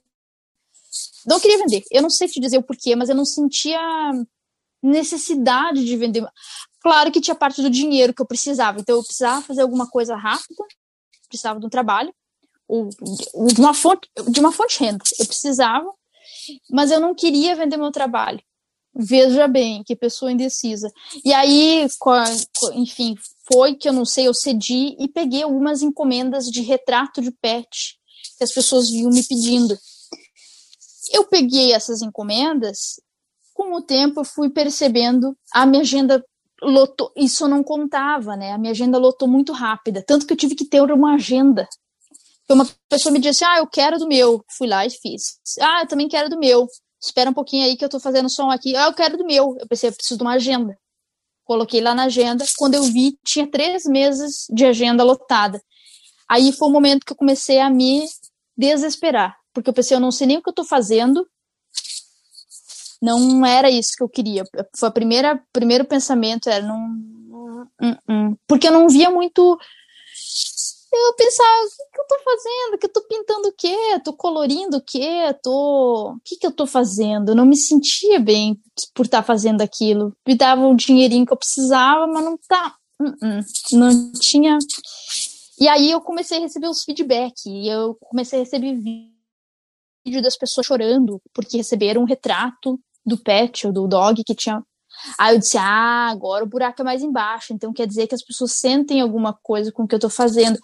não 1.25 1.37
queria 1.37 1.57
vender. 1.57 1.83
Eu 1.91 2.01
não 2.01 2.09
sei 2.09 2.29
te 2.29 2.39
dizer 2.39 2.57
o 2.57 2.63
porquê, 2.63 2.95
mas 2.95 3.09
eu 3.09 3.15
não 3.15 3.25
sentia 3.25 3.77
necessidade 4.81 5.83
de 5.83 5.97
vender. 5.97 6.25
Claro 6.79 7.11
que 7.11 7.19
tinha 7.19 7.35
parte 7.35 7.61
do 7.61 7.69
dinheiro 7.69 8.13
que 8.13 8.21
eu 8.21 8.25
precisava, 8.25 8.79
então 8.79 8.95
eu 8.95 9.03
precisava 9.03 9.41
fazer 9.41 9.63
alguma 9.63 9.85
coisa 9.85 10.15
rápida, 10.15 10.63
precisava 11.27 11.59
de 11.59 11.65
um 11.65 11.69
trabalho, 11.69 12.13
ou 12.69 12.87
de 13.51 13.59
uma 13.59 13.73
fonte, 13.73 14.09
de 14.29 14.39
uma 14.39 14.53
fonte 14.53 14.77
de 14.77 14.85
renda. 14.85 15.03
Eu 15.19 15.25
precisava, 15.25 15.91
mas 16.71 16.89
eu 16.89 17.01
não 17.01 17.13
queria 17.13 17.53
vender 17.53 17.75
meu 17.75 17.91
trabalho. 17.91 18.41
Veja 18.95 19.45
bem, 19.45 19.83
que 19.83 19.93
pessoa 19.93 20.31
indecisa. 20.31 20.89
E 21.25 21.33
aí, 21.33 21.85
enfim, 22.73 23.15
foi 23.51 23.75
que 23.75 23.87
eu 23.87 23.93
não 23.93 24.05
sei, 24.05 24.27
eu 24.27 24.33
cedi 24.33 24.95
e 24.99 25.07
peguei 25.07 25.43
algumas 25.43 25.81
encomendas 25.81 26.45
de 26.45 26.61
retrato 26.61 27.21
de 27.21 27.31
pet 27.31 27.97
que 28.37 28.43
as 28.43 28.51
pessoas 28.51 28.89
vinham 28.89 29.09
me 29.09 29.23
pedindo. 29.23 29.77
Eu 31.11 31.25
peguei 31.25 31.73
essas 31.73 32.01
encomendas, 32.01 32.99
com 33.53 33.73
o 33.73 33.81
tempo 33.81 34.19
eu 34.19 34.25
fui 34.25 34.49
percebendo 34.49 35.35
a 35.53 35.65
minha 35.65 35.81
agenda 35.81 36.23
lotou, 36.61 37.11
isso 37.15 37.45
eu 37.45 37.47
não 37.47 37.63
contava, 37.63 38.35
né? 38.35 38.51
A 38.51 38.57
minha 38.57 38.71
agenda 38.71 38.97
lotou 38.97 39.27
muito 39.27 39.53
rápida, 39.53 40.03
tanto 40.05 40.25
que 40.25 40.33
eu 40.33 40.37
tive 40.37 40.55
que 40.55 40.65
ter 40.65 40.81
uma 40.81 41.15
agenda. 41.15 41.67
Uma 42.49 42.67
pessoa 42.89 43.11
me 43.11 43.19
disse: 43.19 43.43
"Ah, 43.43 43.57
eu 43.59 43.67
quero 43.67 43.97
do 43.99 44.07
meu". 44.07 44.43
Fui 44.57 44.67
lá 44.67 44.85
e 44.85 44.89
fiz. 44.89 45.39
"Ah, 45.59 45.81
eu 45.81 45.87
também 45.87 46.07
quero 46.07 46.29
do 46.29 46.39
meu" 46.39 46.67
espera 47.01 47.29
um 47.29 47.33
pouquinho 47.33 47.65
aí 47.65 47.77
que 47.77 47.85
eu 47.85 47.89
tô 47.89 47.99
fazendo 47.99 48.29
som 48.29 48.49
aqui. 48.49 48.75
Ah, 48.75 48.87
eu 48.87 48.93
quero 48.93 49.17
do 49.17 49.25
meu. 49.25 49.55
Eu 49.59 49.67
pensei, 49.67 49.89
eu 49.89 49.93
preciso 49.93 50.17
de 50.17 50.23
uma 50.23 50.33
agenda. 50.33 50.77
Coloquei 51.47 51.79
lá 51.79 51.95
na 51.95 52.03
agenda. 52.03 52.43
Quando 52.57 52.75
eu 52.75 52.83
vi, 52.83 53.17
tinha 53.23 53.49
três 53.49 53.85
meses 53.85 54.45
de 54.49 54.65
agenda 54.65 55.01
lotada. 55.01 55.61
Aí 56.29 56.51
foi 56.51 56.67
o 56.67 56.71
momento 56.71 57.05
que 57.05 57.13
eu 57.13 57.17
comecei 57.17 57.57
a 57.59 57.69
me 57.69 58.05
desesperar. 58.55 59.33
Porque 59.53 59.69
eu 59.69 59.73
pensei, 59.73 59.95
eu 59.95 60.01
não 60.01 60.11
sei 60.11 60.27
nem 60.27 60.37
o 60.37 60.43
que 60.43 60.49
eu 60.49 60.53
tô 60.53 60.65
fazendo. 60.65 61.25
Não 63.01 63.45
era 63.45 63.71
isso 63.71 63.93
que 63.95 64.03
eu 64.03 64.09
queria. 64.09 64.43
Foi 64.75 64.89
a 64.89 64.91
primeira 64.91 65.41
primeiro 65.53 65.85
pensamento 65.85 66.49
era 66.49 66.65
não 66.65 67.07
porque 68.47 68.67
eu 68.67 68.71
não 68.71 68.89
via 68.89 69.09
muito 69.09 69.57
eu 71.05 71.13
pensava, 71.15 71.65
o 71.65 71.69
que, 71.69 71.91
que 71.93 72.01
eu 72.01 72.07
tô 72.07 72.23
fazendo? 72.23 72.77
Que 72.77 72.85
eu 72.85 72.93
tô 72.93 73.01
pintando 73.01 73.47
o 73.49 73.53
quê? 73.53 73.99
Tô 74.03 74.13
colorindo 74.13 74.77
o 74.77 74.81
quê? 74.81 75.35
Tô... 75.43 76.13
O 76.15 76.19
que, 76.23 76.37
que 76.37 76.47
eu 76.47 76.51
tô 76.51 76.65
fazendo? 76.65 77.31
Eu 77.31 77.35
não 77.35 77.45
me 77.45 77.55
sentia 77.55 78.19
bem 78.19 78.59
por 78.93 79.05
estar 79.05 79.19
tá 79.19 79.23
fazendo 79.23 79.61
aquilo. 79.61 80.15
Me 80.27 80.35
dava 80.35 80.67
o 80.67 80.75
dinheirinho 80.75 81.25
que 81.25 81.33
eu 81.33 81.37
precisava, 81.37 82.07
mas 82.07 82.23
não 82.23 82.37
tá. 82.47 82.75
Uh 82.99 83.05
-uh. 83.05 83.45
Não 83.73 84.11
tinha. 84.13 84.57
E 85.59 85.67
aí 85.67 85.91
eu 85.91 86.01
comecei 86.01 86.37
a 86.37 86.41
receber 86.41 86.67
os 86.67 86.83
feedbacks. 86.83 87.45
E 87.45 87.67
eu 87.67 87.95
comecei 88.01 88.39
a 88.39 88.43
receber 88.43 88.75
vídeo 88.75 90.21
das 90.21 90.37
pessoas 90.37 90.65
chorando 90.65 91.21
porque 91.33 91.57
receberam 91.57 92.01
um 92.01 92.05
retrato 92.05 92.79
do 93.05 93.17
pet 93.17 93.67
ou 93.67 93.73
do 93.73 93.87
dog 93.87 94.23
que 94.23 94.35
tinha 94.35 94.63
Aí 95.17 95.35
eu 95.35 95.39
disse: 95.39 95.57
ah, 95.57 96.09
agora 96.09 96.43
o 96.43 96.47
buraco 96.47 96.81
é 96.81 96.85
mais 96.85 97.03
embaixo, 97.03 97.53
então 97.53 97.73
quer 97.73 97.87
dizer 97.87 98.07
que 98.07 98.15
as 98.15 98.23
pessoas 98.23 98.53
sentem 98.53 99.01
alguma 99.01 99.33
coisa 99.33 99.71
com 99.71 99.83
o 99.83 99.87
que 99.87 99.95
eu 99.95 99.99
tô 99.99 100.09
fazendo 100.09 100.59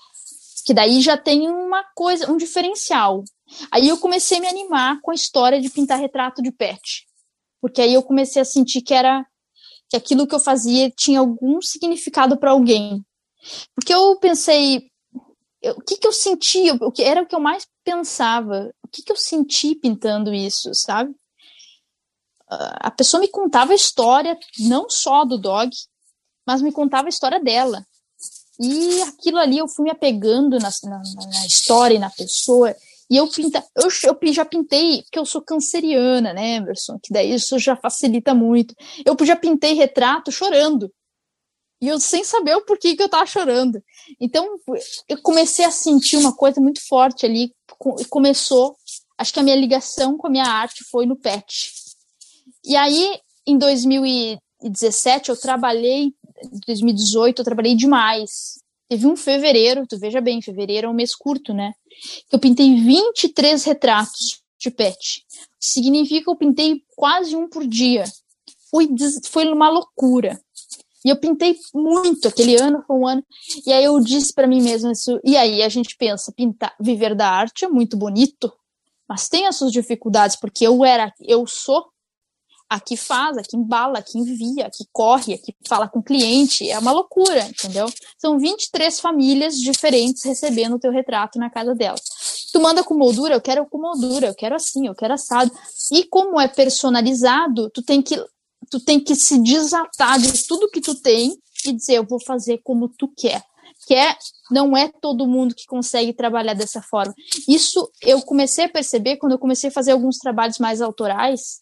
que 0.63 0.73
daí 0.73 1.02
já 1.02 1.17
tem 1.17 1.49
uma 1.49 1.84
coisa, 1.95 2.32
um 2.32 2.38
diferencial. 2.38 3.23
Aí 3.71 3.88
eu 3.88 3.97
comecei 3.97 4.38
a 4.38 4.41
me 4.41 4.47
animar 4.47 4.99
com 5.02 5.12
a 5.12 5.15
história 5.15 5.62
de 5.62 5.69
pintar 5.69 5.99
retrato 5.99 6.41
de 6.41 6.52
pet, 6.52 7.06
porque 7.62 7.82
aí 7.82 7.93
eu 7.93 8.04
comecei 8.04 8.41
a 8.41 8.45
sentir 8.45 8.82
que 8.82 8.93
era 8.93 9.26
que 9.89 9.97
aquilo 9.97 10.26
que 10.26 10.34
eu 10.34 10.39
fazia 10.39 10.89
tinha 10.89 11.19
algum 11.19 11.62
significado 11.62 12.38
para 12.38 12.52
alguém. 12.52 13.06
Porque 13.76 13.93
eu 13.93 14.17
pensei, 14.17 14.89
eu, 15.62 15.73
o 15.73 15.82
que 15.82 15.97
que 15.97 16.08
eu 16.08 16.12
sentia, 16.12 16.73
o 16.73 16.91
que 16.91 17.04
era 17.04 17.21
o 17.21 17.28
que 17.28 17.36
eu 17.36 17.39
mais 17.39 17.67
pensava, 17.84 18.73
o 18.84 18.88
que 18.88 19.04
que 19.04 19.12
eu 19.12 19.15
senti 19.15 19.76
pintando 19.76 20.34
isso, 20.34 20.73
sabe? 20.73 21.13
A 22.49 22.91
pessoa 22.91 23.21
me 23.21 23.28
contava 23.28 23.71
a 23.71 23.76
história 23.76 24.38
não 24.60 24.89
só 24.89 25.26
do 25.26 25.38
dog, 25.38 25.69
mas 26.45 26.62
me 26.62 26.71
contava 26.71 27.08
a 27.08 27.10
história 27.10 27.39
dela. 27.39 27.86
E 28.60 29.02
aquilo 29.04 29.38
ali 29.38 29.58
eu 29.58 29.68
fui 29.68 29.84
me 29.86 29.92
apegando 29.92 30.60
na, 30.60 30.70
na, 30.84 30.98
na 31.00 31.48
história 31.48 31.96
e 31.96 32.00
na 32.00 32.10
pessoa. 32.10 32.76
E 33.10 33.18
eu 33.18 33.28
pinta, 33.28 33.63
eu, 33.76 33.89
eu 34.04 34.34
já 34.34 34.46
pintei, 34.46 35.04
porque 35.04 35.20
eu 35.20 35.26
sou 35.26 35.42
canceriana, 35.42 36.34
né, 36.34 36.56
Emerson? 36.56 36.98
Que 37.02 37.12
daí 37.12 37.34
isso 37.34 37.58
já 37.60 37.76
facilita 37.76 38.34
muito. 38.34 38.76
Eu 39.06 39.16
já 39.26 39.36
pintei 39.36 39.74
retrato 39.74 40.32
chorando. 40.32 40.92
E 41.82 41.88
eu 41.88 42.00
sem 42.00 42.24
saber 42.24 42.56
o 42.56 42.66
porquê 42.66 42.96
que 42.96 43.04
eu 43.04 43.10
tava 43.10 43.26
chorando. 43.26 43.84
Então, 44.20 44.58
eu 45.10 45.22
comecei 45.22 45.66
a 45.66 45.72
sentir 45.72 46.16
uma 46.16 46.34
coisa 46.34 46.62
muito 46.62 46.80
forte 46.88 47.26
ali. 47.26 47.54
Começou, 48.10 48.78
acho 49.18 49.34
que 49.34 49.39
a 49.39 49.44
minha 49.44 49.56
ligação 49.56 50.18
com 50.18 50.28
a 50.28 50.30
minha 50.30 50.46
arte 50.46 50.84
foi 50.89 51.06
no 51.06 51.18
pet. 51.18 51.74
E 52.63 52.78
aí, 52.78 53.20
em 53.46 53.58
2017, 53.58 55.30
eu 55.30 55.36
trabalhei 55.36 56.13
2018 56.65 57.39
eu 57.39 57.46
trabalhei 57.46 57.76
demais. 57.76 58.60
Teve 58.89 59.08
um 59.08 59.15
fevereiro, 59.15 59.88
tu 59.88 59.98
veja 59.98 60.22
bem, 60.22 60.41
fevereiro 60.41 60.88
é 60.88 60.89
um 60.89 60.93
mês 60.93 61.15
curto, 61.15 61.54
né? 61.54 61.74
Eu 62.32 62.39
pintei 62.39 62.76
23 62.76 63.63
retratos 63.63 64.41
de 64.60 64.69
pet. 64.69 65.26
Significa 65.60 66.26
que 66.26 66.30
eu 66.30 66.36
pintei 66.36 66.82
quase 66.96 67.36
um 67.36 67.50
por 67.50 67.65
dia. 67.65 68.04
Foi, 68.69 68.88
foi 69.30 69.52
uma 69.52 69.69
loucura. 69.69 70.39
E 71.06 71.10
eu 71.10 71.17
pintei 71.17 71.58
muito, 71.74 72.28
aquele 72.28 72.56
ano 72.56 72.84
foi 72.88 72.96
um 72.96 73.08
ano. 73.08 73.24
E 73.65 73.74
aí 73.74 73.84
eu 73.84 74.00
disse 74.00 74.34
para 74.34 74.48
mim 74.48 74.62
mesma 74.62 74.91
isso. 74.91 75.19
E 75.24 75.36
aí 75.36 75.62
a 75.62 75.69
gente 75.69 75.98
pensa, 75.98 76.32
pintar, 76.32 76.74
viver 76.80 77.13
da 77.13 77.30
arte 77.30 77.65
é 77.65 77.67
muito 77.67 77.98
bonito, 77.98 78.52
mas 79.08 79.28
tem 79.28 79.46
as 79.46 79.58
suas 79.58 79.72
dificuldades, 79.72 80.38
porque 80.38 80.65
eu 80.65 80.84
era, 80.86 81.13
eu 81.19 81.46
sou 81.46 81.86
aqui 82.69 82.97
faz, 82.97 83.38
aqui 83.38 83.56
embala, 83.56 83.99
aqui 83.99 84.17
envia, 84.17 84.67
aqui 84.67 84.86
corre, 84.91 85.34
aqui 85.34 85.56
fala 85.67 85.88
com 85.88 85.99
o 85.99 86.04
cliente, 86.04 86.69
é 86.69 86.78
uma 86.80 86.91
loucura, 86.91 87.47
entendeu? 87.47 87.86
São 88.17 88.39
23 88.39 88.99
famílias 88.99 89.60
diferentes 89.60 90.23
recebendo 90.23 90.76
o 90.76 90.80
teu 90.80 90.91
retrato 90.91 91.38
na 91.38 91.49
casa 91.49 91.76
delas. 91.76 92.02
Tu 92.52 92.60
manda 92.60 92.84
com 92.84 92.93
moldura, 92.93 93.36
eu 93.36 93.41
quero 93.41 93.65
com 93.65 93.80
moldura, 93.80 94.28
eu 94.28 94.36
quero 94.36 94.56
assim, 94.56 94.88
eu 94.88 94.95
quero 94.95 95.13
assado. 95.13 95.52
E 95.91 96.06
como 96.06 96.39
é 96.39 96.47
personalizado, 96.47 97.69
tu 97.69 97.82
tem 97.82 98.02
que 98.02 98.15
tu 98.69 98.80
tem 98.80 98.99
que 98.99 99.15
se 99.15 99.41
desatar 99.41 100.19
de 100.19 100.47
tudo 100.47 100.69
que 100.69 100.82
tu 100.82 100.95
tem 100.95 101.38
e 101.65 101.73
dizer 101.73 101.95
eu 101.95 102.06
vou 102.06 102.19
fazer 102.19 102.60
como 102.63 102.89
tu 102.89 103.08
quer. 103.15 103.43
Que 103.86 103.93
é, 103.95 104.15
não 104.49 104.78
é 104.78 104.89
todo 105.02 105.28
mundo 105.28 105.54
que 105.54 105.65
consegue 105.65 106.13
trabalhar 106.13 106.54
dessa 106.54 106.82
forma. 106.82 107.13
Isso 107.47 107.91
eu 108.02 108.21
comecei 108.21 108.65
a 108.65 108.69
perceber 108.69 109.17
quando 109.17 109.34
eu 109.34 109.39
comecei 109.39 109.69
a 109.69 109.73
fazer 109.73 109.91
alguns 109.91 110.17
trabalhos 110.17 110.58
mais 110.58 110.82
autorais, 110.82 111.60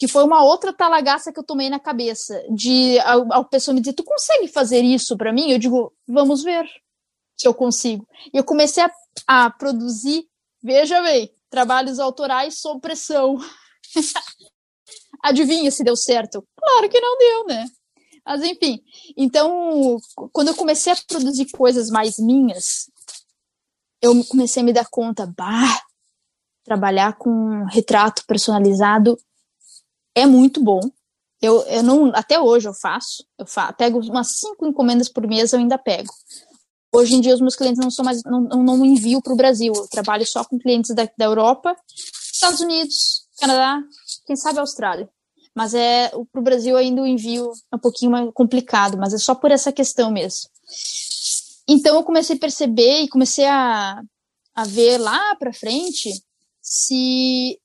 que 0.00 0.08
foi 0.08 0.24
uma 0.24 0.42
outra 0.42 0.72
talagaça 0.72 1.30
que 1.30 1.38
eu 1.38 1.44
tomei 1.44 1.68
na 1.68 1.78
cabeça, 1.78 2.42
de 2.48 2.98
a, 3.00 3.16
a 3.38 3.44
pessoa 3.44 3.74
me 3.74 3.82
dizer, 3.82 3.92
tu 3.92 4.02
consegue 4.02 4.48
fazer 4.48 4.80
isso 4.80 5.14
para 5.14 5.30
mim? 5.30 5.50
Eu 5.50 5.58
digo, 5.58 5.92
vamos 6.08 6.42
ver 6.42 6.66
se 7.36 7.46
eu 7.46 7.52
consigo. 7.52 8.08
E 8.32 8.38
eu 8.38 8.42
comecei 8.42 8.82
a, 8.82 8.90
a 9.26 9.50
produzir, 9.50 10.26
veja 10.62 11.02
bem, 11.02 11.30
trabalhos 11.50 11.98
autorais 11.98 12.58
sob 12.58 12.80
pressão. 12.80 13.36
Adivinha 15.22 15.70
se 15.70 15.84
deu 15.84 15.94
certo? 15.94 16.42
Claro 16.56 16.88
que 16.88 16.98
não 16.98 17.18
deu, 17.18 17.46
né? 17.48 17.66
Mas 18.24 18.42
enfim, 18.42 18.82
então, 19.14 19.98
quando 20.32 20.48
eu 20.48 20.54
comecei 20.54 20.94
a 20.94 20.96
produzir 21.06 21.50
coisas 21.50 21.90
mais 21.90 22.18
minhas, 22.18 22.90
eu 24.00 24.24
comecei 24.24 24.62
a 24.62 24.64
me 24.64 24.72
dar 24.72 24.86
conta, 24.90 25.26
bah, 25.26 25.82
trabalhar 26.64 27.18
com 27.18 27.66
retrato 27.66 28.24
personalizado 28.26 29.18
é 30.14 30.26
muito 30.26 30.62
bom. 30.62 30.80
Eu, 31.40 31.62
eu 31.62 31.82
não, 31.82 32.12
até 32.14 32.38
hoje 32.38 32.68
eu 32.68 32.74
faço, 32.74 33.24
eu 33.38 33.46
fa 33.46 33.72
pego 33.72 33.98
umas 34.00 34.38
cinco 34.38 34.66
encomendas 34.66 35.08
por 35.08 35.26
mês, 35.26 35.52
eu 35.52 35.58
ainda 35.58 35.78
pego. 35.78 36.12
Hoje 36.92 37.14
em 37.14 37.20
dia 37.20 37.34
os 37.34 37.40
meus 37.40 37.56
clientes 37.56 37.80
não 37.80 37.90
são 37.90 38.04
mais, 38.04 38.22
não, 38.24 38.42
não 38.42 38.84
envio 38.84 39.22
para 39.22 39.32
o 39.32 39.36
Brasil, 39.36 39.72
eu 39.74 39.88
trabalho 39.88 40.26
só 40.26 40.44
com 40.44 40.58
clientes 40.58 40.94
da, 40.94 41.08
da 41.16 41.24
Europa, 41.24 41.74
Estados 42.32 42.60
Unidos, 42.60 43.26
Canadá, 43.38 43.82
quem 44.26 44.36
sabe 44.36 44.58
Austrália. 44.58 45.08
Mas 45.54 45.72
é 45.72 46.08
para 46.08 46.40
o 46.40 46.44
Brasil 46.44 46.76
ainda 46.76 47.02
o 47.02 47.06
envio 47.06 47.50
é 47.72 47.76
um 47.76 47.78
pouquinho 47.78 48.10
mais 48.10 48.28
complicado, 48.34 48.98
mas 48.98 49.14
é 49.14 49.18
só 49.18 49.34
por 49.34 49.50
essa 49.50 49.72
questão 49.72 50.10
mesmo. 50.10 50.48
então 51.66 51.96
eu 51.96 52.04
comecei 52.04 52.36
a 52.36 52.38
perceber 52.38 53.02
e 53.02 53.08
comecei 53.08 53.46
a, 53.46 54.02
a 54.54 54.64
ver 54.64 54.98
lá 54.98 55.34
para 55.36 55.52
frente 55.52 56.22
se 56.60 57.58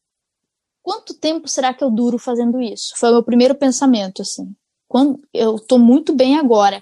quanto 0.86 1.16
tempo 1.16 1.48
será 1.48 1.74
que 1.74 1.84
eu 1.84 1.90
duro 1.90 2.20
fazendo 2.20 2.62
isso? 2.62 2.94
Foi 2.96 3.10
o 3.10 3.14
meu 3.14 3.24
primeiro 3.24 3.56
pensamento, 3.56 4.22
assim. 4.22 4.56
Quando 4.88 5.20
eu 5.34 5.58
tô 5.58 5.80
muito 5.80 6.14
bem 6.14 6.38
agora, 6.38 6.80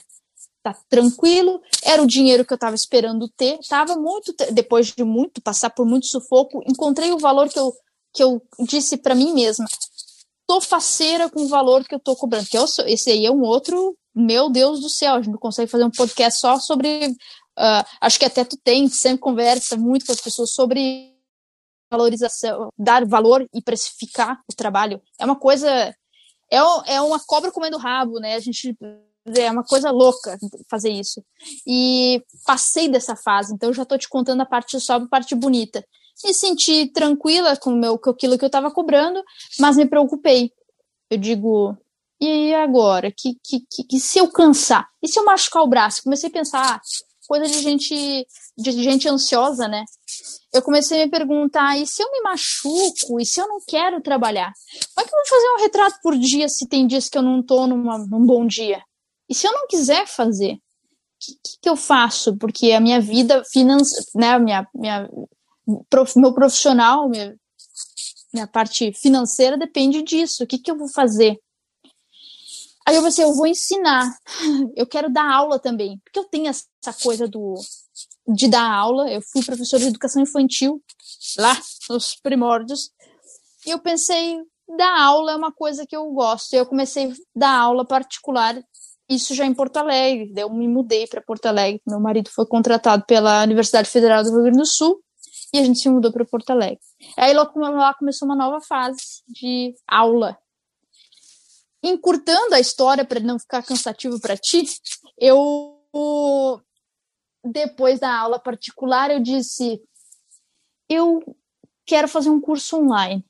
tá 0.62 0.76
tranquilo, 0.90 1.62
era 1.82 2.04
o 2.04 2.06
dinheiro 2.06 2.44
que 2.44 2.52
eu 2.52 2.56
estava 2.56 2.76
esperando 2.76 3.30
ter, 3.30 3.58
tava 3.70 3.96
muito 3.96 4.36
depois 4.52 4.88
de 4.88 5.06
muito 5.06 5.42
passar 5.42 5.70
por 5.70 5.86
muito 5.86 6.08
sufoco, 6.08 6.62
encontrei 6.68 7.14
o 7.14 7.18
valor 7.18 7.48
que 7.48 7.58
eu 7.58 7.74
que 8.14 8.22
eu 8.22 8.44
disse 8.68 8.98
para 8.98 9.16
mim 9.16 9.34
mesma. 9.34 9.66
Tô 10.46 10.62
faceira 10.62 11.30
com 11.30 11.42
o 11.42 11.48
valor 11.48 11.84
que 11.84 11.96
eu 11.96 12.00
tô 12.00 12.16
cobrando, 12.16 12.46
que 12.46 12.58
eu 12.58 12.68
sou, 12.68 12.86
esse 12.86 13.10
aí 13.10 13.26
é 13.26 13.32
um 13.32 13.42
outro, 13.42 13.98
meu 14.14 14.50
Deus 14.50 14.82
do 14.82 14.90
céu, 14.90 15.16
a 15.16 15.18
gente 15.22 15.32
não 15.32 15.40
consegue 15.40 15.72
fazer 15.72 15.86
um 15.86 15.90
podcast 15.90 16.40
só 16.40 16.60
sobre 16.60 17.08
uh, 17.08 17.86
acho 18.02 18.20
que 18.20 18.26
até 18.26 18.44
tu 18.44 18.58
tem, 18.64 18.88
sempre 18.90 19.20
conversa 19.20 19.78
muito 19.78 20.06
com 20.06 20.12
as 20.12 20.22
pessoas 20.22 20.52
sobre 20.52 21.13
valorização, 21.98 22.70
dar 22.78 23.06
valor 23.06 23.48
e 23.54 23.62
precificar 23.62 24.42
o 24.52 24.56
trabalho. 24.56 25.02
É 25.20 25.26
uma 25.26 25.36
coisa 25.36 25.70
é, 26.52 26.58
é 26.88 27.02
uma 27.02 27.20
cobra 27.20 27.52
comendo 27.52 27.78
rabo, 27.78 28.20
né? 28.20 28.36
A 28.36 28.40
gente 28.40 28.76
é 29.26 29.50
uma 29.50 29.64
coisa 29.64 29.92
louca 29.92 30.38
fazer 30.70 30.90
isso. 30.90 31.24
E 31.66 32.22
passei 32.46 32.90
dessa 32.90 33.16
fase, 33.16 33.54
então 33.54 33.74
já 33.74 33.84
estou 33.84 33.98
te 33.98 34.10
contando 34.10 34.42
a 34.42 34.46
parte 34.46 34.80
só 34.80 34.96
a 34.96 35.08
parte 35.08 35.36
bonita. 35.36 35.86
Me 36.24 36.34
senti 36.34 36.88
tranquila 36.88 37.58
com, 37.58 37.72
meu, 37.72 37.98
com 37.98 38.10
aquilo 38.10 38.38
que 38.38 38.46
eu 38.46 38.48
estava 38.48 38.72
cobrando, 38.72 39.22
mas 39.60 39.78
me 39.78 39.86
preocupei. 39.86 40.52
Eu 41.10 41.18
digo, 41.18 41.78
e 42.20 42.54
agora? 42.54 43.12
Que, 43.12 43.36
que, 43.44 43.62
que, 43.70 43.84
que, 43.84 44.00
se 44.00 44.20
eu 44.20 44.30
cansar? 44.30 44.88
E 45.02 45.08
se 45.08 45.20
eu 45.20 45.26
machucar 45.26 45.64
o 45.64 45.68
braço? 45.68 46.04
Comecei 46.04 46.30
a 46.30 46.34
pensar, 46.34 46.76
ah, 46.76 46.82
coisa 47.28 47.46
de 47.46 47.62
gente, 47.62 48.28
de 48.58 48.72
gente 48.72 49.08
ansiosa, 49.08 49.68
né? 49.68 49.84
Eu 50.54 50.62
comecei 50.62 51.02
a 51.02 51.06
me 51.06 51.12
perguntar, 51.12 51.78
e 51.78 51.86
se 51.88 52.02
eu 52.02 52.12
me 52.12 52.22
machuco? 52.22 53.20
E 53.20 53.26
se 53.26 53.40
eu 53.40 53.48
não 53.48 53.60
quero 53.68 54.02
trabalhar? 54.02 54.52
Como 54.94 55.06
é 55.06 55.10
que 55.10 55.16
eu 55.16 55.20
vou 55.20 55.28
fazer 55.28 55.50
um 55.54 55.64
retrato 55.64 56.00
por 56.02 56.18
dia 56.18 56.48
se 56.48 56.68
tem 56.68 56.86
dias 56.86 57.10
que 57.10 57.18
eu 57.18 57.22
não 57.22 57.40
estou 57.40 57.68
num 57.68 58.26
bom 58.26 58.46
dia? 58.46 58.84
E 59.30 59.36
se 59.36 59.48
eu 59.48 59.52
não 59.52 59.68
quiser 59.68 60.06
fazer, 60.06 60.54
o 60.54 60.60
que, 61.20 61.34
que, 61.34 61.58
que, 61.62 61.70
eu 61.70 61.76
faço? 61.76 62.38
Porque 62.38 62.72
a 62.72 62.80
minha 62.80 63.00
vida 63.00 63.44
financeira, 63.46 64.06
né, 64.16 64.40
minha, 64.40 64.68
minha, 64.76 65.10
prof, 65.90 66.20
meu 66.20 66.34
profissional, 66.34 67.10
minha, 67.10 67.36
minha 68.34 68.48
parte 68.48 68.92
financeira 68.94 69.58
depende 69.58 70.02
disso. 70.02 70.44
O 70.44 70.48
que, 70.48 70.60
que 70.60 70.70
eu 70.70 70.78
vou 70.78 70.90
fazer? 70.90 71.40
Aí 72.86 72.96
eu 72.96 73.04
pensei, 73.04 73.24
eu 73.24 73.34
vou 73.34 73.48
ensinar. 73.48 74.10
Eu 74.76 74.86
quero 74.86 75.12
dar 75.12 75.32
aula 75.32 75.60
também, 75.60 76.00
porque 76.04 76.20
eu 76.20 76.26
tenho 76.26 76.48
essa 76.48 76.66
coisa 77.02 77.28
do 77.28 77.56
de 78.28 78.48
dar 78.48 78.70
aula. 78.70 79.10
Eu 79.10 79.22
fui 79.22 79.44
professora 79.44 79.82
de 79.82 79.90
educação 79.90 80.22
infantil 80.22 80.82
lá 81.38 81.58
nos 81.90 82.16
primórdios. 82.16 82.92
E 83.66 83.70
eu 83.70 83.80
pensei, 83.80 84.38
dar 84.78 85.00
aula 85.00 85.34
é 85.34 85.36
uma 85.36 85.52
coisa 85.52 85.86
que 85.86 85.96
eu 85.96 86.12
gosto. 86.12 86.54
Eu 86.54 86.66
comecei 86.66 87.12
a 87.12 87.16
dar 87.36 87.58
aula 87.58 87.86
particular 87.86 88.62
isso 89.10 89.36
já 89.36 89.46
em 89.46 89.54
Porto 89.54 89.78
Alegre. 89.78 90.32
Daí 90.34 90.44
eu 90.44 90.50
me 90.50 90.68
mudei 90.68 91.08
para 91.08 91.22
Porto 91.22 91.46
Alegre. 91.46 91.82
Meu 91.88 92.00
marido 92.00 92.30
foi 92.30 92.46
contratado 92.46 93.06
pela 93.06 93.44
Universidade 93.44 93.90
Federal 93.90 94.24
do 94.24 94.32
Rio 94.32 94.44
Grande 94.44 94.58
do 94.60 94.66
Sul 94.66 95.00
e 95.54 95.60
a 95.60 95.64
gente 95.64 95.80
se 95.80 95.90
mudou 95.90 96.12
para 96.12 96.26
Porto 96.26 96.50
Alegre. 96.50 96.80
Aí 97.18 97.34
lá 97.34 97.46
começou 97.94 98.28
uma 98.28 98.36
nova 98.36 98.60
fase 98.62 99.24
de 99.28 99.76
aula. 99.88 100.38
Encurtando 101.84 102.56
a 102.56 102.60
história 102.60 103.04
para 103.04 103.20
não 103.20 103.38
ficar 103.38 103.62
cansativo 103.64 104.20
para 104.20 104.38
ti, 104.38 104.64
eu 105.18 105.80
depois 107.46 108.00
da 108.00 108.18
aula 108.18 108.40
particular 108.40 109.12
eu 109.12 109.20
disse 109.20 109.82
eu 110.90 111.22
quero 111.86 112.08
fazer 112.08 112.30
um 112.30 112.40
curso 112.40 112.78
online 112.78 113.24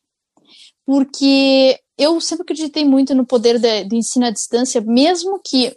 porque 0.86 1.80
eu 1.98 2.20
sempre 2.20 2.44
acreditei 2.44 2.86
muito 2.86 3.16
no 3.16 3.26
poder 3.26 3.60
do 3.60 3.96
ensino 3.96 4.26
à 4.26 4.32
distância, 4.32 4.82
mesmo 4.82 5.40
que 5.44 5.76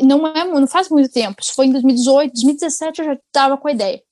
não 0.00 0.26
é 0.26 0.44
não 0.44 0.66
faz 0.66 0.88
muito 0.88 1.12
tempo, 1.12 1.42
isso 1.42 1.54
foi 1.54 1.66
em 1.66 1.72
2018, 1.72 2.32
2017 2.32 3.00
eu 3.00 3.04
já 3.04 3.12
estava 3.14 3.56
com 3.58 3.68
a 3.68 3.72
ideia. 3.72 4.02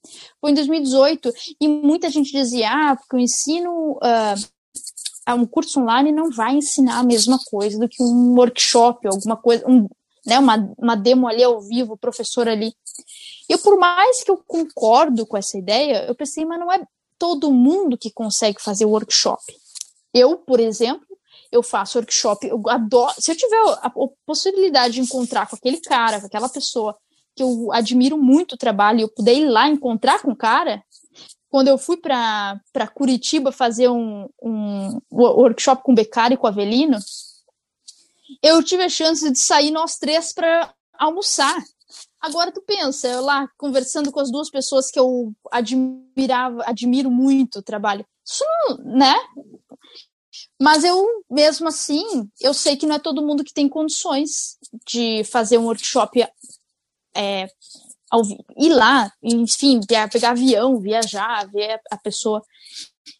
Foi 0.40 0.50
em 0.50 0.54
2018 0.54 1.32
e 1.60 1.68
muita 1.68 2.10
gente 2.10 2.30
dizia, 2.30 2.68
ah, 2.70 2.96
porque 2.96 3.16
o 3.16 3.18
ensino 3.18 3.92
uh, 3.92 4.55
um 5.34 5.46
curso 5.46 5.80
online 5.80 6.12
não 6.12 6.30
vai 6.30 6.54
ensinar 6.54 6.98
a 6.98 7.02
mesma 7.02 7.38
coisa 7.50 7.78
do 7.78 7.88
que 7.88 8.02
um 8.02 8.34
workshop, 8.36 9.06
alguma 9.06 9.36
coisa, 9.36 9.64
um, 9.68 9.88
né, 10.24 10.38
uma, 10.38 10.72
uma 10.78 10.94
demo 10.94 11.26
ali 11.26 11.42
ao 11.42 11.60
vivo, 11.60 11.94
o 11.94 11.98
professor 11.98 12.48
ali. 12.48 12.74
Eu, 13.48 13.58
por 13.58 13.78
mais 13.78 14.22
que 14.22 14.30
eu 14.30 14.36
concordo 14.36 15.26
com 15.26 15.36
essa 15.36 15.56
ideia, 15.56 16.04
eu 16.06 16.14
pensei, 16.14 16.44
mas 16.44 16.58
não 16.58 16.72
é 16.72 16.84
todo 17.18 17.52
mundo 17.52 17.96
que 17.98 18.10
consegue 18.10 18.60
fazer 18.60 18.84
workshop. 18.84 19.42
Eu, 20.12 20.36
por 20.36 20.60
exemplo, 20.60 21.06
eu 21.50 21.62
faço 21.62 21.98
workshop, 21.98 22.46
eu 22.46 22.60
adoro. 22.68 23.14
Se 23.18 23.30
eu 23.30 23.36
tiver 23.36 23.60
a 23.82 23.92
possibilidade 24.26 24.94
de 24.94 25.00
encontrar 25.00 25.48
com 25.48 25.56
aquele 25.56 25.80
cara, 25.80 26.20
com 26.20 26.26
aquela 26.26 26.48
pessoa 26.48 26.96
que 27.34 27.42
eu 27.42 27.70
admiro 27.72 28.16
muito 28.16 28.54
o 28.54 28.58
trabalho, 28.58 29.00
e 29.00 29.02
eu 29.02 29.08
puder 29.08 29.34
ir 29.34 29.44
lá 29.44 29.68
encontrar 29.68 30.20
com 30.22 30.32
o 30.32 30.36
cara. 30.36 30.82
Quando 31.48 31.68
eu 31.68 31.78
fui 31.78 31.96
para 31.96 32.60
Curitiba 32.94 33.52
fazer 33.52 33.88
um, 33.88 34.28
um 34.42 35.00
workshop 35.12 35.82
com 35.82 35.92
o 35.92 35.94
Beccari 35.94 36.34
e 36.34 36.36
com 36.36 36.46
o 36.46 36.50
Avelino, 36.50 36.98
eu 38.42 38.62
tive 38.62 38.84
a 38.84 38.88
chance 38.88 39.30
de 39.30 39.38
sair 39.38 39.70
nós 39.70 39.96
três 39.96 40.32
para 40.32 40.74
almoçar. 40.98 41.56
Agora 42.20 42.50
tu 42.50 42.60
pensa, 42.62 43.08
eu 43.08 43.22
lá 43.22 43.48
conversando 43.56 44.10
com 44.10 44.20
as 44.20 44.30
duas 44.30 44.50
pessoas 44.50 44.90
que 44.90 44.98
eu 44.98 45.32
admirava, 45.50 46.64
admiro 46.66 47.10
muito 47.10 47.60
o 47.60 47.62
trabalho. 47.62 48.04
Isso 48.24 48.44
não, 48.68 48.78
né? 48.96 49.14
Mas 50.60 50.84
eu, 50.84 51.06
mesmo 51.30 51.68
assim, 51.68 52.28
eu 52.40 52.52
sei 52.52 52.76
que 52.76 52.86
não 52.86 52.96
é 52.96 52.98
todo 52.98 53.24
mundo 53.24 53.44
que 53.44 53.52
tem 53.52 53.68
condições 53.68 54.58
de 54.86 55.22
fazer 55.24 55.58
um 55.58 55.66
workshop 55.66 56.26
é, 57.14 57.48
ao, 58.10 58.22
ir 58.56 58.70
lá, 58.70 59.12
enfim, 59.22 59.80
pegar 60.10 60.30
avião, 60.30 60.78
viajar, 60.78 61.48
ver 61.50 61.80
a 61.90 61.96
pessoa. 61.96 62.42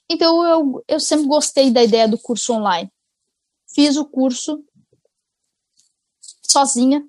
Então 0.09 0.45
eu, 0.45 0.85
eu 0.87 1.01
sempre 1.01 1.27
gostei 1.27 1.71
da 1.71 1.83
ideia 1.83 2.09
do 2.09 2.19
curso 2.19 2.53
online. 2.53 2.91
Fiz 3.75 3.97
o 3.97 4.05
curso 4.05 4.65
sozinha, 6.43 7.05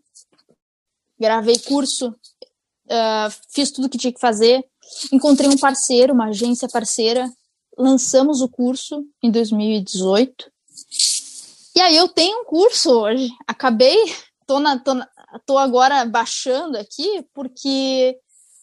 gravei 1.20 1.58
curso, 1.60 2.10
uh, 2.10 3.32
fiz 3.50 3.72
tudo 3.72 3.90
que 3.90 3.98
tinha 3.98 4.12
que 4.12 4.20
fazer, 4.20 4.66
encontrei 5.12 5.50
um 5.50 5.58
parceiro, 5.58 6.14
uma 6.14 6.30
agência 6.30 6.68
parceira 6.68 7.32
lançamos 7.78 8.42
o 8.42 8.50
curso 8.50 9.06
em 9.22 9.30
2018. 9.30 10.52
E 11.76 11.82
aí 11.82 11.96
eu 11.96 12.08
tenho 12.08 12.42
um 12.42 12.46
curso 12.46 12.90
hoje. 12.90 13.30
Acabei, 13.46 13.98
tô, 14.48 14.60
na, 14.60 14.80
tô, 14.80 14.96
na, 14.96 15.08
tô 15.40 15.58
agora 15.58 16.06
baixando 16.06 16.78
aqui, 16.78 17.26
porque 17.34 18.18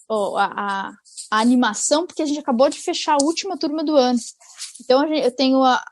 oh, 0.09 0.37
a, 0.37 0.45
a, 0.47 0.93
a, 1.31 1.41
animação, 1.41 2.07
porque 2.07 2.23
a 2.23 2.27
gente 2.27 2.41
acabou 2.41 2.69
de 2.69 2.79
fechar 2.79 3.15
a 3.15 3.25
última 3.25 3.57
turma 3.57 3.85
do 3.85 3.97
ano. 3.97 4.19
Então 4.81 5.05
eu 5.13 5.31
tenho 5.31 5.63
a, 5.63 5.83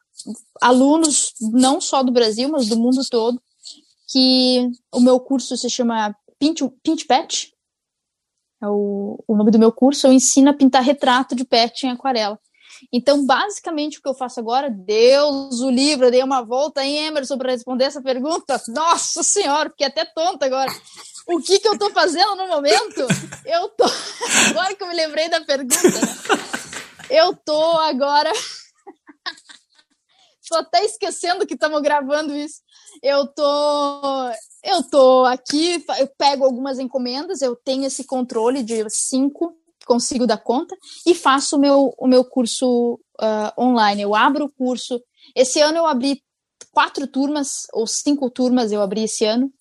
alunos 0.60 1.34
não 1.40 1.80
só 1.80 2.02
do 2.02 2.12
Brasil, 2.12 2.48
mas 2.48 2.68
do 2.68 2.76
mundo 2.76 3.00
todo, 3.10 3.40
que 4.08 4.70
o 4.92 5.00
meu 5.00 5.18
curso 5.20 5.56
se 5.56 5.70
chama 5.70 6.14
Pint, 6.38 6.60
Pint 6.82 7.06
Pet, 7.06 7.52
é 8.62 8.68
o, 8.68 9.22
o 9.26 9.36
nome 9.36 9.50
do 9.50 9.58
meu 9.58 9.72
curso, 9.72 10.06
eu 10.06 10.12
ensino 10.12 10.50
a 10.50 10.54
pintar 10.54 10.82
retrato 10.82 11.34
de 11.34 11.44
pet 11.44 11.84
em 11.84 11.90
aquarela. 11.90 12.38
Então, 12.92 13.26
basicamente, 13.26 13.98
o 13.98 14.02
que 14.02 14.08
eu 14.08 14.14
faço 14.14 14.40
agora, 14.40 14.70
Deus 14.70 15.60
o 15.60 15.70
livro, 15.70 16.06
eu 16.06 16.10
dei 16.10 16.22
uma 16.22 16.42
volta 16.42 16.84
em 16.84 17.06
Emerson 17.06 17.36
para 17.36 17.52
responder 17.52 17.84
essa 17.84 18.02
pergunta. 18.02 18.60
Nossa 18.68 19.22
Senhora, 19.22 19.70
fiquei 19.70 19.86
até 19.86 20.04
tonta 20.04 20.46
agora. 20.46 20.72
O 21.26 21.40
que, 21.40 21.58
que 21.58 21.68
eu 21.68 21.74
estou 21.74 21.90
fazendo 21.90 22.36
no 22.36 22.48
momento? 22.48 23.06
Eu 23.44 23.68
tô. 23.70 23.84
Agora 24.50 24.74
que 24.74 24.82
eu 24.82 24.88
me 24.88 24.94
lembrei 24.94 25.28
da 25.28 25.40
pergunta, 25.40 25.82
né? 25.82 26.00
eu 27.10 27.34
tô 27.36 27.78
agora. 27.78 28.32
Estou 30.42 30.58
até 30.58 30.84
esquecendo 30.84 31.46
que 31.46 31.54
estamos 31.54 31.80
gravando 31.80 32.34
isso. 32.34 32.60
Eu 33.02 33.26
tô 33.28 34.32
eu 34.64 34.82
tô 34.84 35.24
aqui, 35.24 35.84
eu 35.98 36.06
pego 36.16 36.44
algumas 36.44 36.78
encomendas, 36.78 37.42
eu 37.42 37.56
tenho 37.56 37.84
esse 37.84 38.04
controle 38.04 38.62
de 38.62 38.88
cinco 38.90 39.56
consigo 39.84 40.26
dar 40.26 40.38
conta 40.38 40.76
e 41.06 41.14
faço 41.14 41.56
o 41.56 41.60
meu, 41.60 41.94
o 41.98 42.06
meu 42.06 42.24
curso 42.24 42.98
uh, 43.20 43.62
online. 43.62 44.02
Eu 44.02 44.14
abro 44.14 44.46
o 44.46 44.52
curso. 44.52 45.00
Esse 45.34 45.60
ano 45.60 45.78
eu 45.78 45.86
abri 45.86 46.22
quatro 46.72 47.06
turmas, 47.06 47.66
ou 47.72 47.86
cinco 47.86 48.30
turmas 48.30 48.72
eu 48.72 48.82
abri 48.82 49.04
esse 49.04 49.24
ano, 49.24 49.52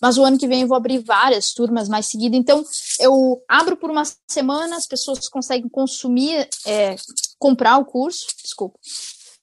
mas 0.00 0.16
o 0.16 0.24
ano 0.24 0.38
que 0.38 0.46
vem 0.46 0.62
eu 0.62 0.68
vou 0.68 0.76
abrir 0.76 0.98
várias 0.98 1.52
turmas 1.52 1.88
mais 1.88 2.06
seguido. 2.06 2.36
Então, 2.36 2.64
eu 3.00 3.42
abro 3.48 3.76
por 3.76 3.90
uma 3.90 4.02
semana, 4.28 4.76
as 4.76 4.86
pessoas 4.86 5.28
conseguem 5.28 5.68
consumir, 5.68 6.48
é, 6.66 6.94
comprar 7.38 7.78
o 7.78 7.84
curso, 7.84 8.26
desculpa, 8.42 8.78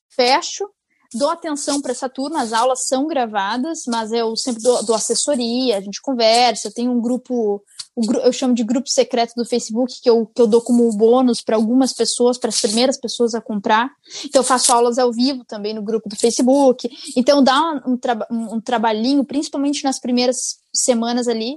fecho, 0.09 0.69
dou 1.13 1.29
atenção 1.29 1.81
para 1.81 1.91
essa 1.91 2.09
turma, 2.09 2.41
as 2.41 2.53
aulas 2.53 2.86
são 2.86 3.07
gravadas, 3.07 3.83
mas 3.88 4.11
eu 4.11 4.36
sempre 4.36 4.61
dou, 4.61 4.83
dou, 4.86 4.95
assessoria, 4.95 5.77
a 5.77 5.81
gente 5.81 6.01
conversa, 6.01 6.67
eu 6.67 6.73
tenho 6.73 6.91
um 6.91 7.01
grupo 7.01 7.61
eu 7.96 8.34
chamo 8.34 8.54
de 8.54 8.64
grupo 8.64 8.89
secreto 8.89 9.34
do 9.36 9.46
Facebook, 9.46 10.02
que 10.02 10.10
eu, 10.10 10.26
que 10.26 10.41
eu 10.41 10.48
dou 10.48 10.62
como 10.62 10.91
bônus 10.91 11.41
para 11.41 11.56
algumas 11.56 11.93
pessoas, 11.93 12.38
para 12.38 12.50
as 12.50 12.60
primeiras 12.60 13.00
pessoas 13.00 13.34
a 13.34 13.39
comprar. 13.39 13.89
Então, 14.26 14.41
eu 14.41 14.43
faço 14.43 14.74
aulas 14.74 14.98
ao 14.98 15.14
vivo 15.14 15.46
também 15.46 15.74
no 15.74 15.82
grupo 15.82 16.10
do 16.10 16.16
Facebook. 16.16 16.89
Então, 17.16 17.41
dá 17.41 17.82
um, 17.86 17.98
um, 18.30 18.56
um 18.56 18.62
trabalhinho, 18.62 19.24
principalmente 19.24 19.84
nas 19.84 20.00
primeiras 20.00 20.60
semanas 20.74 21.28
ali. 21.28 21.54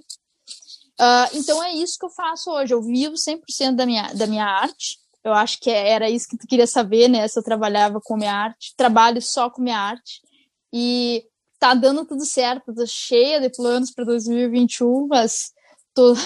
Uh, 1.00 1.28
então, 1.34 1.62
é 1.62 1.74
isso 1.74 1.98
que 1.98 2.06
eu 2.06 2.10
faço 2.10 2.50
hoje. 2.50 2.72
Eu 2.72 2.82
vivo 2.82 3.14
100% 3.14 3.74
da 3.74 3.84
minha, 3.84 4.12
da 4.14 4.26
minha 4.26 4.44
arte. 4.44 4.98
Eu 5.24 5.32
acho 5.32 5.60
que 5.60 5.70
era 5.70 6.08
isso 6.08 6.28
que 6.28 6.38
tu 6.38 6.46
queria 6.46 6.66
saber, 6.68 7.08
né? 7.08 7.26
Se 7.26 7.36
eu 7.38 7.42
trabalhava 7.42 8.00
com 8.00 8.16
minha 8.16 8.32
arte. 8.32 8.74
Trabalho 8.76 9.20
só 9.20 9.50
com 9.50 9.60
minha 9.60 9.78
arte. 9.78 10.22
E 10.72 11.24
tá 11.58 11.74
dando 11.74 12.04
tudo 12.04 12.24
certo. 12.24 12.72
Tô 12.72 12.86
cheia 12.86 13.40
de 13.40 13.50
planos 13.50 13.90
para 13.90 14.04
2021, 14.04 15.08
mas 15.08 15.52
tô, 15.98 16.16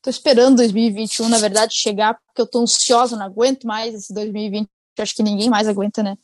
tô 0.00 0.08
esperando 0.08 0.56
2021, 0.56 1.28
na 1.28 1.38
verdade, 1.38 1.74
chegar, 1.74 2.14
porque 2.14 2.40
eu 2.40 2.46
tô 2.46 2.62
ansiosa, 2.62 3.16
não 3.16 3.26
aguento 3.26 3.66
mais 3.66 3.94
esse 3.94 4.14
2020. 4.14 4.66
Acho 4.98 5.14
que 5.14 5.22
ninguém 5.22 5.50
mais 5.50 5.68
aguenta, 5.68 6.02
né? 6.02 6.16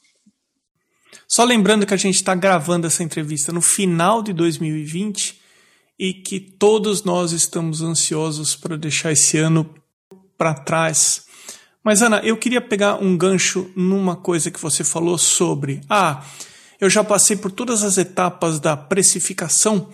Só 1.28 1.44
lembrando 1.44 1.86
que 1.86 1.94
a 1.94 1.96
gente 1.96 2.16
está 2.16 2.34
gravando 2.34 2.86
essa 2.86 3.02
entrevista 3.02 3.52
no 3.52 3.60
final 3.60 4.22
de 4.22 4.32
2020 4.32 5.40
e 5.98 6.14
que 6.14 6.40
todos 6.40 7.04
nós 7.04 7.32
estamos 7.32 7.80
ansiosos 7.80 8.54
para 8.54 8.76
deixar 8.76 9.12
esse 9.12 9.38
ano 9.38 9.74
para 10.36 10.54
trás. 10.54 11.24
Mas, 11.82 12.02
Ana, 12.02 12.20
eu 12.20 12.36
queria 12.36 12.60
pegar 12.60 13.02
um 13.02 13.16
gancho 13.16 13.70
numa 13.74 14.16
coisa 14.16 14.50
que 14.50 14.60
você 14.60 14.84
falou 14.84 15.16
sobre. 15.16 15.80
Ah, 15.88 16.24
eu 16.78 16.90
já 16.90 17.02
passei 17.02 17.36
por 17.36 17.50
todas 17.50 17.82
as 17.82 17.96
etapas 17.96 18.60
da 18.60 18.76
precificação 18.76 19.88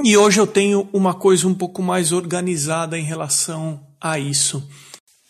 e 0.00 0.16
hoje 0.16 0.40
eu 0.40 0.46
tenho 0.46 0.88
uma 0.92 1.14
coisa 1.14 1.46
um 1.46 1.54
pouco 1.54 1.82
mais 1.82 2.12
organizada 2.12 2.98
em 2.98 3.02
relação 3.02 3.86
a 4.00 4.18
isso. 4.18 4.66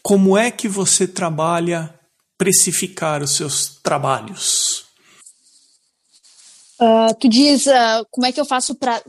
Como 0.02 0.36
é 0.36 0.50
que 0.50 0.68
você 0.68 1.06
trabalha 1.06 1.92
precificar 2.38 3.22
os 3.22 3.36
seus 3.36 3.80
trabalhos? 3.82 4.84
Uh, 6.80 7.14
tu 7.20 7.28
diz 7.28 7.66
uh, 7.66 8.04
como 8.10 8.26
é 8.26 8.32
que 8.32 8.40
eu 8.40 8.44
faço 8.44 8.74
para 8.74 9.00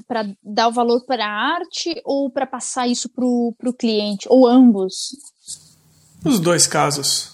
dar 0.44 0.68
o 0.68 0.72
valor 0.72 1.04
para 1.06 1.26
a 1.26 1.56
arte 1.56 2.00
ou 2.06 2.30
para 2.30 2.46
passar 2.46 2.88
isso 2.88 3.10
para 3.10 3.26
o 3.26 3.74
cliente? 3.78 4.28
Ou 4.30 4.48
ambos? 4.48 5.16
Os 6.24 6.40
dois 6.40 6.68
casos. 6.68 7.33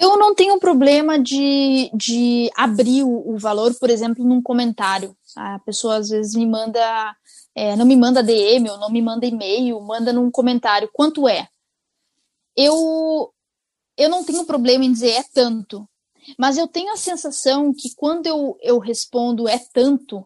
Eu 0.00 0.16
não 0.16 0.34
tenho 0.34 0.58
problema 0.58 1.18
de, 1.18 1.90
de 1.94 2.50
abrir 2.56 3.04
o, 3.04 3.34
o 3.34 3.38
valor, 3.38 3.74
por 3.78 3.90
exemplo, 3.90 4.24
num 4.24 4.40
comentário. 4.40 5.14
A 5.36 5.58
pessoa 5.58 5.96
às 5.96 6.08
vezes 6.08 6.34
me 6.34 6.46
manda, 6.46 7.14
é, 7.54 7.76
não 7.76 7.84
me 7.84 7.94
manda 7.94 8.22
DM 8.22 8.70
ou 8.70 8.78
não 8.78 8.90
me 8.90 9.02
manda 9.02 9.26
e-mail, 9.26 9.78
manda 9.82 10.10
num 10.10 10.30
comentário 10.30 10.88
quanto 10.90 11.28
é. 11.28 11.46
Eu, 12.56 13.30
eu 13.94 14.08
não 14.08 14.24
tenho 14.24 14.46
problema 14.46 14.86
em 14.86 14.90
dizer 14.90 15.10
é 15.10 15.22
tanto, 15.34 15.86
mas 16.38 16.56
eu 16.56 16.66
tenho 16.66 16.94
a 16.94 16.96
sensação 16.96 17.70
que 17.70 17.94
quando 17.94 18.26
eu, 18.26 18.56
eu 18.62 18.78
respondo 18.78 19.46
é 19.46 19.58
tanto, 19.58 20.24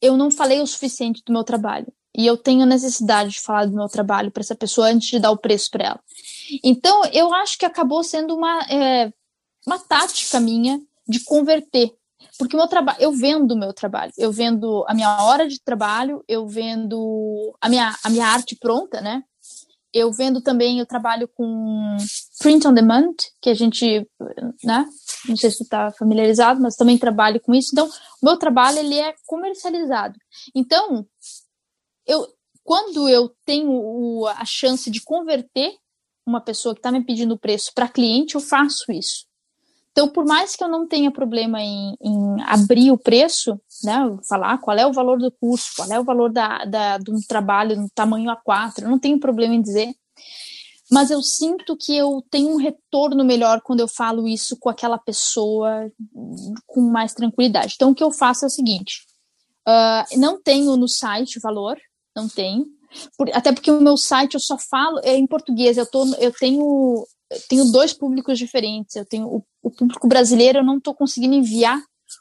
eu 0.00 0.16
não 0.16 0.30
falei 0.30 0.62
o 0.62 0.66
suficiente 0.66 1.22
do 1.26 1.32
meu 1.32 1.44
trabalho. 1.44 1.92
E 2.16 2.26
eu 2.26 2.36
tenho 2.36 2.66
necessidade 2.66 3.30
de 3.30 3.40
falar 3.40 3.66
do 3.66 3.74
meu 3.74 3.88
trabalho 3.88 4.30
para 4.30 4.40
essa 4.40 4.54
pessoa 4.54 4.88
antes 4.88 5.08
de 5.08 5.18
dar 5.18 5.30
o 5.30 5.38
preço 5.38 5.70
para 5.70 5.84
ela. 5.84 6.00
Então, 6.64 7.04
eu 7.12 7.32
acho 7.34 7.56
que 7.56 7.64
acabou 7.64 8.02
sendo 8.02 8.34
uma, 8.34 8.60
é, 8.68 9.12
uma 9.66 9.78
tática 9.78 10.40
minha 10.40 10.80
de 11.08 11.22
converter. 11.24 11.92
Porque 12.38 12.56
meu 12.56 12.68
trabalho, 12.68 12.98
eu 13.00 13.12
vendo 13.12 13.52
o 13.52 13.58
meu 13.58 13.72
trabalho, 13.72 14.12
eu 14.16 14.32
vendo 14.32 14.84
a 14.88 14.94
minha 14.94 15.22
hora 15.22 15.48
de 15.48 15.60
trabalho, 15.62 16.24
eu 16.28 16.46
vendo 16.46 17.54
a 17.60 17.68
minha, 17.68 17.94
a 18.02 18.10
minha 18.10 18.26
arte 18.26 18.56
pronta, 18.56 19.00
né? 19.00 19.22
Eu 19.92 20.12
vendo 20.12 20.40
também, 20.40 20.78
eu 20.78 20.86
trabalho 20.86 21.28
com 21.28 21.96
print 22.38 22.66
on 22.66 22.72
demand, 22.72 23.14
que 23.42 23.50
a 23.50 23.54
gente, 23.54 24.06
né? 24.62 24.86
Não 25.28 25.36
sei 25.36 25.50
se 25.50 25.58
tu 25.58 25.64
está 25.64 25.90
familiarizado, 25.92 26.60
mas 26.60 26.76
também 26.76 26.96
trabalho 26.96 27.40
com 27.40 27.52
isso. 27.52 27.70
Então, 27.72 27.88
o 28.22 28.26
meu 28.26 28.36
trabalho 28.36 28.78
ele 28.78 28.98
é 28.98 29.14
comercializado. 29.26 30.16
Então, 30.54 31.04
eu, 32.10 32.26
quando 32.64 33.08
eu 33.08 33.30
tenho 33.44 33.70
o, 33.70 34.26
a 34.26 34.44
chance 34.44 34.90
de 34.90 35.02
converter 35.02 35.72
uma 36.26 36.40
pessoa 36.40 36.74
que 36.74 36.80
está 36.80 36.92
me 36.92 37.04
pedindo 37.04 37.38
preço 37.38 37.72
para 37.74 37.88
cliente, 37.88 38.34
eu 38.34 38.40
faço 38.40 38.90
isso. 38.90 39.26
Então, 39.92 40.08
por 40.08 40.24
mais 40.24 40.54
que 40.54 40.62
eu 40.62 40.68
não 40.68 40.86
tenha 40.86 41.10
problema 41.10 41.60
em, 41.60 41.96
em, 42.00 42.42
abrir 42.42 42.92
o 42.92 42.98
preço, 42.98 43.60
né, 43.82 43.98
falar 44.28 44.58
qual 44.58 44.76
é 44.76 44.86
o 44.86 44.92
valor 44.92 45.18
do 45.18 45.32
curso, 45.32 45.72
qual 45.76 45.90
é 45.90 45.98
o 45.98 46.04
valor 46.04 46.32
da, 46.32 46.64
da, 46.64 46.98
do 46.98 47.18
trabalho 47.26 47.76
no 47.76 47.88
tamanho 47.90 48.30
A4, 48.30 48.82
eu 48.82 48.88
não 48.88 48.98
tenho 48.98 49.18
problema 49.18 49.54
em 49.54 49.62
dizer, 49.62 49.92
mas 50.90 51.10
eu 51.10 51.22
sinto 51.22 51.76
que 51.76 51.96
eu 51.96 52.24
tenho 52.30 52.50
um 52.50 52.56
retorno 52.56 53.24
melhor 53.24 53.60
quando 53.62 53.80
eu 53.80 53.88
falo 53.88 54.28
isso 54.28 54.56
com 54.58 54.68
aquela 54.68 54.98
pessoa 54.98 55.90
com 56.66 56.80
mais 56.80 57.14
tranquilidade. 57.14 57.74
Então, 57.76 57.90
o 57.90 57.94
que 57.94 58.02
eu 58.02 58.10
faço 58.10 58.44
é 58.44 58.48
o 58.48 58.50
seguinte: 58.50 59.06
uh, 59.68 60.18
não 60.18 60.40
tenho 60.42 60.76
no 60.76 60.88
site 60.88 61.38
o 61.38 61.40
valor, 61.40 61.78
não 62.14 62.28
tenho. 62.28 62.66
Por, 63.16 63.30
até 63.32 63.52
porque 63.52 63.70
o 63.70 63.80
meu 63.80 63.96
site 63.96 64.34
eu 64.34 64.40
só 64.40 64.58
falo 64.58 65.00
é 65.02 65.16
em 65.16 65.26
português. 65.26 65.76
Eu, 65.76 65.86
tô, 65.86 66.04
eu 66.16 66.32
tenho 66.32 67.06
eu 67.30 67.40
tenho 67.48 67.64
dois 67.66 67.92
públicos 67.92 68.38
diferentes. 68.38 68.96
Eu 68.96 69.06
tenho 69.06 69.26
o, 69.26 69.44
o 69.62 69.70
público 69.70 70.08
brasileiro, 70.08 70.58
eu 70.58 70.64
não 70.64 70.78
estou 70.78 70.94
conseguindo 70.94 71.34
enviar 71.34 71.80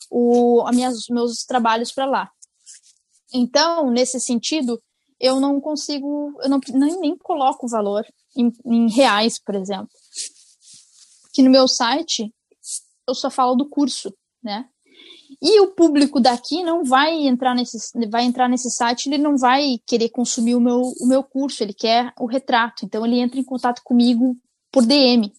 o, 0.09 0.63
a 0.67 0.71
minhas, 0.71 1.07
meus 1.09 1.43
trabalhos 1.45 1.91
para 1.91 2.05
lá. 2.05 2.31
Então, 3.33 3.89
nesse 3.89 4.19
sentido, 4.19 4.79
eu 5.19 5.39
não 5.39 5.59
consigo, 5.59 6.37
eu 6.41 6.49
não, 6.49 6.59
nem, 6.73 6.99
nem 6.99 7.17
coloco 7.17 7.65
o 7.65 7.69
valor 7.69 8.05
em, 8.35 8.51
em 8.65 8.89
reais, 8.89 9.39
por 9.39 9.55
exemplo. 9.55 9.89
Que 11.33 11.41
no 11.41 11.49
meu 11.49 11.67
site 11.67 12.33
eu 13.07 13.15
só 13.15 13.29
falo 13.29 13.55
do 13.55 13.67
curso, 13.67 14.13
né? 14.41 14.69
E 15.41 15.61
o 15.61 15.67
público 15.67 16.19
daqui 16.19 16.63
não 16.63 16.83
vai 16.83 17.13
entrar 17.27 17.55
nesse, 17.55 17.77
vai 18.09 18.23
entrar 18.23 18.49
nesse 18.49 18.69
site, 18.69 19.07
ele 19.07 19.17
não 19.17 19.37
vai 19.37 19.77
querer 19.85 20.09
consumir 20.09 20.55
o 20.55 20.59
meu, 20.59 20.81
o 20.99 21.07
meu 21.07 21.23
curso, 21.23 21.63
ele 21.63 21.73
quer 21.73 22.11
o 22.19 22.25
retrato. 22.25 22.85
Então 22.85 23.05
ele 23.05 23.19
entra 23.19 23.39
em 23.39 23.43
contato 23.43 23.81
comigo 23.83 24.35
por 24.71 24.85
DM. 24.85 25.31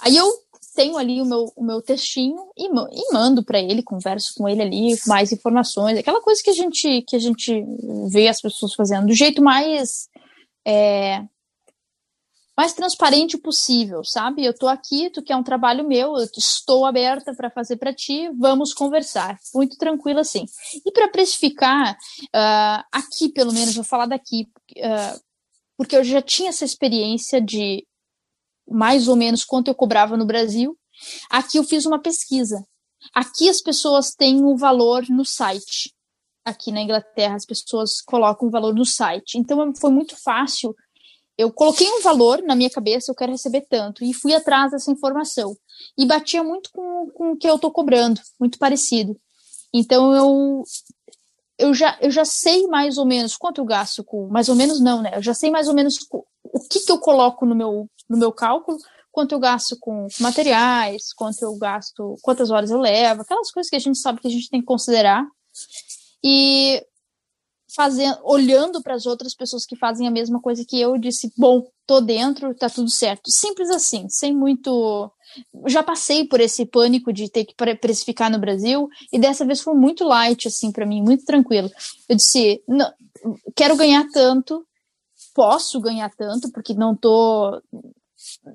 Aí 0.00 0.16
eu 0.16 0.32
tenho 0.74 0.96
ali 0.96 1.20
o 1.20 1.26
meu, 1.26 1.52
o 1.56 1.64
meu 1.64 1.82
textinho 1.82 2.36
e, 2.56 2.66
e 2.66 3.12
mando 3.12 3.42
para 3.42 3.58
ele, 3.58 3.82
converso 3.82 4.34
com 4.36 4.48
ele 4.48 4.62
ali, 4.62 4.94
mais 5.06 5.32
informações, 5.32 5.98
aquela 5.98 6.20
coisa 6.20 6.42
que 6.42 6.50
a 6.50 6.54
gente 6.54 7.02
que 7.02 7.16
a 7.16 7.18
gente 7.18 7.64
vê 8.10 8.28
as 8.28 8.40
pessoas 8.40 8.74
fazendo 8.74 9.06
do 9.06 9.14
jeito 9.14 9.42
mais 9.42 10.08
é, 10.66 11.24
mais 12.56 12.72
transparente 12.72 13.36
possível, 13.36 14.02
sabe? 14.02 14.42
Eu 14.44 14.56
tô 14.56 14.66
aqui, 14.66 15.10
tu 15.10 15.22
quer 15.22 15.36
um 15.36 15.42
trabalho 15.42 15.86
meu, 15.86 16.16
eu 16.16 16.26
estou 16.36 16.86
aberta 16.86 17.34
para 17.34 17.50
fazer 17.50 17.76
para 17.76 17.92
ti, 17.92 18.30
vamos 18.38 18.72
conversar. 18.72 19.38
Muito 19.54 19.76
tranquilo 19.76 20.20
assim. 20.20 20.46
E 20.84 20.90
para 20.90 21.08
precificar, 21.08 21.92
uh, 21.94 22.84
aqui 22.90 23.28
pelo 23.28 23.52
menos, 23.52 23.74
vou 23.74 23.84
falar 23.84 24.06
daqui, 24.06 24.48
uh, 24.78 25.20
porque 25.76 25.96
eu 25.96 26.02
já 26.02 26.22
tinha 26.22 26.48
essa 26.48 26.64
experiência 26.64 27.40
de 27.42 27.86
mais 28.66 29.06
ou 29.06 29.16
menos 29.16 29.44
quanto 29.44 29.68
eu 29.68 29.74
cobrava 29.74 30.16
no 30.16 30.24
Brasil. 30.24 30.76
Aqui 31.28 31.58
eu 31.58 31.64
fiz 31.64 31.84
uma 31.84 32.00
pesquisa. 32.00 32.66
Aqui 33.14 33.50
as 33.50 33.60
pessoas 33.60 34.14
têm 34.14 34.42
um 34.42 34.56
valor 34.56 35.04
no 35.10 35.26
site. 35.26 35.94
Aqui 36.42 36.72
na 36.72 36.80
Inglaterra 36.80 37.34
as 37.34 37.44
pessoas 37.44 38.00
colocam 38.00 38.48
o 38.48 38.50
valor 38.50 38.74
no 38.74 38.86
site. 38.86 39.36
Então 39.36 39.74
foi 39.74 39.90
muito 39.90 40.16
fácil 40.16 40.74
eu 41.38 41.52
coloquei 41.52 41.88
um 41.88 42.00
valor 42.00 42.42
na 42.42 42.54
minha 42.54 42.70
cabeça, 42.70 43.10
eu 43.10 43.14
quero 43.14 43.32
receber 43.32 43.66
tanto, 43.68 44.04
e 44.04 44.14
fui 44.14 44.34
atrás 44.34 44.70
dessa 44.70 44.90
informação. 44.90 45.56
E 45.96 46.06
batia 46.06 46.42
muito 46.42 46.70
com, 46.72 47.10
com 47.10 47.32
o 47.32 47.36
que 47.36 47.48
eu 47.48 47.56
estou 47.56 47.70
cobrando, 47.70 48.20
muito 48.40 48.58
parecido. 48.58 49.18
Então 49.72 50.14
eu, 50.14 50.62
eu, 51.58 51.74
já, 51.74 51.98
eu 52.00 52.10
já 52.10 52.24
sei 52.24 52.66
mais 52.66 52.96
ou 52.96 53.04
menos 53.04 53.36
quanto 53.36 53.60
eu 53.60 53.64
gasto 53.64 54.02
com. 54.02 54.28
Mais 54.28 54.48
ou 54.48 54.54
menos 54.54 54.80
não, 54.80 55.02
né? 55.02 55.12
Eu 55.14 55.22
já 55.22 55.34
sei 55.34 55.50
mais 55.50 55.68
ou 55.68 55.74
menos 55.74 55.98
o 56.42 56.60
que, 56.60 56.80
que 56.80 56.92
eu 56.92 56.98
coloco 56.98 57.44
no 57.44 57.54
meu, 57.54 57.88
no 58.08 58.16
meu 58.16 58.32
cálculo, 58.32 58.78
quanto 59.12 59.32
eu 59.32 59.38
gasto 59.38 59.76
com 59.78 60.06
materiais, 60.20 61.12
quanto 61.14 61.42
eu 61.42 61.54
gasto, 61.56 62.16
quantas 62.22 62.50
horas 62.50 62.70
eu 62.70 62.78
levo, 62.78 63.22
aquelas 63.22 63.50
coisas 63.50 63.68
que 63.68 63.76
a 63.76 63.80
gente 63.80 63.98
sabe 63.98 64.20
que 64.20 64.28
a 64.28 64.30
gente 64.30 64.48
tem 64.48 64.60
que 64.60 64.66
considerar. 64.66 65.26
E 66.24 66.82
fazendo, 67.76 68.18
olhando 68.24 68.82
para 68.82 68.94
as 68.94 69.04
outras 69.04 69.34
pessoas 69.34 69.66
que 69.66 69.76
fazem 69.76 70.08
a 70.08 70.10
mesma 70.10 70.40
coisa 70.40 70.64
que 70.66 70.80
eu, 70.80 70.96
disse, 70.96 71.30
bom, 71.36 71.68
tô 71.86 72.00
dentro, 72.00 72.54
tá 72.54 72.70
tudo 72.70 72.90
certo. 72.90 73.30
Simples 73.30 73.70
assim, 73.70 74.08
sem 74.08 74.34
muito. 74.34 75.12
Já 75.66 75.82
passei 75.82 76.26
por 76.26 76.40
esse 76.40 76.64
pânico 76.64 77.12
de 77.12 77.30
ter 77.30 77.44
que 77.44 77.54
precificar 77.76 78.30
no 78.30 78.38
Brasil 78.38 78.88
e 79.12 79.18
dessa 79.18 79.44
vez 79.44 79.60
foi 79.60 79.74
muito 79.74 80.04
light 80.04 80.48
assim 80.48 80.72
para 80.72 80.86
mim, 80.86 81.02
muito 81.02 81.24
tranquilo. 81.26 81.70
Eu 82.08 82.16
disse, 82.16 82.62
não, 82.66 82.90
quero 83.54 83.76
ganhar 83.76 84.06
tanto, 84.10 84.66
posso 85.34 85.78
ganhar 85.80 86.10
tanto 86.16 86.50
porque 86.50 86.72
não 86.72 86.96
tô 86.96 87.60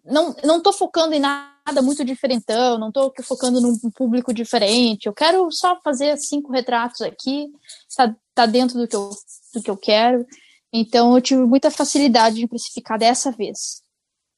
não, 0.04 0.36
não 0.44 0.62
tô 0.62 0.74
focando 0.74 1.14
em 1.14 1.20
nada 1.20 1.82
muito 1.82 2.04
diferentão, 2.04 2.78
não 2.78 2.92
tô 2.92 3.14
focando 3.22 3.62
num 3.62 3.78
público 3.92 4.34
diferente. 4.34 5.06
Eu 5.06 5.14
quero 5.14 5.50
só 5.52 5.80
fazer 5.84 6.18
cinco 6.18 6.52
retratos 6.52 7.02
aqui, 7.02 7.48
tá, 7.96 8.16
tá 8.34 8.46
dentro 8.46 8.78
do 8.78 8.88
que 8.88 8.96
eu, 8.96 9.10
do 9.54 9.62
que 9.62 9.70
eu 9.70 9.78
quero. 9.78 10.26
Então 10.74 11.16
eu 11.16 11.22
tive 11.22 11.42
muita 11.46 11.70
facilidade 11.70 12.38
de 12.38 12.48
precificar 12.48 12.98
dessa 12.98 13.32
vez. 13.32 13.82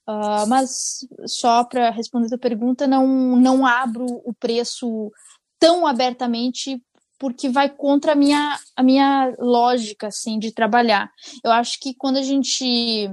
Uh, 0.08 0.46
mas 0.48 1.08
só 1.26 1.64
para 1.64 1.90
responder 1.90 2.26
a 2.26 2.30
tua 2.30 2.38
pergunta, 2.38 2.86
não, 2.86 3.08
não 3.38 3.66
abro 3.66 4.06
o 4.26 4.34
preço 4.34 5.12
tão 5.58 5.88
abertamente 5.88 6.82
porque 7.18 7.48
vai 7.48 7.70
contra 7.70 8.12
a 8.12 8.16
minha, 8.16 8.60
a 8.76 8.84
minha 8.84 9.34
lógica 9.40 10.08
assim 10.08 10.38
de 10.38 10.52
trabalhar. 10.52 11.10
Eu 11.42 11.52
acho 11.52 11.80
que 11.80 11.94
quando 11.94 12.18
a 12.18 12.22
gente 12.22 13.10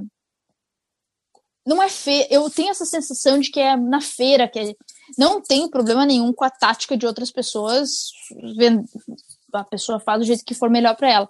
não 1.64 1.81
é 1.81 1.89
feio, 1.89 2.26
eu 2.28 2.51
tenho 2.51 2.70
essa 2.70 2.85
sensação 2.85 3.39
de 3.39 3.51
que 3.53 3.61
é 3.61 3.76
na 3.76 4.01
feira 4.01 4.49
que 4.49 4.59
é, 4.59 4.74
não 5.16 5.41
tem 5.41 5.70
problema 5.70 6.05
nenhum 6.05 6.33
com 6.33 6.45
a 6.45 6.51
tática 6.51 6.97
de 6.97 7.07
outras 7.07 7.31
pessoas, 7.31 8.11
a 9.53 9.65
pessoa 9.65 10.01
faz 10.01 10.21
do 10.21 10.27
jeito 10.27 10.45
que 10.45 10.55
for 10.55 10.71
melhor 10.71 10.97
para 10.97 11.11
ela. 11.11 11.29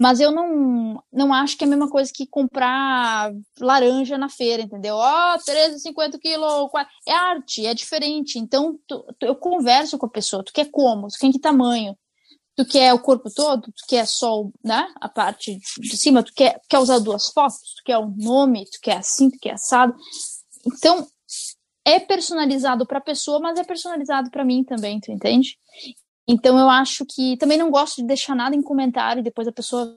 Mas 0.00 0.20
eu 0.20 0.30
não, 0.30 1.02
não 1.12 1.34
acho 1.34 1.56
que 1.56 1.64
é 1.64 1.66
a 1.66 1.70
mesma 1.70 1.90
coisa 1.90 2.12
que 2.14 2.26
comprar 2.26 3.32
laranja 3.58 4.16
na 4.16 4.28
feira, 4.28 4.62
entendeu? 4.62 4.94
Ó, 4.94 5.34
oh, 5.34 5.38
13,50 5.38 6.18
quilos, 6.20 6.70
é 7.06 7.12
arte, 7.12 7.66
é 7.66 7.74
diferente. 7.74 8.38
Então, 8.38 8.78
tu, 8.86 9.04
tu, 9.18 9.26
eu 9.26 9.34
converso 9.34 9.98
com 9.98 10.06
a 10.06 10.10
pessoa, 10.10 10.44
tu 10.44 10.52
quer 10.52 10.70
como, 10.70 11.08
tu 11.08 11.18
quer 11.18 11.32
que 11.32 11.40
tamanho, 11.40 11.96
tu 12.56 12.64
quer 12.64 12.92
o 12.94 13.00
corpo 13.00 13.28
todo, 13.34 13.72
tu 13.72 13.86
quer 13.88 14.06
só 14.06 14.44
né, 14.64 14.88
a 15.00 15.08
parte 15.08 15.58
de 15.78 15.96
cima, 15.96 16.22
tu 16.22 16.32
quer, 16.32 16.60
quer 16.68 16.78
usar 16.78 17.00
duas 17.00 17.30
fotos, 17.30 17.74
tu 17.76 17.82
quer 17.84 17.98
o 17.98 18.06
um 18.06 18.14
nome, 18.16 18.66
tu 18.66 18.78
quer 18.80 18.98
assim, 18.98 19.30
tu 19.30 19.38
quer 19.40 19.54
assado. 19.54 19.96
Então, 20.64 21.06
é 21.84 21.98
personalizado 21.98 22.86
para 22.86 22.98
a 22.98 23.02
pessoa, 23.02 23.40
mas 23.40 23.58
é 23.58 23.64
personalizado 23.64 24.30
para 24.30 24.44
mim 24.44 24.62
também, 24.62 25.00
tu 25.00 25.10
entende? 25.10 25.56
Então 26.28 26.58
eu 26.58 26.68
acho 26.68 27.06
que 27.06 27.38
também 27.38 27.56
não 27.56 27.70
gosto 27.70 27.96
de 27.96 28.06
deixar 28.06 28.36
nada 28.36 28.54
em 28.54 28.62
comentário 28.62 29.20
e 29.20 29.24
depois 29.24 29.48
a 29.48 29.52
pessoa 29.52 29.96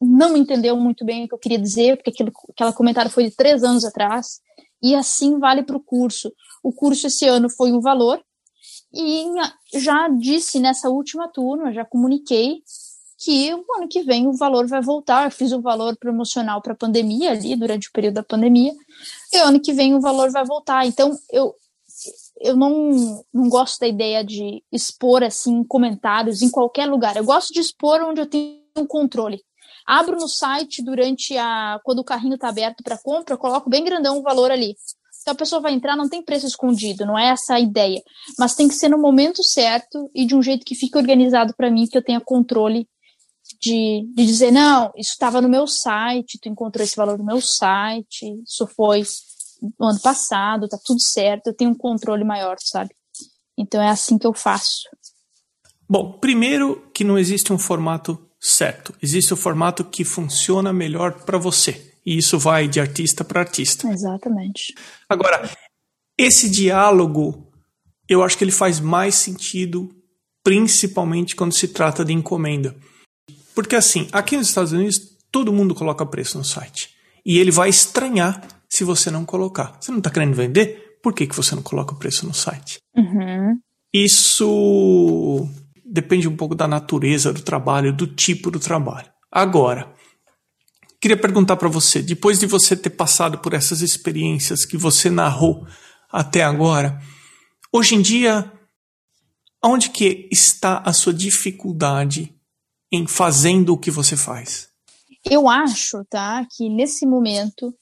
não 0.00 0.36
entendeu 0.36 0.76
muito 0.76 1.04
bem 1.04 1.24
o 1.24 1.28
que 1.28 1.34
eu 1.34 1.38
queria 1.38 1.58
dizer, 1.58 1.96
porque 1.96 2.10
aquilo, 2.10 2.32
aquele 2.50 2.72
comentário 2.72 3.10
foi 3.10 3.24
de 3.24 3.34
três 3.34 3.64
anos 3.64 3.84
atrás, 3.84 4.40
e 4.82 4.94
assim 4.94 5.38
vale 5.38 5.62
para 5.62 5.76
o 5.76 5.82
curso. 5.82 6.32
O 6.62 6.72
curso 6.72 7.08
esse 7.08 7.26
ano 7.26 7.48
foi 7.50 7.72
um 7.72 7.80
valor, 7.80 8.22
e 8.94 9.24
já 9.74 10.08
disse 10.08 10.58
nessa 10.60 10.88
última 10.88 11.28
turma, 11.28 11.72
já 11.72 11.84
comuniquei 11.84 12.62
que 13.18 13.52
o 13.52 13.64
ano 13.76 13.88
que 13.88 14.02
vem 14.02 14.26
o 14.26 14.32
valor 14.32 14.66
vai 14.66 14.80
voltar. 14.80 15.24
Eu 15.24 15.30
fiz 15.30 15.52
o 15.52 15.60
valor 15.60 15.96
promocional 15.96 16.60
para 16.60 16.72
a 16.72 16.76
pandemia 16.76 17.32
ali, 17.32 17.56
durante 17.56 17.88
o 17.88 17.92
período 17.92 18.14
da 18.14 18.22
pandemia, 18.22 18.72
e 19.32 19.36
ano 19.38 19.60
que 19.60 19.72
vem 19.72 19.94
o 19.94 20.00
valor 20.00 20.30
vai 20.30 20.44
voltar. 20.44 20.86
Então, 20.86 21.18
eu, 21.30 21.54
eu 22.40 22.56
não, 22.56 23.24
não 23.32 23.48
gosto 23.48 23.78
da 23.80 23.86
ideia 23.86 24.24
de 24.24 24.62
expor 24.70 25.22
assim 25.22 25.64
comentários 25.64 26.42
em 26.42 26.50
qualquer 26.50 26.86
lugar. 26.86 27.16
Eu 27.16 27.24
gosto 27.24 27.52
de 27.52 27.60
expor 27.60 28.00
onde 28.02 28.20
eu 28.20 28.26
tenho 28.26 28.60
um 28.76 28.86
controle. 28.86 29.42
Abro 29.86 30.18
no 30.18 30.28
site 30.28 30.82
durante 30.82 31.36
a 31.36 31.80
quando 31.84 32.00
o 32.00 32.04
carrinho 32.04 32.34
está 32.34 32.48
aberto 32.48 32.82
para 32.82 32.98
compra, 32.98 33.36
coloco 33.36 33.70
bem 33.70 33.84
grandão 33.84 34.18
o 34.18 34.22
valor 34.22 34.50
ali. 34.50 34.74
Então 35.22 35.32
a 35.32 35.36
pessoa 35.36 35.60
vai 35.60 35.72
entrar, 35.72 35.96
não 35.96 36.08
tem 36.08 36.22
preço 36.22 36.46
escondido, 36.46 37.04
não 37.04 37.18
é 37.18 37.28
essa 37.30 37.54
a 37.54 37.60
ideia, 37.60 38.00
mas 38.38 38.54
tem 38.54 38.68
que 38.68 38.74
ser 38.74 38.88
no 38.88 38.98
momento 38.98 39.42
certo 39.42 40.08
e 40.14 40.24
de 40.24 40.36
um 40.36 40.42
jeito 40.42 40.64
que 40.64 40.74
fique 40.74 40.96
organizado 40.96 41.52
para 41.56 41.70
mim, 41.70 41.86
que 41.86 41.98
eu 41.98 42.04
tenha 42.04 42.20
controle 42.20 42.88
de, 43.60 44.08
de 44.14 44.26
dizer 44.26 44.52
não, 44.52 44.92
isso 44.96 45.12
estava 45.12 45.40
no 45.40 45.48
meu 45.48 45.66
site, 45.66 46.38
tu 46.40 46.48
encontrou 46.48 46.84
esse 46.84 46.96
valor 46.96 47.18
no 47.18 47.24
meu 47.24 47.40
site, 47.40 48.40
isso 48.44 48.66
foi 48.68 49.02
no 49.78 49.86
ano 49.86 50.00
passado, 50.00 50.68
tá 50.68 50.78
tudo 50.84 51.00
certo, 51.00 51.48
eu 51.48 51.54
tenho 51.54 51.70
um 51.70 51.76
controle 51.76 52.24
maior, 52.24 52.56
sabe? 52.60 52.94
Então 53.58 53.80
é 53.80 53.88
assim 53.88 54.18
que 54.18 54.26
eu 54.26 54.34
faço. 54.34 54.82
Bom, 55.88 56.18
primeiro 56.18 56.90
que 56.92 57.04
não 57.04 57.18
existe 57.18 57.52
um 57.52 57.58
formato 57.58 58.18
certo, 58.40 58.94
existe 59.02 59.32
o 59.32 59.36
formato 59.36 59.84
que 59.84 60.04
funciona 60.04 60.72
melhor 60.72 61.24
para 61.24 61.38
você. 61.38 61.94
E 62.04 62.18
isso 62.18 62.38
vai 62.38 62.68
de 62.68 62.80
artista 62.80 63.24
para 63.24 63.40
artista. 63.40 63.88
Exatamente. 63.88 64.74
Agora, 65.08 65.50
esse 66.16 66.48
diálogo, 66.48 67.50
eu 68.08 68.22
acho 68.22 68.38
que 68.38 68.44
ele 68.44 68.52
faz 68.52 68.78
mais 68.78 69.16
sentido, 69.16 69.90
principalmente 70.42 71.34
quando 71.34 71.52
se 71.52 71.68
trata 71.68 72.04
de 72.04 72.12
encomenda. 72.12 72.76
Porque 73.54 73.74
assim, 73.74 74.08
aqui 74.12 74.36
nos 74.36 74.48
Estados 74.48 74.72
Unidos, 74.72 75.00
todo 75.32 75.52
mundo 75.52 75.74
coloca 75.74 76.06
preço 76.06 76.38
no 76.38 76.44
site. 76.44 76.94
E 77.24 77.38
ele 77.38 77.50
vai 77.50 77.68
estranhar 77.68 78.55
se 78.68 78.84
você 78.84 79.10
não 79.10 79.24
colocar. 79.24 79.76
Você 79.80 79.90
não 79.90 79.98
está 79.98 80.10
querendo 80.10 80.34
vender? 80.34 80.98
Por 81.02 81.12
que, 81.12 81.26
que 81.26 81.36
você 81.36 81.54
não 81.54 81.62
coloca 81.62 81.94
o 81.94 81.98
preço 81.98 82.26
no 82.26 82.34
site? 82.34 82.80
Uhum. 82.96 83.58
Isso 83.92 85.48
depende 85.84 86.28
um 86.28 86.36
pouco 86.36 86.54
da 86.54 86.66
natureza 86.66 87.32
do 87.32 87.42
trabalho, 87.42 87.92
do 87.92 88.06
tipo 88.06 88.50
do 88.50 88.58
trabalho. 88.58 89.08
Agora, 89.30 89.94
queria 91.00 91.16
perguntar 91.16 91.56
para 91.56 91.68
você, 91.68 92.02
depois 92.02 92.38
de 92.38 92.46
você 92.46 92.76
ter 92.76 92.90
passado 92.90 93.38
por 93.38 93.54
essas 93.54 93.80
experiências 93.80 94.64
que 94.64 94.76
você 94.76 95.08
narrou 95.08 95.66
até 96.10 96.42
agora, 96.42 97.00
hoje 97.72 97.94
em 97.94 98.02
dia, 98.02 98.52
onde 99.64 99.90
que 99.90 100.28
está 100.32 100.78
a 100.78 100.92
sua 100.92 101.14
dificuldade 101.14 102.34
em 102.92 103.06
fazendo 103.06 103.72
o 103.72 103.78
que 103.78 103.90
você 103.90 104.16
faz? 104.16 104.68
Eu 105.28 105.48
acho, 105.48 106.04
tá, 106.08 106.46
que 106.56 106.68
nesse 106.68 107.04
momento 107.04 107.74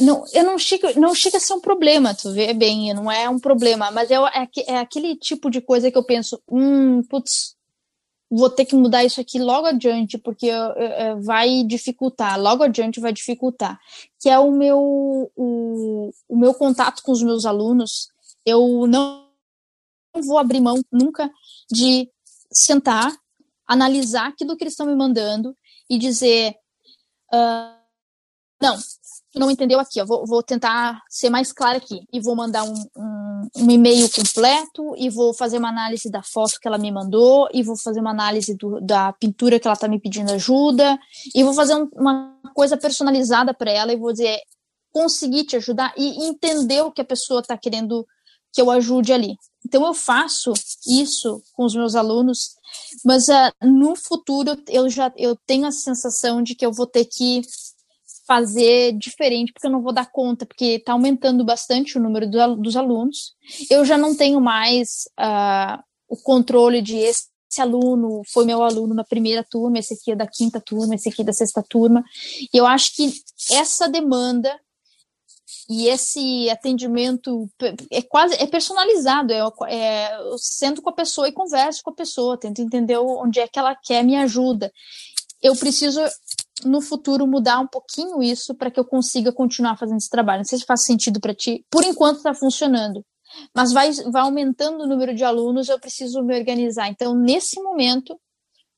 não, 0.00 0.24
eu 0.32 0.44
não 0.44 0.58
chega, 0.58 0.94
não 0.94 1.14
chega 1.14 1.36
a 1.36 1.40
ser 1.40 1.52
um 1.52 1.60
problema, 1.60 2.14
tu 2.14 2.32
vê 2.32 2.54
bem, 2.54 2.94
não 2.94 3.10
é 3.10 3.28
um 3.28 3.38
problema, 3.38 3.90
mas 3.90 4.10
é, 4.10 4.14
é, 4.14 4.48
é 4.68 4.78
aquele 4.78 5.16
tipo 5.16 5.50
de 5.50 5.60
coisa 5.60 5.90
que 5.90 5.98
eu 5.98 6.04
penso, 6.04 6.40
hum, 6.50 7.02
putz, 7.02 7.56
vou 8.30 8.48
ter 8.48 8.64
que 8.64 8.76
mudar 8.76 9.04
isso 9.04 9.20
aqui 9.20 9.38
logo 9.38 9.66
adiante, 9.66 10.16
porque 10.16 10.50
vai 11.20 11.64
dificultar, 11.64 12.40
logo 12.40 12.62
adiante 12.62 13.00
vai 13.00 13.12
dificultar, 13.12 13.78
que 14.20 14.30
é 14.30 14.38
o 14.38 14.52
meu, 14.52 15.30
o, 15.36 16.10
o 16.28 16.36
meu 16.36 16.54
contato 16.54 17.02
com 17.02 17.10
os 17.12 17.22
meus 17.22 17.44
alunos, 17.44 18.08
eu 18.46 18.86
não 18.86 19.28
vou 20.24 20.38
abrir 20.38 20.60
mão 20.60 20.80
nunca 20.90 21.30
de 21.70 22.08
sentar, 22.52 23.12
analisar 23.66 24.28
aquilo 24.28 24.56
que 24.56 24.64
eles 24.64 24.72
estão 24.72 24.86
me 24.86 24.96
mandando 24.96 25.56
e 25.88 25.98
dizer, 25.98 26.54
uh, 27.32 27.79
não, 28.60 28.76
tu 29.32 29.38
não 29.38 29.50
entendeu 29.50 29.78
aqui, 29.78 30.02
vou, 30.04 30.26
vou 30.26 30.42
tentar 30.42 31.00
ser 31.08 31.30
mais 31.30 31.52
clara 31.52 31.78
aqui. 31.78 32.00
E 32.12 32.20
vou 32.20 32.34
mandar 32.34 32.64
um, 32.64 32.74
um, 32.96 33.48
um, 33.56 33.70
e-mail 33.70 34.08
completo, 34.10 34.94
e 34.96 35.08
vou 35.08 35.32
fazer 35.32 35.58
uma 35.58 35.68
análise 35.68 36.10
da 36.10 36.22
foto 36.22 36.58
que 36.60 36.68
ela 36.68 36.78
me 36.78 36.90
mandou, 36.90 37.48
e 37.52 37.62
vou 37.62 37.76
fazer 37.76 38.00
uma 38.00 38.10
análise 38.10 38.54
do, 38.54 38.80
da 38.80 39.12
pintura 39.12 39.58
que 39.58 39.66
ela 39.66 39.74
está 39.74 39.88
me 39.88 40.00
pedindo 40.00 40.32
ajuda, 40.32 40.98
e 41.34 41.44
vou 41.44 41.54
fazer 41.54 41.74
um, 41.74 41.88
uma 41.94 42.38
coisa 42.54 42.76
personalizada 42.76 43.54
para 43.54 43.70
ela, 43.70 43.92
e 43.92 43.96
vou 43.96 44.12
dizer, 44.12 44.38
conseguir 44.92 45.44
te 45.44 45.56
ajudar 45.56 45.94
e 45.96 46.26
entender 46.26 46.82
o 46.82 46.92
que 46.92 47.00
a 47.00 47.04
pessoa 47.04 47.40
está 47.40 47.56
querendo 47.56 48.06
que 48.52 48.60
eu 48.60 48.70
ajude 48.70 49.12
ali. 49.12 49.36
Então 49.64 49.86
eu 49.86 49.94
faço 49.94 50.52
isso 50.86 51.40
com 51.52 51.64
os 51.64 51.74
meus 51.74 51.94
alunos, 51.94 52.56
mas 53.04 53.28
uh, 53.28 53.52
no 53.62 53.94
futuro 53.94 54.56
eu 54.68 54.88
já 54.88 55.12
eu 55.16 55.36
tenho 55.46 55.66
a 55.66 55.72
sensação 55.72 56.42
de 56.42 56.54
que 56.54 56.66
eu 56.66 56.72
vou 56.72 56.86
ter 56.86 57.04
que 57.04 57.42
fazer 58.30 58.92
diferente, 58.92 59.52
porque 59.52 59.66
eu 59.66 59.72
não 59.72 59.82
vou 59.82 59.92
dar 59.92 60.08
conta, 60.08 60.46
porque 60.46 60.76
está 60.76 60.92
aumentando 60.92 61.44
bastante 61.44 61.98
o 61.98 62.00
número 62.00 62.30
do, 62.30 62.54
dos 62.54 62.76
alunos. 62.76 63.34
Eu 63.68 63.84
já 63.84 63.98
não 63.98 64.14
tenho 64.14 64.40
mais 64.40 65.08
uh, 65.18 65.82
o 66.08 66.16
controle 66.16 66.80
de 66.80 66.96
esse, 66.96 67.28
aluno 67.58 68.22
foi 68.32 68.44
meu 68.44 68.62
aluno 68.62 68.94
na 68.94 69.02
primeira 69.02 69.42
turma, 69.42 69.80
esse 69.80 69.94
aqui 69.94 70.12
é 70.12 70.14
da 70.14 70.28
quinta 70.28 70.60
turma, 70.60 70.94
esse 70.94 71.08
aqui 71.08 71.22
é 71.22 71.24
da 71.24 71.32
sexta 71.32 71.60
turma. 71.68 72.04
E 72.54 72.56
eu 72.56 72.64
acho 72.64 72.94
que 72.94 73.12
essa 73.50 73.88
demanda 73.88 74.56
e 75.68 75.88
esse 75.88 76.48
atendimento 76.50 77.50
é 77.90 78.00
quase 78.02 78.36
é 78.36 78.46
personalizado. 78.46 79.32
É, 79.32 79.42
é, 79.68 80.16
eu 80.20 80.38
sento 80.38 80.80
com 80.80 80.90
a 80.90 80.92
pessoa 80.92 81.28
e 81.28 81.32
converso 81.32 81.82
com 81.82 81.90
a 81.90 81.94
pessoa, 81.94 82.38
tento 82.38 82.62
entender 82.62 82.96
onde 82.96 83.40
é 83.40 83.48
que 83.48 83.58
ela 83.58 83.74
quer 83.74 84.04
me 84.04 84.14
ajuda. 84.14 84.72
Eu 85.42 85.56
preciso 85.56 86.00
no 86.64 86.80
futuro 86.80 87.26
mudar 87.26 87.60
um 87.60 87.66
pouquinho 87.66 88.22
isso 88.22 88.54
para 88.54 88.70
que 88.70 88.78
eu 88.78 88.84
consiga 88.84 89.32
continuar 89.32 89.76
fazendo 89.76 89.98
esse 89.98 90.10
trabalho. 90.10 90.38
Não 90.38 90.44
sei 90.44 90.58
se 90.58 90.64
faz 90.64 90.84
sentido 90.84 91.20
para 91.20 91.34
ti. 91.34 91.64
Por 91.70 91.84
enquanto 91.84 92.18
está 92.18 92.34
funcionando, 92.34 93.04
mas 93.54 93.72
vai, 93.72 93.90
vai 94.10 94.22
aumentando 94.22 94.84
o 94.84 94.86
número 94.86 95.14
de 95.14 95.24
alunos, 95.24 95.68
eu 95.68 95.78
preciso 95.78 96.22
me 96.22 96.38
organizar. 96.38 96.88
Então, 96.88 97.14
nesse 97.14 97.60
momento, 97.62 98.18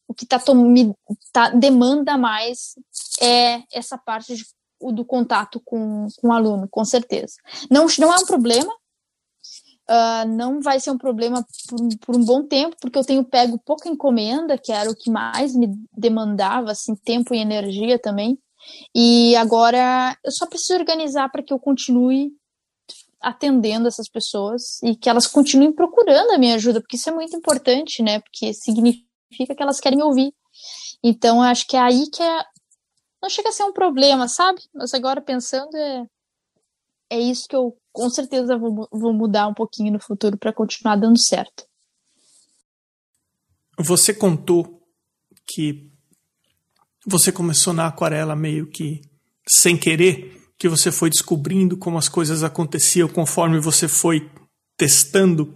o 0.07 0.15
que 0.15 0.27
tá, 0.27 0.41
me 0.55 0.95
tá, 1.33 1.51
demanda 1.51 2.19
mais 2.19 2.75
é 3.21 3.63
essa 3.73 3.97
parte 3.97 4.37
de, 4.37 4.45
do 4.93 5.05
contato 5.05 5.61
com, 5.65 6.07
com 6.21 6.29
o 6.29 6.33
aluno, 6.33 6.69
com 6.71 6.85
certeza. 6.85 7.35
Não, 7.71 7.87
não 7.99 8.13
é 8.13 8.17
um 8.17 8.27
problema, 8.27 8.73
uh, 9.93 10.29
não 10.29 10.61
vai 10.61 10.81
ser 10.81 10.91
um 10.91 10.99
problema 10.99 11.45
por, 11.69 11.79
por, 12.01 12.17
um 12.17 12.25
bom 12.25 12.47
tempo, 12.47 12.77
porque 12.81 12.99
eu 12.99 13.05
tenho 13.05 13.25
pego 13.25 13.59
pouca 13.59 13.89
encomenda, 13.89 14.57
que 14.57 14.73
era 14.73 14.91
o 14.91 14.97
que 14.97 15.11
mais 15.11 15.55
me 15.55 15.69
demandava, 15.97 16.71
assim, 16.71 16.95
tempo 16.97 17.35
e 17.35 17.39
energia 17.39 17.99
também. 17.99 18.39
E 18.95 19.37
agora 19.37 20.17
eu 20.25 20.31
só 20.33 20.47
preciso 20.47 20.79
organizar 20.79 21.29
para 21.31 21.43
que 21.43 21.53
eu 21.53 21.59
continue 21.59 22.31
atendendo 23.21 23.87
essas 23.87 24.09
pessoas 24.09 24.83
e 24.83 24.97
que 24.97 25.09
elas 25.09 25.27
continuem 25.27 25.73
procurando 25.73 26.33
a 26.33 26.39
minha 26.39 26.57
ajuda, 26.57 26.81
porque 26.81 26.97
isso 26.97 27.09
é 27.09 27.13
muito 27.13 27.37
importante, 27.37 28.03
né? 28.03 28.21
Porque 28.21 28.53
significa 28.55 29.55
que 29.55 29.63
elas 29.63 29.81
querem 29.81 29.99
me 29.99 30.05
ouvir. 30.05 30.33
Então, 31.03 31.43
acho 31.43 31.67
que 31.67 31.77
é 31.77 31.81
aí 31.81 32.09
que 32.11 32.23
é. 32.23 32.45
Não 33.23 33.31
chega 33.31 33.51
a 33.51 33.53
ser 33.53 33.63
um 33.63 33.73
problema, 33.73 34.27
sabe? 34.27 34.61
Mas 34.75 34.93
agora 34.95 35.21
pensando, 35.21 35.77
é, 35.77 36.07
é 37.11 37.21
isso 37.21 37.47
que 37.49 37.55
eu 37.55 37.77
com 37.93 38.09
certeza 38.09 38.57
vou, 38.57 38.89
vou 38.91 39.13
mudar 39.13 39.47
um 39.47 39.55
pouquinho 39.55 39.93
no 39.93 40.01
futuro 40.01 40.37
para 40.37 40.53
continuar 40.53 40.97
dando 40.97 41.19
certo. 41.19 41.65
Você 43.79 44.15
contou 44.15 44.83
que 45.47 45.93
você 47.07 47.31
começou 47.31 47.73
na 47.73 47.87
aquarela 47.87 48.35
meio 48.35 48.67
que 48.67 49.03
sem 49.47 49.77
querer, 49.77 50.41
que 50.57 50.69
você 50.69 50.93
foi 50.93 51.11
descobrindo 51.11 51.77
como 51.77 51.99
as 51.99 52.09
coisas 52.09 52.43
aconteciam 52.43 53.09
conforme 53.09 53.59
você 53.59 53.89
foi 53.89 54.31
testando. 54.77 55.55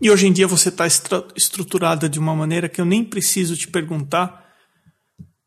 E 0.00 0.10
hoje 0.10 0.26
em 0.26 0.32
dia 0.32 0.46
você 0.46 0.68
está 0.68 0.86
estruturada 0.86 2.08
de 2.08 2.18
uma 2.18 2.34
maneira 2.34 2.68
que 2.68 2.80
eu 2.80 2.84
nem 2.84 3.04
preciso 3.04 3.56
te 3.56 3.68
perguntar, 3.68 4.54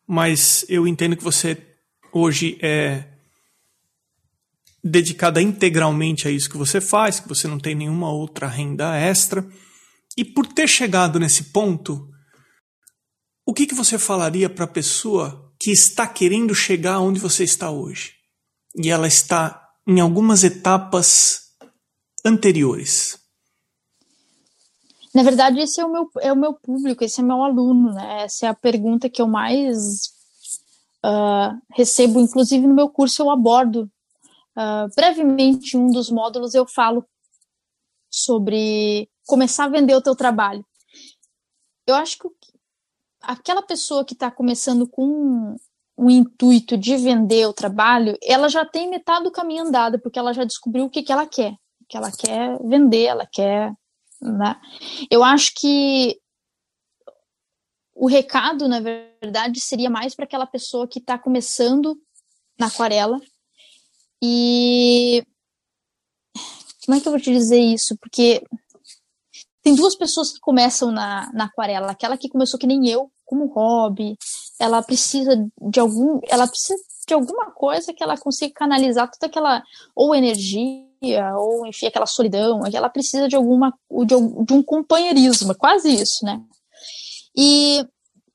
mas 0.05 0.65
eu 0.67 0.85
entendo 0.85 1.15
que 1.15 1.23
você 1.23 1.57
hoje 2.11 2.57
é 2.61 3.12
dedicada 4.83 5.41
integralmente 5.41 6.27
a 6.27 6.31
isso 6.31 6.49
que 6.49 6.57
você 6.57 6.81
faz, 6.81 7.19
que 7.19 7.29
você 7.29 7.47
não 7.47 7.59
tem 7.59 7.73
nenhuma 7.73 8.11
outra 8.11 8.47
renda 8.47 8.95
extra. 8.97 9.47
E 10.17 10.25
por 10.25 10.45
ter 10.45 10.67
chegado 10.67 11.19
nesse 11.19 11.45
ponto, 11.45 12.09
o 13.45 13.53
que, 13.53 13.65
que 13.65 13.75
você 13.75 13.97
falaria 13.97 14.49
para 14.49 14.65
a 14.65 14.67
pessoa 14.67 15.51
que 15.59 15.71
está 15.71 16.05
querendo 16.05 16.53
chegar 16.53 16.99
onde 16.99 17.19
você 17.19 17.43
está 17.43 17.71
hoje? 17.71 18.13
E 18.75 18.89
ela 18.89 19.07
está 19.07 19.69
em 19.87 19.99
algumas 19.99 20.43
etapas 20.43 21.41
anteriores. 22.25 23.17
Na 25.13 25.23
verdade, 25.23 25.59
esse 25.59 25.79
é 25.79 25.85
o 25.85 25.91
meu, 25.91 26.09
é 26.21 26.33
o 26.33 26.35
meu 26.37 26.53
público, 26.53 27.03
esse 27.03 27.21
é 27.21 27.23
meu 27.23 27.43
aluno, 27.43 27.93
né? 27.93 28.23
Essa 28.23 28.47
é 28.47 28.49
a 28.49 28.53
pergunta 28.53 29.09
que 29.09 29.21
eu 29.21 29.27
mais 29.27 30.07
uh, 31.05 31.55
recebo. 31.71 32.19
Inclusive, 32.19 32.65
no 32.65 32.73
meu 32.73 32.89
curso 32.89 33.21
eu 33.21 33.29
abordo 33.29 33.89
Uh, 34.55 34.93
brevemente, 34.95 35.75
um 35.75 35.87
dos 35.87 36.09
módulos 36.09 36.53
eu 36.53 36.67
falo 36.67 37.05
sobre 38.09 39.09
começar 39.25 39.65
a 39.65 39.69
vender 39.69 39.95
o 39.95 40.01
teu 40.01 40.15
trabalho. 40.15 40.65
Eu 41.87 41.95
acho 41.95 42.17
que 42.17 42.29
aquela 43.21 43.61
pessoa 43.61 44.05
que 44.05 44.13
está 44.13 44.29
começando 44.29 44.87
com 44.87 45.55
o 45.95 46.09
intuito 46.09 46.77
de 46.77 46.95
vender 46.97 47.47
o 47.47 47.53
trabalho, 47.53 48.17
ela 48.21 48.47
já 48.49 48.65
tem 48.65 48.89
metade 48.89 49.23
do 49.23 49.31
caminho 49.31 49.63
andado, 49.63 49.99
porque 49.99 50.19
ela 50.19 50.33
já 50.33 50.43
descobriu 50.43 50.85
o 50.85 50.89
que, 50.89 51.03
que 51.03 51.11
ela 51.11 51.25
quer. 51.25 51.55
Que 51.87 51.97
ela 51.97 52.11
quer 52.11 52.57
vender, 52.63 53.05
ela 53.05 53.27
quer. 53.31 53.73
Né? 54.21 54.59
Eu 55.09 55.23
acho 55.23 55.51
que 55.55 56.19
o 57.95 58.07
recado, 58.07 58.67
na 58.67 58.79
verdade, 58.79 59.59
seria 59.59 59.89
mais 59.89 60.15
para 60.15 60.25
aquela 60.25 60.47
pessoa 60.47 60.87
que 60.87 60.99
está 60.99 61.17
começando 61.17 61.95
na 62.59 62.67
aquarela, 62.67 63.19
e 64.25 65.21
como 66.85 66.97
é 66.97 67.01
que 67.01 67.07
eu 67.07 67.11
vou 67.11 67.19
te 67.19 67.29
dizer 67.29 67.59
isso? 67.59 67.97
Porque 67.97 68.41
tem 69.61 69.75
duas 69.75 69.95
pessoas 69.95 70.31
que 70.31 70.39
começam 70.39 70.91
na, 70.91 71.29
na 71.33 71.45
aquarela. 71.45 71.91
Aquela 71.91 72.17
que 72.17 72.29
começou 72.29 72.57
que 72.57 72.65
nem 72.65 72.87
eu, 72.87 73.11
como 73.25 73.47
hobby. 73.47 74.17
Ela 74.57 74.81
precisa 74.81 75.35
de 75.61 75.79
algum. 75.81 76.21
Ela 76.29 76.47
precisa 76.47 76.81
de 77.05 77.13
alguma 77.13 77.51
coisa 77.51 77.93
que 77.93 78.01
ela 78.01 78.17
consiga 78.17 78.53
canalizar 78.53 79.11
toda 79.11 79.27
aquela. 79.27 79.61
Ou 79.93 80.15
energia, 80.15 81.35
ou 81.35 81.67
enfim, 81.67 81.87
aquela 81.87 82.05
solidão. 82.05 82.61
Ela 82.73 82.89
precisa 82.89 83.27
de 83.27 83.35
alguma. 83.35 83.77
de, 84.05 84.53
um 84.53 84.63
companheirismo, 84.63 85.53
quase 85.55 85.93
isso, 85.93 86.23
né? 86.23 86.41
E 87.35 87.85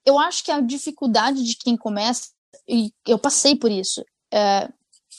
eu 0.04 0.18
acho 0.18 0.44
que 0.44 0.50
a 0.50 0.60
dificuldade 0.60 1.42
de 1.42 1.56
quem 1.56 1.78
começa, 1.78 2.28
e 2.68 2.92
eu 3.06 3.18
passei 3.18 3.56
por 3.56 3.70
isso, 3.70 4.04
é, 4.30 4.68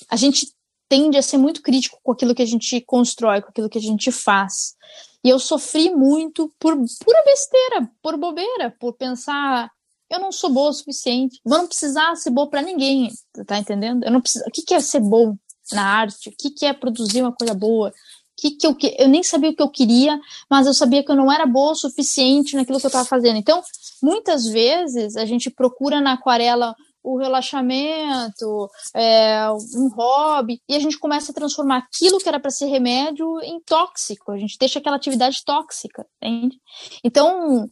a 0.09 0.15
gente 0.15 0.51
tende 0.89 1.17
a 1.17 1.21
ser 1.21 1.37
muito 1.37 1.61
crítico 1.61 1.99
com 2.03 2.11
aquilo 2.11 2.35
que 2.35 2.41
a 2.41 2.47
gente 2.47 2.81
constrói, 2.81 3.41
com 3.41 3.49
aquilo 3.49 3.69
que 3.69 3.77
a 3.77 3.81
gente 3.81 4.11
faz. 4.11 4.75
E 5.23 5.29
eu 5.29 5.39
sofri 5.39 5.93
muito 5.93 6.51
por 6.59 6.75
pura 6.75 7.23
besteira, 7.25 7.91
por 8.01 8.17
bobeira, 8.17 8.75
por 8.79 8.93
pensar 8.93 9.69
eu 10.09 10.19
não 10.19 10.31
sou 10.31 10.49
boa 10.49 10.71
o 10.71 10.73
suficiente, 10.73 11.39
vou 11.45 11.59
não 11.59 11.67
precisar 11.67 12.15
ser 12.15 12.31
boa 12.31 12.49
para 12.49 12.61
ninguém, 12.61 13.11
tá 13.45 13.59
entendendo? 13.59 14.03
Eu 14.03 14.11
não 14.11 14.19
preciso, 14.19 14.43
o 14.47 14.51
que, 14.51 14.63
que 14.63 14.73
é 14.73 14.79
ser 14.79 15.01
bom 15.01 15.35
na 15.71 15.83
arte? 15.83 16.29
O 16.29 16.33
que, 16.35 16.49
que 16.49 16.65
é 16.65 16.73
produzir 16.73 17.21
uma 17.21 17.31
coisa 17.31 17.53
boa? 17.53 17.93
Que 18.35 18.51
que 18.51 18.65
eu, 18.65 18.75
eu 18.97 19.07
nem 19.07 19.21
sabia 19.21 19.51
o 19.51 19.55
que 19.55 19.61
eu 19.61 19.69
queria, 19.69 20.19
mas 20.49 20.65
eu 20.65 20.73
sabia 20.73 21.03
que 21.03 21.11
eu 21.11 21.15
não 21.15 21.31
era 21.31 21.45
boa 21.45 21.73
o 21.73 21.75
suficiente 21.75 22.55
naquilo 22.55 22.79
que 22.79 22.85
eu 22.85 22.89
estava 22.89 23.07
fazendo. 23.07 23.37
Então, 23.37 23.61
muitas 24.01 24.47
vezes 24.47 25.15
a 25.15 25.25
gente 25.25 25.51
procura 25.51 26.01
na 26.01 26.13
aquarela 26.13 26.75
o 27.03 27.17
relaxamento, 27.17 28.69
é, 28.95 29.49
um 29.75 29.89
hobby, 29.89 30.61
e 30.67 30.75
a 30.75 30.79
gente 30.79 30.99
começa 30.99 31.31
a 31.31 31.35
transformar 31.35 31.77
aquilo 31.77 32.17
que 32.19 32.27
era 32.27 32.39
para 32.39 32.51
ser 32.51 32.65
remédio 32.65 33.39
em 33.41 33.59
tóxico, 33.61 34.31
a 34.31 34.37
gente 34.37 34.57
deixa 34.59 34.79
aquela 34.79 34.97
atividade 34.97 35.43
tóxica, 35.45 36.05
entende? 36.21 36.59
Então, 37.03 37.69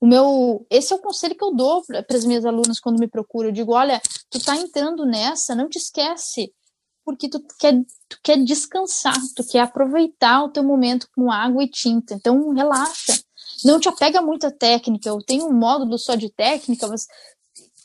o 0.00 0.06
meu, 0.06 0.66
esse 0.70 0.92
é 0.92 0.96
o 0.96 1.00
conselho 1.00 1.36
que 1.36 1.44
eu 1.44 1.54
dou 1.54 1.82
para 1.84 2.16
as 2.16 2.24
minhas 2.24 2.44
alunas 2.44 2.80
quando 2.80 2.98
me 2.98 3.08
procuram, 3.08 3.48
eu 3.48 3.54
digo, 3.54 3.72
olha, 3.72 4.00
tu 4.30 4.42
tá 4.42 4.56
entrando 4.56 5.04
nessa, 5.04 5.54
não 5.54 5.68
te 5.68 5.78
esquece, 5.78 6.52
porque 7.04 7.28
tu 7.28 7.40
quer, 7.58 7.74
tu 8.08 8.18
quer 8.22 8.38
descansar, 8.42 9.16
tu 9.36 9.46
quer 9.46 9.60
aproveitar 9.60 10.44
o 10.44 10.50
teu 10.50 10.62
momento 10.62 11.08
com 11.14 11.30
água 11.30 11.62
e 11.62 11.68
tinta, 11.68 12.14
então 12.14 12.50
relaxa, 12.50 13.20
não 13.64 13.78
te 13.78 13.88
apega 13.88 14.20
muito 14.20 14.46
à 14.46 14.50
técnica, 14.50 15.08
eu 15.08 15.18
tenho 15.18 15.46
um 15.46 15.52
módulo 15.52 15.98
só 15.98 16.14
de 16.14 16.30
técnica, 16.30 16.86
mas 16.88 17.06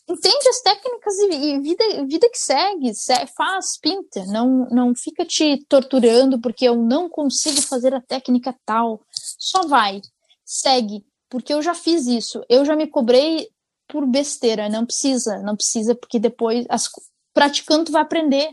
entende 0.07 0.49
as 0.49 0.61
técnicas 0.61 1.17
e, 1.19 1.59
vida, 1.59 2.05
vida 2.05 2.29
que 2.29 2.37
segue, 2.37 2.91
faz, 3.35 3.77
pinta, 3.81 4.25
não, 4.27 4.67
não 4.69 4.95
fica 4.95 5.25
te 5.25 5.63
torturando 5.67 6.39
porque 6.39 6.65
eu 6.65 6.75
não 6.75 7.09
consigo 7.09 7.61
fazer 7.61 7.93
a 7.93 8.01
técnica 8.01 8.55
tal. 8.65 9.01
Só 9.11 9.67
vai, 9.67 10.01
segue, 10.45 11.05
porque 11.29 11.53
eu 11.53 11.61
já 11.61 11.73
fiz 11.73 12.07
isso, 12.07 12.41
eu 12.49 12.63
já 12.63 12.75
me 12.75 12.87
cobrei 12.87 13.49
por 13.87 14.05
besteira, 14.05 14.69
não 14.69 14.85
precisa, 14.85 15.39
não 15.39 15.55
precisa, 15.55 15.95
porque 15.95 16.19
depois 16.19 16.65
as, 16.69 16.89
praticando 17.33 17.91
vai 17.91 18.01
aprender, 18.01 18.49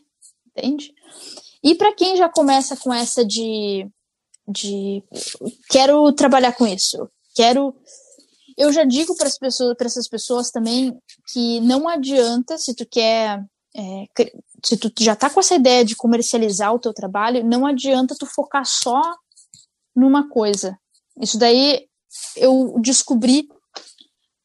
entende? 0.48 0.92
E 1.62 1.74
para 1.74 1.94
quem 1.94 2.16
já 2.16 2.28
começa 2.28 2.76
com 2.76 2.92
essa 2.92 3.24
de, 3.24 3.88
de 4.46 5.02
quero 5.70 6.12
trabalhar 6.12 6.52
com 6.52 6.66
isso, 6.66 7.08
quero 7.34 7.74
eu 8.56 8.72
já 8.72 8.84
digo 8.84 9.16
para 9.16 9.28
pessoas, 9.38 9.76
para 9.76 9.86
essas 9.86 10.08
pessoas 10.08 10.50
também 10.50 10.96
que 11.32 11.60
não 11.60 11.88
adianta 11.88 12.56
se 12.58 12.74
tu 12.74 12.86
quer 12.86 13.44
é, 13.76 14.04
se 14.64 14.76
tu 14.76 14.90
já 15.00 15.16
tá 15.16 15.28
com 15.28 15.40
essa 15.40 15.56
ideia 15.56 15.84
de 15.84 15.96
comercializar 15.96 16.72
o 16.72 16.78
teu 16.78 16.92
trabalho, 16.94 17.44
não 17.44 17.66
adianta 17.66 18.14
tu 18.18 18.24
focar 18.24 18.64
só 18.64 19.02
numa 19.94 20.28
coisa. 20.28 20.78
Isso 21.20 21.38
daí 21.38 21.86
eu 22.36 22.76
descobri 22.80 23.48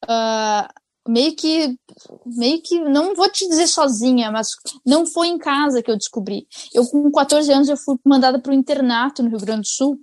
uh, 0.05 0.67
meio 1.07 1.35
que 1.35 1.77
meio 2.25 2.61
que 2.61 2.79
não 2.79 3.15
vou 3.15 3.29
te 3.31 3.47
dizer 3.47 3.67
sozinha, 3.67 4.31
mas 4.31 4.49
não 4.85 5.05
foi 5.05 5.27
em 5.27 5.37
casa 5.37 5.81
que 5.81 5.91
eu 5.91 5.97
descobri. 5.97 6.47
Eu 6.73 6.85
com 6.87 7.11
14 7.11 7.51
anos 7.51 7.69
eu 7.69 7.77
fui 7.77 7.97
mandada 8.03 8.39
para 8.39 8.51
o 8.51 8.55
internato 8.55 9.21
no 9.21 9.29
Rio 9.29 9.39
Grande 9.39 9.61
do 9.61 9.67
Sul 9.67 9.99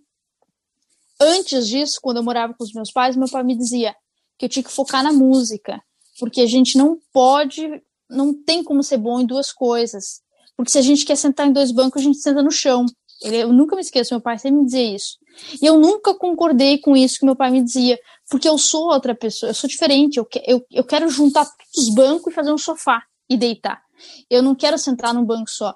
Antes 1.20 1.68
disso, 1.68 1.98
quando 2.02 2.18
eu 2.18 2.22
morava 2.22 2.54
com 2.54 2.64
os 2.64 2.72
meus 2.72 2.90
pais, 2.90 3.16
meu 3.16 3.28
pai 3.28 3.42
me 3.42 3.56
dizia 3.56 3.94
que 4.38 4.44
eu 4.44 4.48
tinha 4.48 4.62
que 4.62 4.70
focar 4.70 5.02
na 5.02 5.12
música, 5.12 5.80
porque 6.18 6.40
a 6.42 6.46
gente 6.46 6.76
não 6.76 6.98
pode, 7.12 7.82
não 8.08 8.34
tem 8.34 8.62
como 8.62 8.82
ser 8.82 8.98
bom 8.98 9.20
em 9.20 9.26
duas 9.26 9.52
coisas. 9.52 10.20
Porque 10.56 10.72
se 10.72 10.78
a 10.78 10.82
gente 10.82 11.04
quer 11.04 11.16
sentar 11.16 11.46
em 11.46 11.52
dois 11.52 11.70
bancos, 11.70 12.00
a 12.00 12.04
gente 12.04 12.18
senta 12.18 12.42
no 12.42 12.50
chão. 12.50 12.86
Eu 13.22 13.52
nunca 13.52 13.74
me 13.74 13.82
esqueço, 13.82 14.12
meu 14.14 14.20
pai 14.20 14.38
sempre 14.38 14.58
me 14.58 14.64
dizia 14.66 14.94
isso. 14.94 15.18
E 15.60 15.66
eu 15.66 15.78
nunca 15.78 16.14
concordei 16.14 16.78
com 16.78 16.96
isso 16.96 17.18
que 17.18 17.26
meu 17.26 17.36
pai 17.36 17.50
me 17.50 17.62
dizia, 17.62 17.98
porque 18.30 18.48
eu 18.48 18.58
sou 18.58 18.92
outra 18.92 19.14
pessoa, 19.14 19.50
eu 19.50 19.54
sou 19.54 19.68
diferente, 19.68 20.18
eu, 20.18 20.26
eu, 20.46 20.64
eu 20.70 20.84
quero 20.84 21.08
juntar 21.08 21.44
todos 21.44 21.88
os 21.88 21.94
bancos 21.94 22.32
e 22.32 22.34
fazer 22.34 22.52
um 22.52 22.58
sofá 22.58 23.02
e 23.28 23.36
deitar. 23.36 23.85
Eu 24.30 24.42
não 24.42 24.54
quero 24.54 24.78
sentar 24.78 25.14
num 25.14 25.24
banco 25.24 25.50
só. 25.50 25.74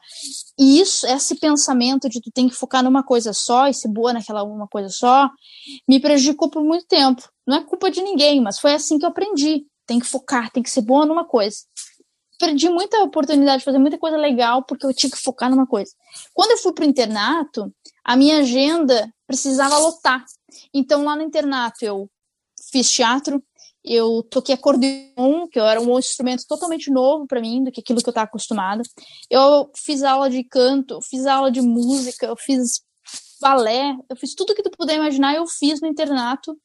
E 0.58 0.80
isso, 0.80 1.06
esse 1.06 1.36
pensamento 1.36 2.08
de 2.08 2.20
tu 2.20 2.30
tem 2.30 2.48
que 2.48 2.54
focar 2.54 2.82
numa 2.82 3.02
coisa 3.02 3.32
só 3.32 3.68
e 3.68 3.74
ser 3.74 3.88
boa 3.88 4.12
naquela 4.12 4.42
uma 4.42 4.66
coisa 4.68 4.88
só, 4.88 5.30
me 5.88 6.00
prejudicou 6.00 6.50
por 6.50 6.62
muito 6.62 6.86
tempo. 6.86 7.22
Não 7.46 7.56
é 7.58 7.64
culpa 7.64 7.90
de 7.90 8.02
ninguém, 8.02 8.40
mas 8.40 8.58
foi 8.58 8.74
assim 8.74 8.98
que 8.98 9.04
eu 9.04 9.10
aprendi. 9.10 9.66
Tem 9.86 9.98
que 9.98 10.06
focar, 10.06 10.50
tem 10.50 10.62
que 10.62 10.70
ser 10.70 10.82
boa 10.82 11.04
numa 11.04 11.24
coisa. 11.24 11.58
Perdi 12.38 12.68
muita 12.68 13.02
oportunidade 13.02 13.58
de 13.58 13.64
fazer 13.64 13.78
muita 13.78 13.98
coisa 13.98 14.16
legal 14.16 14.64
porque 14.64 14.86
eu 14.86 14.94
tinha 14.94 15.10
que 15.10 15.18
focar 15.18 15.50
numa 15.50 15.66
coisa. 15.66 15.92
Quando 16.32 16.52
eu 16.52 16.58
fui 16.58 16.72
pro 16.72 16.84
internato, 16.84 17.72
a 18.04 18.16
minha 18.16 18.38
agenda 18.38 19.12
precisava 19.26 19.76
lotar. 19.78 20.24
Então 20.72 21.04
lá 21.04 21.16
no 21.16 21.22
internato 21.22 21.84
eu 21.84 22.08
fiz 22.70 22.88
teatro, 22.90 23.42
eu 23.84 24.22
toquei 24.22 24.54
acordeon, 24.54 25.48
que 25.50 25.58
era 25.58 25.80
um 25.80 25.98
instrumento 25.98 26.44
totalmente 26.46 26.90
novo 26.90 27.26
para 27.26 27.40
mim, 27.40 27.64
do 27.64 27.72
que 27.72 27.80
aquilo 27.80 28.00
que 28.00 28.08
eu 28.08 28.12
estava 28.12 28.26
acostumada. 28.26 28.82
Eu 29.30 29.70
fiz 29.76 30.02
aula 30.02 30.28
de 30.28 30.44
canto, 30.44 31.00
fiz 31.02 31.26
aula 31.26 31.50
de 31.50 31.60
música, 31.60 32.26
eu 32.26 32.36
fiz 32.36 32.82
balé, 33.40 33.96
eu 34.08 34.16
fiz 34.16 34.34
tudo 34.34 34.54
que 34.54 34.62
tu 34.62 34.70
puder 34.70 34.96
imaginar, 34.96 35.34
eu 35.34 35.46
fiz 35.46 35.80
no 35.80 35.88
internato. 35.88 36.56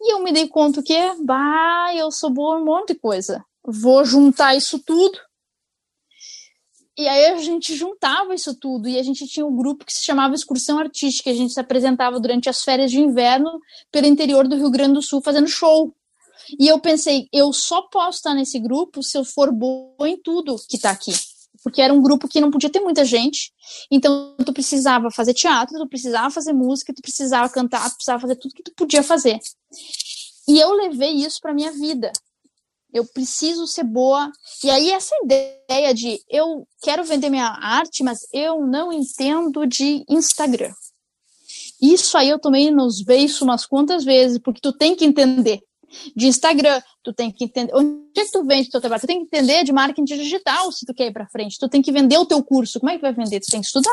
E 0.00 0.12
eu 0.12 0.22
me 0.22 0.32
dei 0.32 0.48
conta 0.48 0.82
que, 0.82 0.94
bah, 1.24 1.92
eu 1.94 2.10
sou 2.10 2.30
boa 2.30 2.58
em 2.58 2.62
um 2.62 2.64
monte 2.64 2.94
de 2.94 3.00
coisa. 3.00 3.44
Vou 3.66 4.04
juntar 4.04 4.54
isso 4.54 4.78
tudo. 4.78 5.18
E 6.96 7.08
aí 7.08 7.26
a 7.26 7.38
gente 7.38 7.74
juntava 7.74 8.34
isso 8.34 8.54
tudo 8.54 8.88
e 8.88 8.96
a 8.98 9.02
gente 9.02 9.26
tinha 9.26 9.44
um 9.44 9.56
grupo 9.56 9.84
que 9.84 9.92
se 9.92 10.04
chamava 10.04 10.34
Excursão 10.34 10.78
Artística. 10.78 11.30
A 11.30 11.34
gente 11.34 11.52
se 11.52 11.58
apresentava 11.58 12.20
durante 12.20 12.48
as 12.48 12.62
férias 12.62 12.90
de 12.90 13.00
inverno 13.00 13.50
pelo 13.90 14.06
interior 14.06 14.46
do 14.46 14.54
Rio 14.54 14.70
Grande 14.70 14.94
do 14.94 15.02
Sul 15.02 15.20
fazendo 15.20 15.48
show. 15.48 15.92
E 16.58 16.68
eu 16.68 16.78
pensei, 16.80 17.28
eu 17.32 17.52
só 17.52 17.82
posso 17.82 18.18
estar 18.18 18.34
nesse 18.34 18.58
grupo 18.58 19.02
se 19.02 19.16
eu 19.16 19.24
for 19.24 19.52
boa 19.52 20.08
em 20.08 20.20
tudo 20.20 20.56
que 20.68 20.76
está 20.76 20.90
aqui 20.90 21.12
porque 21.64 21.80
era 21.80 21.94
um 21.94 22.02
grupo 22.02 22.28
que 22.28 22.42
não 22.42 22.50
podia 22.50 22.68
ter 22.68 22.80
muita 22.80 23.06
gente. 23.06 23.50
Então, 23.90 24.36
tu 24.44 24.52
precisava 24.52 25.10
fazer 25.10 25.32
teatro, 25.32 25.78
tu 25.78 25.88
precisava 25.88 26.30
fazer 26.30 26.52
música, 26.52 26.92
tu 26.92 27.00
precisava 27.00 27.48
cantar, 27.48 27.90
tu 27.90 27.96
precisava 27.96 28.20
fazer 28.20 28.36
tudo 28.36 28.54
que 28.54 28.62
tu 28.62 28.72
podia 28.76 29.02
fazer. 29.02 29.40
E 30.46 30.58
eu 30.58 30.72
levei 30.72 31.12
isso 31.12 31.40
para 31.40 31.54
minha 31.54 31.72
vida. 31.72 32.12
Eu 32.92 33.06
preciso 33.06 33.66
ser 33.66 33.82
boa. 33.82 34.30
E 34.62 34.70
aí, 34.70 34.90
essa 34.90 35.14
ideia 35.24 35.94
de 35.94 36.20
eu 36.28 36.68
quero 36.82 37.02
vender 37.02 37.30
minha 37.30 37.48
arte, 37.48 38.04
mas 38.04 38.20
eu 38.30 38.60
não 38.66 38.92
entendo 38.92 39.66
de 39.66 40.04
Instagram. 40.06 40.72
Isso 41.80 42.16
aí 42.18 42.28
eu 42.28 42.38
tomei 42.38 42.70
nos 42.70 43.02
beiços 43.02 43.40
umas 43.40 43.64
quantas 43.64 44.04
vezes, 44.04 44.38
porque 44.38 44.60
tu 44.60 44.72
tem 44.72 44.94
que 44.94 45.04
entender 45.04 45.60
de 46.14 46.26
Instagram, 46.26 46.80
tu 47.02 47.12
tem 47.12 47.30
que 47.30 47.44
entender 47.44 47.72
onde 47.74 48.20
é 48.20 48.24
tu 48.30 48.44
vende 48.44 48.68
o 48.68 48.70
teu 48.72 48.80
trabalho, 48.80 49.00
tu 49.00 49.06
tem 49.06 49.18
que 49.18 49.36
entender 49.36 49.64
de 49.64 49.72
marketing 49.72 50.04
digital 50.04 50.70
se 50.72 50.86
tu 50.86 50.94
quer 50.94 51.06
ir 51.06 51.12
para 51.12 51.26
frente, 51.26 51.58
tu 51.58 51.68
tem 51.68 51.82
que 51.82 51.92
vender 51.92 52.18
o 52.18 52.26
teu 52.26 52.42
curso, 52.42 52.80
como 52.80 52.90
é 52.90 52.96
que 52.96 53.02
vai 53.02 53.12
vender? 53.12 53.40
Tu 53.40 53.50
tem 53.50 53.60
que 53.60 53.66
estudar. 53.66 53.90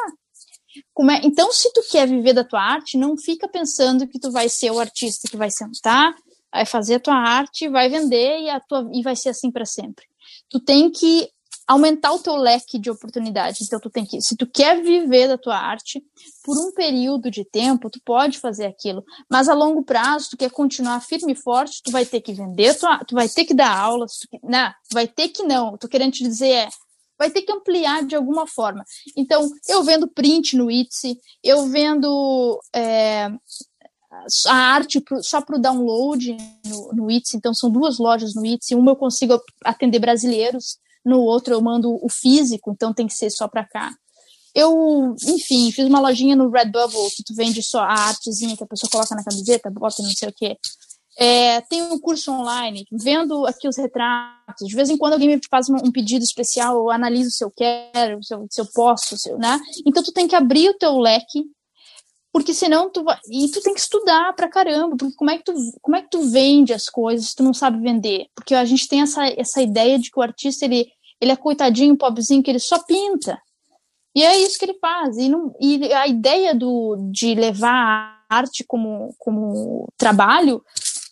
É? 0.78 1.26
Então, 1.26 1.52
se 1.52 1.72
tu 1.74 1.82
quer 1.92 2.08
viver 2.08 2.34
da 2.34 2.44
tua 2.44 2.62
arte, 2.62 2.98
não 2.98 3.18
fica 3.18 3.48
pensando 3.48 4.08
que 4.08 4.20
tu 4.20 4.32
vai 4.32 4.48
ser 4.48 4.72
o 4.72 4.80
artista 4.80 5.28
que 5.30 5.36
vai 5.36 5.52
sentar, 5.52 6.14
vai 6.52 6.66
fazer 6.66 6.96
a 6.96 7.00
tua 7.00 7.16
arte, 7.16 7.68
vai 7.68 7.89
vender 7.89 8.42
e, 8.42 8.50
a 8.50 8.60
tua, 8.60 8.89
e 8.94 9.02
vai 9.02 9.16
ser 9.16 9.30
assim 9.30 9.52
para 9.52 9.66
sempre. 9.66 10.06
Tu 10.50 10.60
tem 10.60 10.89
que 10.89 11.30
aumentar 11.72 12.11
o 12.11 12.19
teu 12.19 12.36
leque 12.36 12.78
de 12.78 12.91
oportunidades. 12.91 13.61
Então, 13.61 13.80
tu 13.80 13.89
tem 13.89 14.05
que, 14.05 14.22
se 14.22 14.36
tu 14.36 14.45
quer 14.45 14.82
viver 14.82 15.30
da 15.30 15.38
tua 15.38 15.57
arte, 15.57 16.03
por 16.43 16.57
um 16.57 16.74
período 16.74 17.32
de 17.32 17.45
tempo, 17.45 17.89
tu 17.89 17.99
pode 18.03 18.39
fazer 18.39 18.65
aquilo. 18.65 19.05
Mas 19.30 19.47
a 19.47 19.53
longo 19.53 19.84
prazo, 19.84 20.32
tu 20.32 20.38
quer 20.38 20.51
continuar 20.51 20.99
firme 20.99 21.32
e 21.32 21.36
forte, 21.36 21.82
tu 21.82 21.89
vai 21.89 22.05
ter 22.05 22.19
que 22.19 22.34
vender, 22.34 22.78
tua, 22.78 22.99
tu 23.05 23.15
vai 23.15 23.30
ter 23.30 23.45
que 23.45 23.53
dar 23.53 23.74
aulas, 23.74 24.17
tu, 24.19 24.28
né? 24.43 24.74
vai 24.91 25.07
ter 25.07 25.30
que 25.30 25.43
não. 25.43 25.78
Tô 25.78 25.88
querendo 25.88 26.11
te 26.11 26.24
dizer 26.24 26.49
é, 26.49 26.69
vai 27.17 27.32
ter 27.32 27.43
que 27.43 27.53
ampliar 27.53 28.03
de 28.05 28.17
alguma 28.17 28.45
forma. 28.45 28.84
Então, 29.15 29.49
eu 29.67 29.82
vendo 29.82 30.09
print 30.09 30.57
no 30.57 30.69
Etsy, 30.69 31.17
eu 31.41 31.67
vendo 31.67 32.59
é, 32.76 33.30
a 34.47 34.55
arte 34.55 34.99
pro, 34.99 35.24
só 35.24 35.39
para 35.39 35.55
o 35.55 35.61
download 35.61 36.36
no, 36.65 36.91
no 36.93 37.11
Etsy, 37.11 37.38
então 37.38 37.53
são 37.53 37.72
duas 37.72 37.97
lojas 37.97 38.36
no 38.36 38.45
Etsy, 38.45 38.76
uma 38.76 38.91
eu 38.91 38.95
consigo 38.97 39.39
atender 39.63 39.99
brasileiros, 39.99 40.82
no 41.04 41.20
outro 41.20 41.54
eu 41.54 41.62
mando 41.62 41.97
o 42.04 42.10
físico, 42.10 42.72
então 42.72 42.93
tem 42.93 43.08
que 43.08 43.14
ser 43.14 43.30
só 43.30 43.47
para 43.47 43.66
cá. 43.66 43.91
Eu, 44.54 45.16
enfim, 45.28 45.72
fiz 45.72 45.86
uma 45.86 45.99
lojinha 45.99 46.36
no 46.36 46.49
Redbubble 46.49 47.10
que 47.16 47.24
tu 47.24 47.34
vende 47.34 47.64
só 47.64 47.80
a 47.80 47.93
artezinha 47.93 48.58
que 48.58 48.64
a 48.64 48.68
pessoa 48.68 48.89
coloca 48.89 49.16
na 49.16 49.24
camiseta, 49.24 49.72
bota 49.72 50.04
não 50.04 50.10
sei 50.10 50.30
o 50.30 50.34
quê. 50.34 50.58
É, 51.18 51.62
tem 51.62 51.82
um 51.84 51.99
curso 51.99 52.32
online, 52.32 52.86
vendo 52.91 53.45
aqui 53.45 53.68
os 53.68 53.78
retratos. 53.78 54.68
De 54.68 54.76
vez 54.76 54.89
em 54.89 54.97
quando 54.97 55.14
alguém 55.14 55.30
me 55.30 55.39
faz 55.49 55.70
um 55.70 55.91
pedido 55.91 56.24
especial, 56.24 56.76
eu 56.78 56.89
analiso 56.89 57.32
se 57.32 57.43
eu 57.43 57.52
quero, 57.52 58.24
se 58.24 58.34
eu, 58.34 58.47
se 58.49 58.62
eu 58.62 58.66
posso, 58.74 59.18
se 59.18 59.30
eu, 59.30 59.38
né? 59.38 59.60
Então 59.86 60.02
tu 60.04 60.12
tem 60.12 60.28
que 60.28 60.36
abrir 60.36 60.70
o 60.70 60.78
teu 60.78 60.97
leque, 60.97 61.45
porque 62.32 62.54
senão 62.54 62.90
tu 62.90 63.04
vai. 63.04 63.20
E 63.30 63.50
tu 63.50 63.62
tem 63.62 63.74
que 63.74 63.80
estudar 63.80 64.34
pra 64.34 64.48
caramba, 64.48 64.96
porque 64.98 65.16
como 65.16 65.30
é 65.30 65.38
que 65.38 65.44
tu, 65.44 65.54
como 65.82 65.98
é 65.98 66.02
que 66.02 66.10
tu 66.10 66.22
vende 66.24 66.74
as 66.74 66.90
coisas 66.90 67.30
se 67.30 67.36
tu 67.36 67.44
não 67.44 67.54
sabe 67.54 67.80
vender? 67.80 68.28
Porque 68.34 68.56
a 68.56 68.64
gente 68.64 68.88
tem 68.88 69.02
essa, 69.02 69.28
essa 69.28 69.62
ideia 69.62 70.00
de 70.00 70.10
que 70.10 70.20
o 70.20 70.24
artista 70.24 70.66
ele, 70.66 70.88
ele 71.20 71.32
é 71.32 71.36
coitadinho, 71.36 71.98
pobrezinho, 71.98 72.42
que 72.42 72.50
ele 72.50 72.60
só 72.60 72.80
pinta. 72.84 73.40
E 74.16 74.24
é 74.24 74.38
isso 74.38 74.58
que 74.58 74.66
ele 74.66 74.78
faz. 74.80 75.18
E, 75.18 75.30
não, 75.30 75.54
e 75.60 75.92
a 75.94 76.08
ideia 76.08 76.56
do, 76.56 77.10
de 77.12 77.36
levar 77.36 78.18
a 78.30 78.36
arte 78.38 78.64
como, 78.66 79.14
como 79.20 79.88
trabalho 79.98 80.64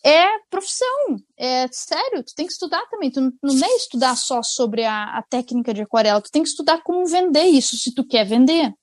é 0.04 0.26
profissão. 0.50 1.18
É 1.38 1.68
sério, 1.72 2.24
tu 2.24 2.34
tem 2.36 2.46
que 2.46 2.54
estudar 2.54 2.86
também. 2.90 3.12
Tu 3.12 3.20
não, 3.20 3.32
não 3.44 3.66
é 3.66 3.76
estudar 3.76 4.16
só 4.16 4.42
sobre 4.42 4.86
a, 4.86 5.18
a 5.18 5.22
técnica 5.24 5.74
de 5.74 5.82
aquarela, 5.82 6.22
tu 6.22 6.32
tem 6.32 6.44
que 6.44 6.50
estudar 6.50 6.82
como 6.84 7.06
vender 7.06 7.46
isso, 7.46 7.78
se 7.78 7.94
tu 7.94 8.06
quer 8.06 8.26
vender. 8.26 8.74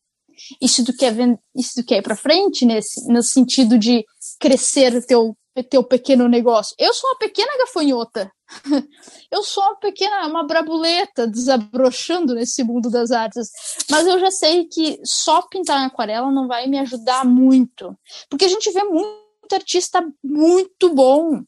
E 0.61 0.69
se 0.69 0.85
tu 0.85 0.97
quer, 0.97 1.13
vender, 1.13 1.39
se 1.59 1.83
tu 1.83 1.87
quer 1.87 1.99
ir 1.99 2.03
para 2.03 2.17
frente 2.17 2.65
nesse, 2.65 3.07
no 3.13 3.23
sentido 3.23 3.79
de 3.79 4.05
crescer 4.39 4.95
o 4.95 5.07
teu, 5.07 5.37
teu 5.71 5.83
pequeno 5.85 6.29
negócio. 6.29 6.75
Eu 6.79 6.93
sou 6.93 7.11
uma 7.11 7.19
pequena 7.19 7.57
gafanhota. 7.59 8.31
Eu 9.31 9.43
sou 9.43 9.63
uma 9.63 9.77
pequena, 9.77 10.27
uma 10.29 10.47
brabuleta 10.47 11.27
desabrochando 11.27 12.35
nesse 12.35 12.63
mundo 12.63 12.89
das 12.89 13.11
artes. 13.11 13.51
Mas 13.91 14.07
eu 14.07 14.21
já 14.21 14.31
sei 14.31 14.65
que 14.67 15.01
só 15.05 15.43
pintar 15.43 15.83
em 15.83 15.87
aquarela 15.87 16.31
não 16.31 16.47
vai 16.47 16.69
me 16.69 16.79
ajudar 16.79 17.25
muito. 17.25 17.93
Porque 18.31 18.45
a 18.45 18.49
gente 18.49 18.71
vê 18.71 18.85
muito 18.85 19.53
artista 19.53 20.01
muito 20.23 20.95
bom 20.95 21.43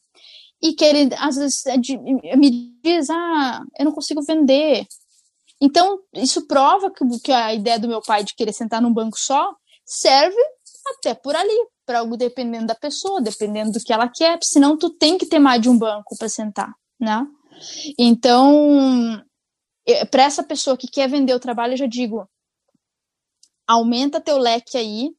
e 0.61 0.73
que 0.73 0.85
às 1.17 1.37
vezes 1.37 1.65
é 1.65 1.77
me 2.35 2.73
diz, 2.83 3.09
ah, 3.09 3.61
eu 3.77 3.85
não 3.85 3.91
consigo 3.93 4.21
vender. 4.21 4.85
Então, 5.61 5.99
isso 6.13 6.47
prova 6.47 6.91
que, 6.91 7.03
que 7.19 7.31
a 7.31 7.53
ideia 7.53 7.79
do 7.79 7.87
meu 7.87 8.01
pai 8.01 8.23
de 8.23 8.33
querer 8.33 8.53
sentar 8.53 8.81
num 8.81 8.93
banco 8.93 9.19
só 9.19 9.53
serve 9.85 10.37
até 10.97 11.13
por 11.13 11.35
ali, 11.35 11.67
para 11.85 11.99
algo 11.99 12.15
dependendo 12.15 12.67
da 12.67 12.75
pessoa, 12.75 13.21
dependendo 13.21 13.71
do 13.71 13.79
que 13.79 13.91
ela 13.91 14.07
quer, 14.07 14.39
senão 14.43 14.77
tu 14.77 14.89
tem 14.89 15.17
que 15.17 15.25
ter 15.25 15.39
mais 15.39 15.61
de 15.61 15.69
um 15.69 15.77
banco 15.77 16.15
para 16.17 16.29
sentar, 16.29 16.71
né? 16.99 17.25
Então, 17.97 19.21
para 20.11 20.23
essa 20.23 20.43
pessoa 20.43 20.77
que 20.77 20.87
quer 20.87 21.09
vender 21.09 21.33
o 21.33 21.39
trabalho, 21.39 21.73
eu 21.73 21.77
já 21.77 21.87
digo, 21.87 22.27
aumenta 23.67 24.21
teu 24.21 24.37
leque 24.37 24.77
aí. 24.77 25.09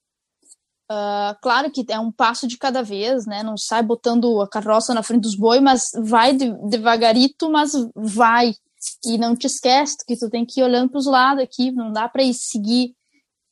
Uh, 0.90 1.38
claro 1.40 1.70
que 1.70 1.84
é 1.88 2.00
um 2.00 2.10
passo 2.10 2.48
de 2.48 2.58
cada 2.58 2.82
vez, 2.82 3.24
né? 3.24 3.42
Não 3.42 3.56
sai 3.56 3.82
botando 3.82 4.40
a 4.40 4.48
carroça 4.48 4.92
na 4.92 5.04
frente 5.04 5.22
dos 5.22 5.36
bois, 5.36 5.62
mas 5.62 5.90
vai 6.02 6.34
de, 6.34 6.50
devagarito, 6.68 7.50
mas 7.50 7.72
vai. 7.94 8.54
E 9.04 9.18
não 9.18 9.36
te 9.36 9.46
esquece 9.46 9.96
que 10.06 10.16
tu 10.16 10.30
tem 10.30 10.44
que 10.46 10.60
ir 10.60 10.64
olhando 10.64 10.90
para 10.90 10.98
os 10.98 11.06
lados 11.06 11.42
aqui, 11.42 11.70
não 11.70 11.92
dá 11.92 12.08
para 12.08 12.22
ir 12.22 12.34
seguir 12.34 12.94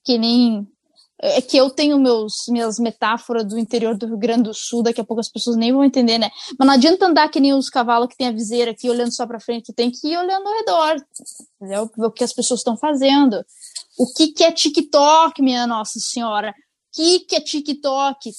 que 0.04 0.16
nem 0.16 0.66
é 1.20 1.42
que 1.42 1.56
eu 1.56 1.68
tenho 1.68 1.98
meus 1.98 2.32
minhas 2.48 2.78
metáforas 2.78 3.44
do 3.44 3.58
interior 3.58 3.96
do 3.96 4.06
Rio 4.06 4.18
Grande 4.18 4.44
do 4.44 4.54
Sul, 4.54 4.84
daqui 4.84 5.00
a 5.00 5.04
pouco 5.04 5.20
as 5.20 5.28
pessoas 5.28 5.56
nem 5.56 5.72
vão 5.72 5.82
entender, 5.82 6.16
né? 6.16 6.30
Mas 6.56 6.66
não 6.66 6.74
adianta 6.74 7.06
andar 7.06 7.28
que 7.28 7.40
nem 7.40 7.52
os 7.52 7.68
cavalos 7.68 8.08
que 8.08 8.16
tem 8.16 8.28
a 8.28 8.32
viseira 8.32 8.70
aqui 8.70 8.88
olhando 8.88 9.12
só 9.12 9.26
para 9.26 9.40
frente, 9.40 9.66
tu 9.66 9.72
tem 9.72 9.90
que 9.90 10.06
ir 10.06 10.16
olhando 10.16 10.46
ao 10.46 10.54
redor, 10.54 11.04
entendeu? 11.56 11.90
O 11.98 12.10
que 12.12 12.22
as 12.22 12.32
pessoas 12.32 12.60
estão 12.60 12.76
fazendo. 12.76 13.44
O 13.98 14.06
que 14.14 14.28
que 14.28 14.44
é 14.44 14.52
TikTok, 14.52 15.42
minha 15.42 15.66
nossa 15.66 15.98
senhora? 15.98 16.50
O 16.50 16.54
que 16.94 17.20
que 17.20 17.34
é 17.34 17.40
TikTok? 17.40 18.30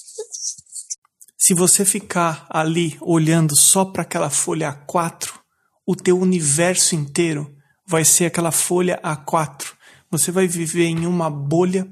Se 1.36 1.54
você 1.54 1.84
ficar 1.84 2.46
ali 2.48 2.96
olhando 3.02 3.54
só 3.54 3.84
para 3.84 4.02
aquela 4.02 4.30
folha 4.30 4.86
A4, 4.86 5.39
o 5.86 5.96
teu 5.96 6.18
universo 6.18 6.94
inteiro 6.94 7.54
vai 7.86 8.04
ser 8.04 8.26
aquela 8.26 8.52
folha 8.52 9.00
A4. 9.02 9.72
Você 10.10 10.30
vai 10.30 10.46
viver 10.46 10.84
em 10.84 11.06
uma 11.06 11.28
bolha. 11.28 11.90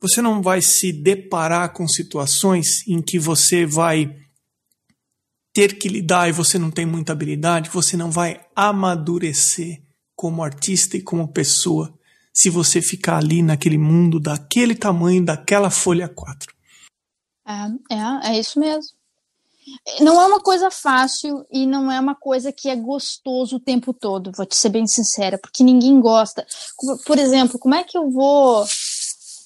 Você 0.00 0.20
não 0.20 0.42
vai 0.42 0.60
se 0.60 0.92
deparar 0.92 1.72
com 1.72 1.86
situações 1.86 2.86
em 2.86 3.00
que 3.00 3.18
você 3.18 3.64
vai 3.64 4.14
ter 5.54 5.78
que 5.78 5.88
lidar 5.88 6.28
e 6.28 6.32
você 6.32 6.58
não 6.58 6.70
tem 6.70 6.86
muita 6.86 7.12
habilidade, 7.12 7.70
você 7.70 7.96
não 7.96 8.10
vai 8.10 8.40
amadurecer 8.56 9.82
como 10.16 10.42
artista 10.42 10.96
e 10.96 11.02
como 11.02 11.32
pessoa 11.32 11.96
se 12.32 12.48
você 12.48 12.80
ficar 12.80 13.18
ali 13.18 13.42
naquele 13.42 13.76
mundo 13.76 14.18
daquele 14.18 14.74
tamanho, 14.74 15.24
daquela 15.24 15.68
folha 15.68 16.08
4. 16.08 16.54
É, 17.46 17.94
é, 17.94 18.32
é 18.32 18.40
isso 18.40 18.58
mesmo 18.58 19.01
não 20.00 20.20
é 20.20 20.26
uma 20.26 20.40
coisa 20.40 20.70
fácil 20.70 21.44
e 21.50 21.66
não 21.66 21.90
é 21.90 21.98
uma 21.98 22.14
coisa 22.14 22.52
que 22.52 22.68
é 22.68 22.76
gostoso 22.76 23.56
o 23.56 23.60
tempo 23.60 23.92
todo, 23.92 24.32
vou 24.36 24.46
te 24.46 24.56
ser 24.56 24.68
bem 24.68 24.86
sincera, 24.86 25.38
porque 25.38 25.62
ninguém 25.62 26.00
gosta. 26.00 26.46
Por 27.06 27.18
exemplo, 27.18 27.58
como 27.58 27.74
é 27.74 27.84
que 27.84 27.96
eu 27.96 28.10
vou. 28.10 28.64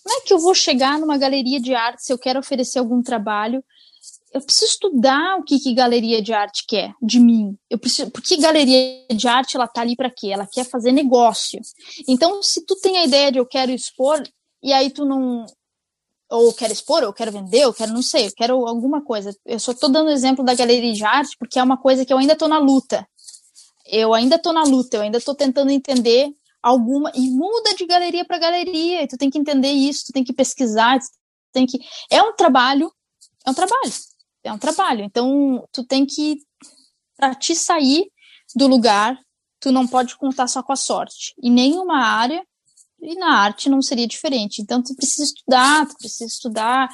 Como 0.02 0.18
é 0.18 0.20
que 0.20 0.32
eu 0.32 0.38
vou 0.38 0.54
chegar 0.54 1.00
numa 1.00 1.18
galeria 1.18 1.60
de 1.60 1.74
arte 1.74 2.04
se 2.04 2.12
eu 2.12 2.18
quero 2.18 2.38
oferecer 2.38 2.78
algum 2.78 3.02
trabalho? 3.02 3.64
Eu 4.32 4.40
preciso 4.40 4.72
estudar 4.72 5.38
o 5.38 5.42
que, 5.42 5.58
que 5.58 5.74
galeria 5.74 6.20
de 6.22 6.32
arte 6.32 6.64
quer 6.68 6.92
de 7.02 7.18
mim. 7.18 7.56
Eu 7.68 7.78
preciso, 7.78 8.10
porque 8.10 8.36
galeria 8.36 9.06
de 9.10 9.26
arte 9.26 9.56
ela 9.56 9.66
tá 9.66 9.80
ali 9.80 9.96
para 9.96 10.10
quê? 10.10 10.28
Ela 10.28 10.46
quer 10.46 10.64
fazer 10.64 10.92
negócio. 10.92 11.60
Então, 12.06 12.42
se 12.42 12.64
tu 12.64 12.76
tem 12.76 12.98
a 12.98 13.04
ideia 13.04 13.32
de 13.32 13.38
eu 13.38 13.46
quero 13.46 13.72
expor 13.72 14.22
e 14.62 14.72
aí 14.72 14.90
tu 14.90 15.04
não 15.04 15.46
ou 16.30 16.52
quero 16.52 16.72
expor, 16.72 17.02
ou 17.04 17.12
quero 17.12 17.32
vender, 17.32 17.66
ou 17.66 17.72
quero 17.72 17.92
não 17.92 18.02
sei, 18.02 18.26
eu 18.26 18.32
quero 18.34 18.66
alguma 18.66 19.02
coisa. 19.02 19.36
Eu 19.44 19.58
só 19.58 19.72
estou 19.72 19.90
dando 19.90 20.10
exemplo 20.10 20.44
da 20.44 20.54
galeria 20.54 20.92
de 20.92 21.04
arte 21.04 21.36
porque 21.38 21.58
é 21.58 21.62
uma 21.62 21.76
coisa 21.76 22.04
que 22.04 22.12
eu 22.12 22.18
ainda 22.18 22.32
estou 22.32 22.48
na 22.48 22.58
luta. 22.58 23.06
Eu 23.86 24.12
ainda 24.12 24.36
estou 24.36 24.52
na 24.52 24.64
luta, 24.64 24.96
eu 24.96 25.02
ainda 25.02 25.18
estou 25.18 25.34
tentando 25.34 25.70
entender 25.70 26.30
alguma 26.62 27.12
e 27.14 27.30
muda 27.30 27.74
de 27.74 27.86
galeria 27.86 28.24
para 28.24 28.38
galeria. 28.38 29.02
E 29.02 29.06
tu 29.06 29.16
tem 29.16 29.30
que 29.30 29.38
entender 29.38 29.70
isso, 29.70 30.06
tu 30.06 30.12
tem 30.12 30.24
que 30.24 30.32
pesquisar, 30.32 30.98
tu 30.98 31.06
tem 31.52 31.66
que 31.66 31.78
é 32.10 32.20
um 32.22 32.34
trabalho, 32.34 32.92
é 33.46 33.50
um 33.50 33.54
trabalho. 33.54 33.92
é 34.42 34.52
um 34.52 34.58
trabalho. 34.58 35.04
Então, 35.04 35.66
tu 35.72 35.84
tem 35.84 36.04
que, 36.04 36.38
para 37.16 37.34
te 37.34 37.54
sair 37.54 38.10
do 38.54 38.66
lugar, 38.66 39.18
tu 39.60 39.72
não 39.72 39.86
pode 39.86 40.16
contar 40.16 40.46
só 40.48 40.62
com 40.62 40.72
a 40.72 40.76
sorte. 40.76 41.34
E 41.42 41.50
nenhuma 41.50 41.98
área, 42.04 42.44
e 43.07 43.14
na 43.14 43.38
arte 43.38 43.68
não 43.68 43.80
seria 43.80 44.07
diferente. 44.07 44.61
Então, 44.61 44.82
tu 44.82 44.94
precisa 44.94 45.24
estudar, 45.24 45.86
tu 45.86 45.96
precisa 45.96 46.24
estudar 46.24 46.88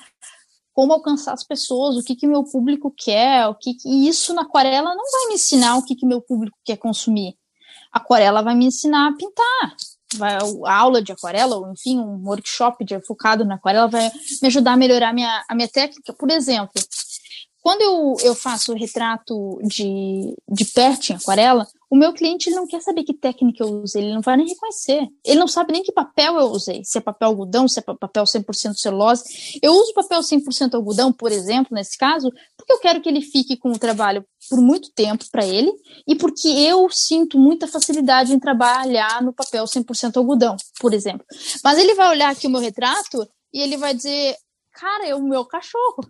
como 0.72 0.92
alcançar 0.92 1.32
as 1.34 1.44
pessoas, 1.44 1.96
o 1.96 2.02
que 2.02 2.16
que 2.16 2.26
meu 2.26 2.44
público 2.44 2.92
quer, 2.96 3.46
o 3.46 3.54
que, 3.54 3.74
que 3.74 3.88
e 3.88 4.08
isso 4.08 4.32
na 4.32 4.42
aquarela 4.42 4.94
não 4.94 5.10
vai 5.10 5.28
me 5.28 5.34
ensinar 5.34 5.76
o 5.76 5.84
que 5.84 5.94
que 5.94 6.06
meu 6.06 6.20
público 6.20 6.56
quer 6.64 6.76
consumir. 6.76 7.36
A 7.92 7.98
aquarela 7.98 8.42
vai 8.42 8.54
me 8.54 8.66
ensinar 8.66 9.08
a 9.08 9.12
pintar. 9.12 9.76
Vai, 10.14 10.34
a 10.66 10.74
aula 10.74 11.02
de 11.02 11.12
aquarela, 11.12 11.56
ou 11.56 11.72
enfim, 11.72 11.98
um 11.98 12.26
workshop 12.26 12.84
de, 12.84 13.00
focado 13.06 13.44
na 13.44 13.56
aquarela 13.56 13.88
vai 13.88 14.10
me 14.40 14.48
ajudar 14.48 14.72
a 14.72 14.76
melhorar 14.76 15.12
minha, 15.12 15.44
a 15.48 15.54
minha 15.54 15.68
técnica. 15.68 16.12
Por 16.14 16.30
exemplo, 16.30 16.72
quando 17.62 17.82
eu, 17.82 18.16
eu 18.22 18.34
faço 18.34 18.74
retrato 18.74 19.58
de, 19.62 20.34
de 20.50 20.64
perto 20.64 21.10
em 21.10 21.16
aquarela, 21.16 21.66
o 21.92 21.96
meu 21.96 22.14
cliente 22.14 22.48
ele 22.48 22.56
não 22.56 22.66
quer 22.66 22.80
saber 22.80 23.04
que 23.04 23.12
técnica 23.12 23.62
eu 23.62 23.82
usei, 23.82 24.02
ele 24.02 24.14
não 24.14 24.22
vai 24.22 24.34
nem 24.38 24.48
reconhecer. 24.48 25.06
Ele 25.22 25.38
não 25.38 25.46
sabe 25.46 25.74
nem 25.74 25.82
que 25.82 25.92
papel 25.92 26.38
eu 26.38 26.46
usei, 26.46 26.80
se 26.82 26.96
é 26.96 27.02
papel 27.02 27.28
algodão, 27.28 27.68
se 27.68 27.80
é 27.80 27.82
papel 27.82 28.24
100% 28.24 28.76
celulose. 28.76 29.22
Eu 29.62 29.74
uso 29.74 29.92
papel 29.92 30.20
100% 30.20 30.72
algodão, 30.72 31.12
por 31.12 31.30
exemplo, 31.30 31.74
nesse 31.74 31.98
caso, 31.98 32.30
porque 32.56 32.72
eu 32.72 32.78
quero 32.78 33.02
que 33.02 33.10
ele 33.10 33.20
fique 33.20 33.58
com 33.58 33.72
o 33.72 33.78
trabalho 33.78 34.24
por 34.48 34.58
muito 34.62 34.90
tempo 34.94 35.26
para 35.30 35.46
ele 35.46 35.70
e 36.08 36.16
porque 36.16 36.48
eu 36.48 36.88
sinto 36.90 37.38
muita 37.38 37.68
facilidade 37.68 38.32
em 38.32 38.40
trabalhar 38.40 39.20
no 39.20 39.34
papel 39.34 39.64
100% 39.64 40.16
algodão, 40.16 40.56
por 40.80 40.94
exemplo. 40.94 41.26
Mas 41.62 41.76
ele 41.76 41.94
vai 41.94 42.08
olhar 42.08 42.30
aqui 42.30 42.46
o 42.46 42.50
meu 42.50 42.62
retrato 42.62 43.28
e 43.52 43.60
ele 43.60 43.76
vai 43.76 43.92
dizer: 43.92 44.34
Cara, 44.72 45.08
é 45.08 45.14
o 45.14 45.22
meu 45.22 45.44
cachorro 45.44 46.08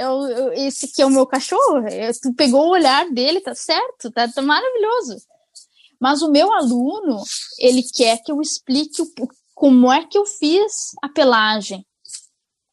eu, 0.00 0.28
eu, 0.28 0.52
esse 0.54 0.86
aqui 0.86 1.02
é 1.02 1.06
o 1.06 1.10
meu 1.10 1.26
cachorro, 1.26 1.86
eu, 1.88 2.12
tu 2.20 2.34
pegou 2.34 2.66
o 2.66 2.70
olhar 2.70 3.08
dele, 3.10 3.40
tá 3.40 3.54
certo, 3.54 4.10
tá, 4.10 4.26
tá, 4.26 4.40
maravilhoso. 4.40 5.16
Mas 6.00 6.22
o 6.22 6.30
meu 6.30 6.50
aluno, 6.52 7.22
ele 7.58 7.82
quer 7.82 8.22
que 8.22 8.32
eu 8.32 8.40
explique 8.40 9.02
o, 9.02 9.06
como 9.54 9.92
é 9.92 10.06
que 10.06 10.16
eu 10.16 10.24
fiz 10.24 10.92
a 11.02 11.08
pelagem, 11.08 11.86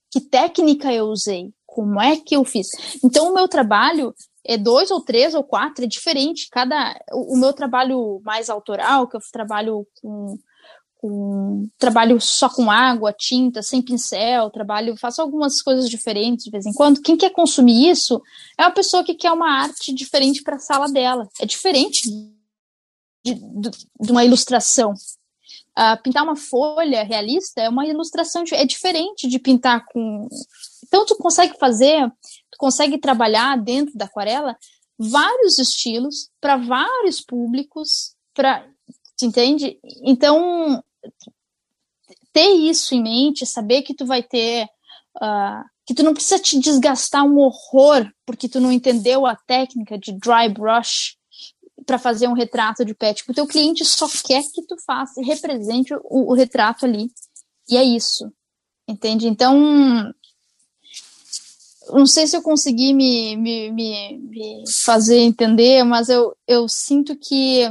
que 0.09 0.21
técnica 0.21 0.93
eu 0.93 1.07
usei, 1.07 1.51
como 1.65 2.01
é 2.01 2.15
que 2.15 2.35
eu 2.35 2.45
fiz. 2.45 2.67
Então, 3.03 3.29
o 3.29 3.33
meu 3.33 3.47
trabalho 3.47 4.15
é 4.45 4.57
dois 4.57 4.89
ou 4.89 5.01
três 5.01 5.35
ou 5.35 5.43
quatro, 5.43 5.83
é 5.83 5.87
diferente. 5.87 6.47
Cada 6.49 6.97
o, 7.11 7.33
o 7.33 7.37
meu 7.37 7.51
trabalho 7.51 8.21
mais 8.23 8.49
autoral, 8.49 9.07
que 9.07 9.17
eu 9.17 9.21
trabalho 9.33 9.85
com 10.01 10.37
com 11.07 11.69
trabalho 11.77 12.19
só 12.19 12.49
com 12.49 12.69
água, 12.69 13.13
tinta, 13.13 13.61
sem 13.61 13.81
pincel, 13.81 14.49
trabalho, 14.49 14.97
faço 14.97 15.21
algumas 15.21 15.61
coisas 15.61 15.89
diferentes 15.89 16.43
de 16.43 16.51
vez 16.51 16.65
em 16.65 16.73
quando. 16.73 17.01
Quem 17.01 17.15
quer 17.15 17.29
consumir 17.29 17.89
isso 17.89 18.21
é 18.57 18.63
uma 18.63 18.71
pessoa 18.71 19.03
que 19.03 19.15
quer 19.15 19.31
uma 19.31 19.49
arte 19.61 19.93
diferente 19.93 20.43
para 20.43 20.57
a 20.57 20.59
sala 20.59 20.87
dela. 20.87 21.29
É 21.39 21.45
diferente 21.45 22.01
de, 23.23 23.33
de, 23.33 23.71
de 24.01 24.11
uma 24.11 24.25
ilustração. 24.25 24.93
Uh, 25.77 26.01
pintar 26.03 26.23
uma 26.23 26.35
folha 26.35 27.03
realista 27.03 27.61
é 27.61 27.69
uma 27.69 27.85
ilustração, 27.85 28.43
é 28.51 28.65
diferente 28.65 29.27
de 29.29 29.39
pintar 29.39 29.85
com. 29.85 30.27
Então, 30.85 31.05
tu 31.05 31.15
consegue 31.15 31.57
fazer, 31.57 32.09
tu 32.51 32.57
consegue 32.57 32.97
trabalhar 32.97 33.57
dentro 33.57 33.95
da 33.95 34.05
aquarela 34.05 34.57
vários 34.97 35.59
estilos 35.59 36.29
para 36.41 36.57
vários 36.57 37.21
públicos, 37.21 38.15
para 38.33 38.65
entende? 39.21 39.79
Então, 40.03 40.83
ter 42.33 42.49
isso 42.51 42.93
em 42.93 43.01
mente, 43.01 43.45
saber 43.45 43.81
que 43.81 43.93
tu 43.93 44.05
vai 44.05 44.21
ter, 44.23 44.65
uh, 45.17 45.63
que 45.85 45.93
tu 45.93 46.03
não 46.03 46.13
precisa 46.13 46.39
te 46.39 46.59
desgastar 46.59 47.23
um 47.23 47.37
horror 47.39 48.09
porque 48.25 48.47
tu 48.47 48.59
não 48.59 48.71
entendeu 48.71 49.25
a 49.25 49.35
técnica 49.35 49.97
de 49.97 50.11
dry 50.13 50.49
brush 50.49 51.17
para 51.85 51.97
fazer 51.97 52.27
um 52.27 52.33
retrato 52.33 52.83
de 52.83 52.93
pet. 52.93 53.17
Tipo, 53.17 53.31
o 53.31 53.35
teu 53.35 53.47
cliente 53.47 53.85
só 53.85 54.07
quer 54.25 54.43
que 54.53 54.61
tu 54.67 54.75
faça 54.85 55.21
represente 55.21 55.93
o, 55.93 56.31
o 56.31 56.33
retrato 56.33 56.85
ali. 56.85 57.09
E 57.69 57.77
é 57.77 57.83
isso. 57.83 58.31
Entende? 58.87 59.27
Então, 59.27 60.13
não 61.89 62.05
sei 62.05 62.27
se 62.27 62.35
eu 62.35 62.41
consegui 62.41 62.93
me, 62.93 63.35
me, 63.35 63.71
me, 63.71 64.17
me, 64.17 64.63
fazer 64.83 65.19
entender, 65.19 65.83
mas 65.83 66.09
eu, 66.09 66.35
eu 66.47 66.67
sinto 66.67 67.15
que 67.15 67.63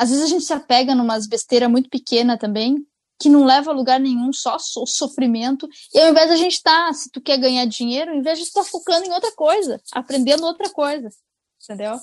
às 0.00 0.08
vezes 0.08 0.24
a 0.24 0.28
gente 0.28 0.44
se 0.46 0.52
apega 0.54 0.94
numas 0.94 1.26
besteira 1.26 1.68
muito 1.68 1.90
pequena 1.90 2.38
também, 2.38 2.74
que 3.18 3.28
não 3.28 3.44
leva 3.44 3.70
a 3.70 3.74
lugar 3.74 4.00
nenhum, 4.00 4.32
só 4.32 4.58
so 4.58 4.86
sofrimento. 4.86 5.68
E 5.92 6.00
ao 6.00 6.08
invés 6.08 6.28
de 6.28 6.32
a 6.32 6.36
gente 6.36 6.54
estar, 6.54 6.86
tá, 6.86 6.92
se 6.94 7.10
tu 7.10 7.20
quer 7.20 7.36
ganhar 7.36 7.66
dinheiro, 7.66 8.10
ao 8.10 8.16
invés 8.16 8.38
de 8.38 8.44
estar 8.44 8.64
tá 8.64 8.66
focando 8.66 9.04
em 9.04 9.12
outra 9.12 9.30
coisa, 9.32 9.78
aprendendo 9.92 10.46
outra 10.46 10.70
coisa, 10.70 11.10
entendeu? 11.62 12.00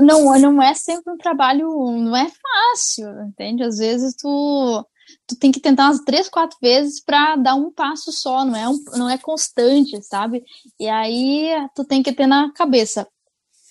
Não, 0.00 0.36
não 0.40 0.60
é 0.60 0.74
sempre 0.74 1.12
um 1.12 1.16
trabalho, 1.16 1.68
não 1.68 2.16
é 2.16 2.28
fácil, 2.28 3.08
entende? 3.28 3.62
Às 3.62 3.78
vezes 3.78 4.16
tu, 4.16 4.84
tu 5.28 5.36
tem 5.36 5.52
que 5.52 5.60
tentar 5.60 5.84
umas 5.84 6.00
três, 6.00 6.28
quatro 6.28 6.58
vezes 6.60 7.00
para 7.00 7.36
dar 7.36 7.54
um 7.54 7.70
passo 7.70 8.10
só, 8.10 8.44
não 8.44 8.56
é, 8.56 8.68
um, 8.68 8.82
não 8.96 9.08
é 9.08 9.16
constante, 9.18 10.02
sabe? 10.02 10.42
E 10.80 10.88
aí 10.88 11.52
tu 11.76 11.84
tem 11.84 12.02
que 12.02 12.12
ter 12.12 12.26
na 12.26 12.52
cabeça, 12.54 13.06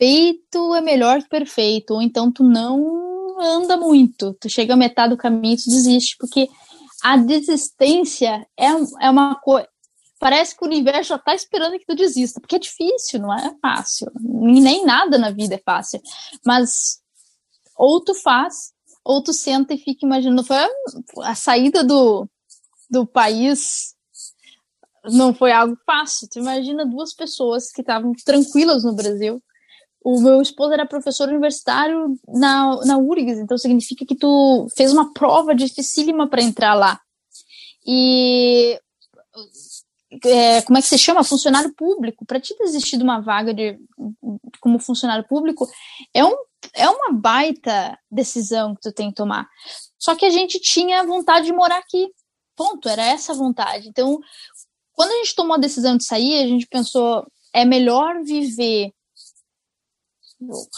feito 0.04 0.76
é 0.76 0.82
melhor 0.82 1.24
que 1.24 1.30
perfeito, 1.30 1.94
ou 1.94 2.02
então 2.02 2.30
tu 2.30 2.44
não 2.44 3.40
anda 3.40 3.78
muito, 3.78 4.34
tu 4.34 4.50
chega 4.50 4.74
a 4.74 4.78
metade 4.78 5.12
do 5.12 5.18
caminho 5.18 5.54
e 5.54 5.58
tu 5.58 5.70
desiste, 5.70 6.18
porque 6.20 6.50
a 7.02 7.16
desistência 7.16 8.46
é, 8.60 8.68
é 9.02 9.10
uma 9.10 9.36
coisa. 9.36 9.68
Parece 10.20 10.58
que 10.58 10.64
o 10.64 10.68
universo 10.68 11.10
já 11.10 11.18
tá 11.18 11.34
esperando 11.34 11.80
que 11.80 11.86
tu 11.86 11.96
desista, 11.96 12.40
porque 12.40 12.58
é 12.58 12.60
difícil, 12.60 13.20
não 13.20 13.34
é 13.34 13.56
fácil. 13.62 14.12
Nem 14.20 14.86
nada 14.86 15.18
na 15.18 15.32
vida 15.32 15.56
é 15.56 15.62
fácil. 15.66 16.02
Mas 16.46 17.00
ou 17.78 18.02
tu 18.02 18.14
faz, 18.14 18.72
ou 19.04 19.22
tu 19.22 19.34
senta 19.34 19.74
e 19.74 19.78
fica 19.78 20.06
imaginando. 20.06 20.46
Foi 20.46 20.56
a, 20.56 20.70
a 21.24 21.36
saída 21.36 21.84
do, 21.84 22.26
do 22.90 23.06
país 23.06 23.94
não 25.12 25.34
foi 25.34 25.52
algo 25.52 25.78
fácil. 25.86 26.30
Tu 26.30 26.40
imagina 26.40 26.86
duas 26.86 27.14
pessoas 27.14 27.70
que 27.70 27.82
estavam 27.82 28.14
tranquilas 28.24 28.86
no 28.86 28.96
Brasil, 28.96 29.44
o 30.04 30.20
meu 30.22 30.42
esposo 30.42 30.74
era 30.74 30.86
professor 30.86 31.30
universitário 31.30 32.18
na, 32.28 32.86
na 32.86 32.98
URGS, 32.98 33.40
então 33.40 33.58
significa 33.58 34.06
que 34.06 34.16
tu 34.16 34.68
fez 34.76 34.92
uma 34.92 35.14
prova 35.14 35.56
dificílima 35.56 36.28
para 36.28 36.42
entrar 36.42 36.74
lá. 36.74 37.00
E 37.86 38.80
é, 40.26 40.62
como 40.62 40.78
é 40.78 40.82
que 40.82 40.88
se 40.88 40.98
chama? 40.98 41.24
Funcionário 41.24 41.74
público. 41.74 42.26
Para 42.26 42.40
ti 42.40 42.56
desistir 42.60 42.98
de 42.98 43.04
uma 43.04 43.22
vaga 43.22 43.54
de, 43.54 43.80
como 44.60 44.80
funcionário 44.80 45.26
público 45.28 45.68
é, 46.14 46.24
um, 46.24 46.36
é 46.76 46.90
uma 46.90 47.12
baita 47.14 47.98
decisão 48.12 48.76
que 48.76 48.82
tu 48.82 48.92
tem 48.92 49.10
que 49.10 49.16
tomar. 49.16 49.48
Só 49.98 50.16
que 50.16 50.26
a 50.26 50.30
gente 50.30 50.60
tinha 50.60 51.06
vontade 51.06 51.46
de 51.46 51.54
morar 51.54 51.78
aqui. 51.78 52.10
Ponto, 52.56 52.88
era 52.88 53.04
essa 53.04 53.34
vontade. 53.34 53.88
Então, 53.88 54.20
quando 54.92 55.12
a 55.12 55.16
gente 55.16 55.36
tomou 55.36 55.56
a 55.56 55.60
decisão 55.60 55.98
de 55.98 56.06
sair, 56.06 56.44
a 56.44 56.48
gente 56.48 56.68
pensou, 56.68 57.26
é 57.52 57.66
melhor 57.66 58.22
viver 58.24 58.92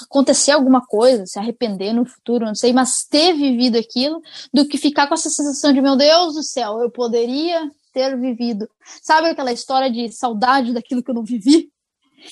acontecer 0.03 0.51
alguma 0.51 0.85
coisa, 0.85 1.25
se 1.25 1.39
arrepender 1.39 1.93
no 1.93 2.05
futuro, 2.05 2.45
não 2.45 2.55
sei, 2.55 2.73
mas 2.73 3.03
ter 3.03 3.33
vivido 3.33 3.77
aquilo, 3.77 4.21
do 4.53 4.67
que 4.67 4.77
ficar 4.77 5.07
com 5.07 5.13
essa 5.13 5.29
sensação 5.29 5.73
de, 5.73 5.81
meu 5.81 5.95
Deus 5.95 6.35
do 6.35 6.43
céu, 6.43 6.79
eu 6.79 6.89
poderia 6.89 7.69
ter 7.93 8.17
vivido. 8.19 8.69
Sabe 9.01 9.29
aquela 9.29 9.53
história 9.53 9.89
de 9.89 10.11
saudade 10.11 10.73
daquilo 10.73 11.01
que 11.01 11.09
eu 11.09 11.15
não 11.15 11.23
vivi? 11.23 11.71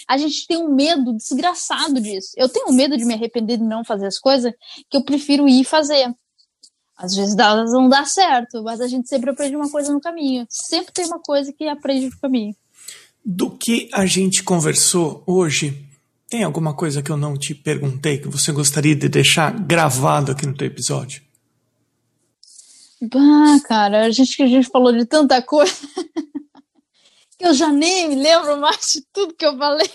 A 0.08 0.18
gente 0.18 0.48
tem 0.48 0.58
um 0.58 0.74
medo 0.74 1.14
desgraçado 1.14 2.02
disso. 2.02 2.32
Eu 2.36 2.50
tenho 2.50 2.74
medo 2.74 2.98
de 2.98 3.06
me 3.06 3.14
arrepender 3.14 3.58
de 3.58 3.64
não 3.64 3.86
fazer 3.86 4.08
as 4.08 4.18
coisas 4.18 4.52
que 4.90 4.98
eu 4.98 5.04
prefiro 5.04 5.48
ir 5.48 5.64
fazer. 5.64 6.14
Às 6.98 7.16
vezes 7.16 7.38
elas 7.38 7.72
não 7.72 7.90
dá 7.90 8.06
certo, 8.06 8.64
mas 8.64 8.80
a 8.80 8.88
gente 8.88 9.08
sempre 9.08 9.30
aprende 9.30 9.56
uma 9.56 9.70
coisa 9.70 9.92
no 9.92 10.02
caminho. 10.02 10.46
Sempre 10.50 10.92
tem 10.92 11.06
uma 11.06 11.20
coisa 11.20 11.52
que 11.54 11.68
aprende 11.68 12.08
no 12.08 12.20
caminho. 12.20 12.56
Do 13.26 13.52
que 13.52 13.90
a 13.94 14.06
gente 14.06 14.44
conversou 14.44 15.24
hoje, 15.26 15.88
tem 16.34 16.42
alguma 16.42 16.74
coisa 16.74 17.04
que 17.04 17.12
eu 17.12 17.16
não 17.16 17.38
te 17.38 17.54
perguntei 17.54 18.18
que 18.18 18.28
você 18.28 18.52
gostaria 18.52 18.96
de 18.96 19.08
deixar 19.08 19.52
gravado 19.52 20.32
aqui 20.32 20.48
no 20.48 20.58
teu 20.58 20.66
episódio? 20.66 21.22
Bah, 23.00 23.60
cara, 23.68 24.06
a 24.06 24.10
gente 24.10 24.42
a 24.42 24.48
gente 24.48 24.68
falou 24.68 24.92
de 24.92 25.06
tanta 25.06 25.44
coisa 25.44 25.72
que 27.38 27.46
eu 27.46 27.54
já 27.54 27.72
nem 27.72 28.10
me 28.10 28.16
lembro 28.16 28.60
mais 28.60 28.80
de 28.94 29.06
tudo 29.14 29.36
que 29.36 29.46
eu 29.46 29.56
falei. 29.56 29.88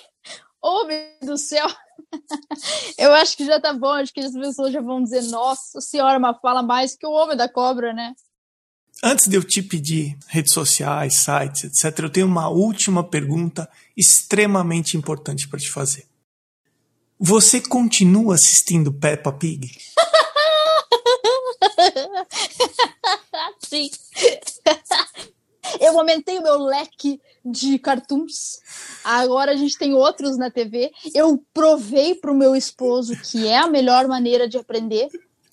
Homem 0.62 1.08
do 1.24 1.36
céu! 1.36 1.66
Eu 2.96 3.12
acho 3.14 3.36
que 3.36 3.44
já 3.44 3.60
tá 3.60 3.72
bom, 3.72 3.90
acho 3.90 4.14
que 4.14 4.20
as 4.20 4.32
pessoas 4.32 4.72
já 4.72 4.80
vão 4.80 5.02
dizer, 5.02 5.22
nossa 5.22 5.80
senhora, 5.80 6.20
mas 6.20 6.36
fala 6.40 6.62
mais 6.62 6.96
que 6.96 7.06
o 7.06 7.10
homem 7.10 7.36
da 7.36 7.48
cobra, 7.48 7.92
né? 7.92 8.14
Antes 9.02 9.26
de 9.26 9.36
eu 9.36 9.42
te 9.42 9.60
pedir 9.60 10.16
redes 10.28 10.54
sociais, 10.54 11.16
sites, 11.16 11.64
etc., 11.64 11.98
eu 11.98 12.10
tenho 12.10 12.26
uma 12.26 12.48
última 12.48 13.02
pergunta 13.02 13.68
extremamente 13.96 14.96
importante 14.96 15.48
para 15.48 15.58
te 15.58 15.70
fazer. 15.70 16.08
Você 17.20 17.60
continua 17.60 18.36
assistindo 18.36 18.92
Peppa 18.92 19.32
Pig? 19.32 19.76
Sim. 23.68 23.90
Eu 25.80 25.98
aumentei 25.98 26.38
o 26.38 26.42
meu 26.42 26.58
leque 26.58 27.20
de 27.44 27.76
cartoons. 27.78 28.60
Agora 29.02 29.52
a 29.52 29.56
gente 29.56 29.76
tem 29.76 29.94
outros 29.94 30.38
na 30.38 30.50
TV. 30.50 30.92
Eu 31.12 31.42
provei 31.52 32.14
para 32.14 32.30
o 32.30 32.36
meu 32.36 32.54
esposo 32.54 33.16
que 33.16 33.48
é 33.48 33.58
a 33.58 33.66
melhor 33.66 34.06
maneira 34.06 34.48
de 34.48 34.56
aprender. 34.56 35.08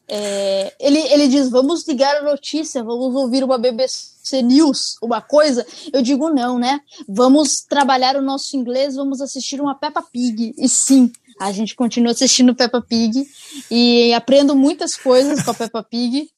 É, 0.07 0.71
ele, 0.79 0.99
ele 0.99 1.27
diz: 1.27 1.49
vamos 1.49 1.87
ligar 1.87 2.17
a 2.17 2.23
notícia, 2.23 2.83
vamos 2.83 3.15
ouvir 3.15 3.43
uma 3.43 3.57
BBC 3.57 4.43
News, 4.43 4.97
uma 5.01 5.19
coisa. 5.19 5.65
Eu 5.91 6.03
digo: 6.03 6.29
não, 6.29 6.59
né? 6.59 6.79
Vamos 7.07 7.65
trabalhar 7.67 8.15
o 8.15 8.21
nosso 8.21 8.55
inglês, 8.55 8.95
vamos 8.95 9.19
assistir 9.19 9.59
uma 9.59 9.73
Peppa 9.73 10.03
Pig. 10.03 10.53
E 10.57 10.69
sim, 10.69 11.11
a 11.39 11.51
gente 11.51 11.75
continua 11.75 12.11
assistindo 12.11 12.55
Peppa 12.55 12.81
Pig 12.81 13.25
e 13.69 14.13
aprendo 14.13 14.55
muitas 14.55 14.95
coisas 14.95 15.43
com 15.43 15.51
a 15.51 15.53
Peppa 15.53 15.83
Pig. 15.83 16.29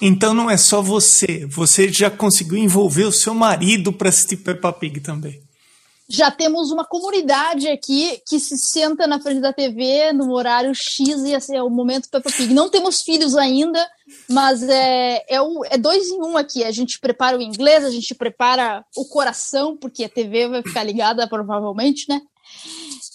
Então 0.00 0.34
não 0.34 0.50
é 0.50 0.56
só 0.56 0.82
você, 0.82 1.46
você 1.46 1.92
já 1.92 2.10
conseguiu 2.10 2.58
envolver 2.58 3.04
o 3.04 3.12
seu 3.12 3.34
marido 3.34 3.92
para 3.92 4.08
assistir 4.08 4.38
Peppa 4.38 4.72
Pig 4.72 5.00
também. 5.00 5.40
Já 6.08 6.30
temos 6.30 6.70
uma 6.70 6.84
comunidade 6.84 7.68
aqui 7.68 8.20
que 8.28 8.38
se 8.38 8.58
senta 8.58 9.06
na 9.06 9.20
frente 9.20 9.40
da 9.40 9.52
TV 9.52 10.12
no 10.12 10.32
horário 10.32 10.74
X 10.74 11.22
e 11.24 11.34
assim, 11.34 11.56
é 11.56 11.62
o 11.62 11.70
momento 11.70 12.10
Peppa 12.10 12.30
Pig. 12.30 12.52
Não 12.52 12.68
temos 12.68 13.00
filhos 13.00 13.36
ainda, 13.36 13.88
mas 14.28 14.62
é, 14.62 15.24
é, 15.28 15.40
o, 15.40 15.64
é 15.64 15.78
dois 15.78 16.08
em 16.08 16.20
um 16.20 16.36
aqui. 16.36 16.64
A 16.64 16.72
gente 16.72 16.98
prepara 16.98 17.38
o 17.38 17.40
inglês, 17.40 17.84
a 17.84 17.90
gente 17.90 18.14
prepara 18.14 18.84
o 18.96 19.04
coração, 19.06 19.76
porque 19.76 20.04
a 20.04 20.08
TV 20.08 20.48
vai 20.48 20.62
ficar 20.62 20.82
ligada 20.82 21.26
provavelmente, 21.28 22.06
né? 22.08 22.20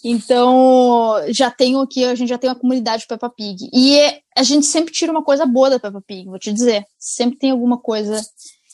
Então, 0.04 1.16
já 1.30 1.50
tenho 1.50 1.80
aqui, 1.80 2.06
a 2.06 2.16
gente 2.16 2.30
já 2.30 2.38
tem 2.38 2.50
uma 2.50 2.60
comunidade 2.60 3.08
Peppa 3.08 3.30
Pig. 3.30 3.70
E 3.74 4.00
a 4.36 4.43
gente 4.43 4.66
sempre 4.66 4.93
tira 4.93 5.12
uma 5.12 5.24
coisa 5.24 5.45
boa 5.45 5.70
da 5.70 5.80
Peppa 5.80 6.02
Pig, 6.06 6.26
vou 6.26 6.39
te 6.39 6.54
dizer. 6.54 6.86
Sempre 6.98 7.39
tem 7.39 7.52
alguma 7.52 7.78
coisa. 7.78 8.22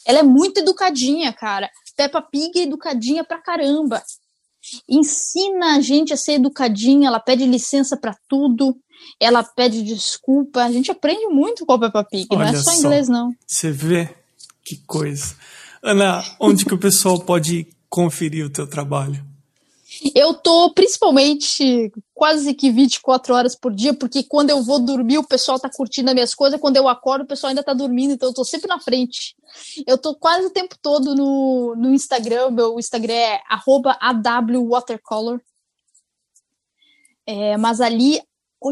Ela 0.06 0.20
é 0.20 0.24
muito 0.24 0.60
educadinha, 0.60 1.32
cara. 1.32 1.70
Peppa 1.96 2.22
Pig 2.22 2.60
é 2.60 2.64
educadinha 2.64 3.24
pra 3.24 3.42
caramba. 3.42 4.04
Ensina 4.88 5.76
a 5.76 5.82
gente 5.82 6.14
a 6.14 6.18
ser 6.18 6.34
educadinha, 6.34 7.08
ela 7.08 7.20
pede 7.20 7.46
licença 7.46 7.98
para 7.98 8.16
tudo, 8.30 8.76
ela 9.20 9.44
pede 9.44 9.84
desculpa. 9.84 10.64
A 10.64 10.72
gente 10.72 10.90
aprende 10.90 11.28
muito 11.28 11.66
com 11.66 11.74
a 11.74 11.80
Peppa 11.80 12.04
Pig, 12.04 12.28
Olha 12.32 12.52
não 12.52 12.60
é 12.60 12.64
só, 12.64 12.72
só 12.72 12.78
inglês, 12.78 13.10
não. 13.10 13.34
Você 13.46 13.72
vê 13.72 14.10
que 14.64 14.78
coisa. 14.86 15.36
Ana, 15.82 16.24
onde 16.40 16.66
que 16.66 16.74
o 16.74 16.78
pessoal 16.78 17.20
pode 17.20 17.68
conferir 17.90 18.46
o 18.46 18.50
teu 18.50 18.66
trabalho? 18.66 19.33
Eu 20.16 20.34
tô 20.34 20.72
principalmente 20.74 21.91
quase 22.14 22.54
que 22.54 22.72
24 22.72 23.34
horas 23.34 23.56
por 23.56 23.74
dia, 23.74 23.93
porque 23.93 24.24
quando 24.24 24.49
eu 24.49 24.62
vou 24.62 24.80
dormir 24.80 25.18
o 25.18 25.28
pessoal 25.28 25.60
tá 25.60 25.70
curtindo 25.70 26.10
as 26.10 26.14
minhas 26.14 26.36
coisas, 26.36 26.60
quando 26.60 26.78
eu 26.78 26.88
acordo 26.88 27.24
o 27.24 27.28
pessoal 27.28 27.49
ainda 27.49 27.64
tá 27.64 27.74
dormindo, 27.74 28.14
então 28.14 28.30
eu 28.30 28.34
tô 28.34 28.43
sempre 28.43 28.68
na 28.68 28.80
frente. 28.80 29.36
Eu 29.86 29.97
tô 29.97 30.16
quase 30.16 30.47
o 30.47 30.49
tempo 30.51 30.76
todo 30.82 31.16
no, 31.16 31.76
no 31.76 31.93
Instagram, 31.93 32.51
meu 32.51 32.80
Instagram 32.80 33.14
é 33.14 33.41
awwatercolor. 34.56 35.41
É, 37.26 37.56
mas 37.58 37.80
ali, 37.80 38.22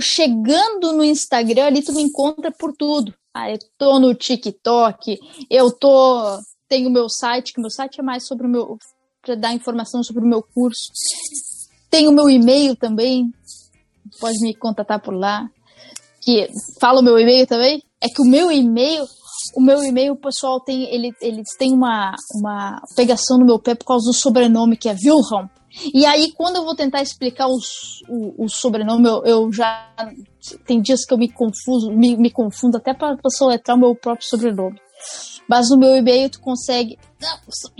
chegando 0.02 0.94
no 0.94 1.04
Instagram, 1.04 1.66
ali 1.66 1.82
tu 1.82 1.94
me 1.94 2.02
encontra 2.02 2.52
por 2.52 2.74
tudo. 2.74 3.14
Ah, 3.34 3.50
eu 3.50 3.58
tô 3.78 4.00
no 4.00 4.14
TikTok, 4.14 5.18
eu 5.50 5.72
tô 5.72 6.42
tenho 6.72 6.88
o 6.88 6.92
meu 6.92 7.10
site, 7.10 7.52
que 7.52 7.60
meu 7.60 7.70
site 7.70 8.00
é 8.00 8.04
mais 8.04 8.26
sobre 8.26 8.48
o 8.48 8.50
meu 8.50 8.78
para 9.22 9.36
dar 9.36 9.54
informação 9.54 10.04
sobre 10.04 10.24
o 10.24 10.28
meu 10.28 10.42
curso. 10.42 10.92
Tem 11.90 12.08
o 12.08 12.12
meu 12.12 12.30
e-mail 12.30 12.76
também, 12.76 13.32
pode 14.20 14.40
me 14.42 14.56
contatar 14.56 15.00
por 15.02 15.14
lá. 15.14 15.50
Que 16.22 16.50
fala 16.80 17.00
o 17.00 17.04
meu 17.04 17.20
e-mail 17.20 17.48
também. 17.48 17.84
É 18.00 18.08
que 18.08 18.22
o 18.22 18.26
meu 18.26 18.52
e-mail, 18.52 19.06
o 19.56 19.62
meu 19.62 19.84
e-mail, 19.84 20.16
pessoal 20.16 20.60
tem, 20.60 20.84
ele, 20.94 21.14
eles 21.22 21.50
têm 21.58 21.74
uma, 21.74 22.16
uma 22.36 22.82
pegação 22.96 23.38
no 23.38 23.46
meu 23.46 23.60
pé 23.60 23.76
por 23.76 23.86
causa 23.86 24.06
do 24.06 24.14
sobrenome 24.14 24.78
que 24.78 24.90
é 24.90 24.94
Wilhelm. 24.94 25.48
E 25.94 26.06
aí, 26.06 26.32
quando 26.34 26.58
eu 26.58 26.66
vou 26.66 26.76
tentar 26.76 27.02
explicar 27.02 27.48
os, 27.48 28.02
o, 28.10 28.46
o 28.46 28.50
sobrenome, 28.50 29.08
eu, 29.08 29.24
eu, 29.24 29.54
já. 29.54 29.88
Tem 30.66 30.82
dias 30.82 31.06
que 31.06 31.14
eu 31.14 31.18
me 31.18 31.30
confuso, 31.30 31.92
me, 31.92 32.18
me 32.18 32.30
confundo 32.30 32.78
até 32.78 32.94
para 32.94 33.18
soletrar 33.30 33.78
o 33.78 33.80
meu 33.80 33.96
próprio 33.96 34.28
sobrenome. 34.28 34.80
Mas 35.52 35.70
no 35.70 35.78
meu 35.78 35.98
e-mail 35.98 36.30
tu 36.30 36.40
consegue. 36.40 36.98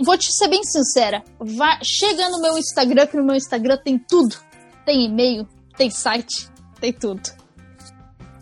Vou 0.04 0.18
te 0.18 0.30
ser 0.30 0.46
bem 0.46 0.62
sincera. 0.62 1.24
Vai, 1.40 1.78
chega 1.82 2.28
no 2.28 2.38
meu 2.38 2.58
Instagram, 2.58 3.06
que 3.06 3.16
no 3.16 3.24
meu 3.24 3.34
Instagram 3.34 3.78
tem 3.82 3.98
tudo. 3.98 4.36
Tem 4.84 5.06
e-mail, 5.06 5.48
tem 5.74 5.88
site, 5.88 6.50
tem 6.78 6.92
tudo. 6.92 7.22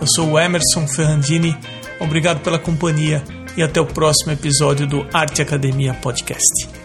Eu 0.00 0.06
sou 0.08 0.32
o 0.32 0.38
Emerson 0.38 0.88
Ferrandini 0.88 1.56
Obrigado 2.00 2.40
pela 2.40 2.58
companhia 2.58 3.22
e 3.56 3.62
até 3.62 3.80
o 3.80 3.86
próximo 3.86 4.32
episódio 4.32 4.86
do 4.86 5.06
Arte 5.12 5.42
Academia 5.42 5.94
Podcast. 5.94 6.77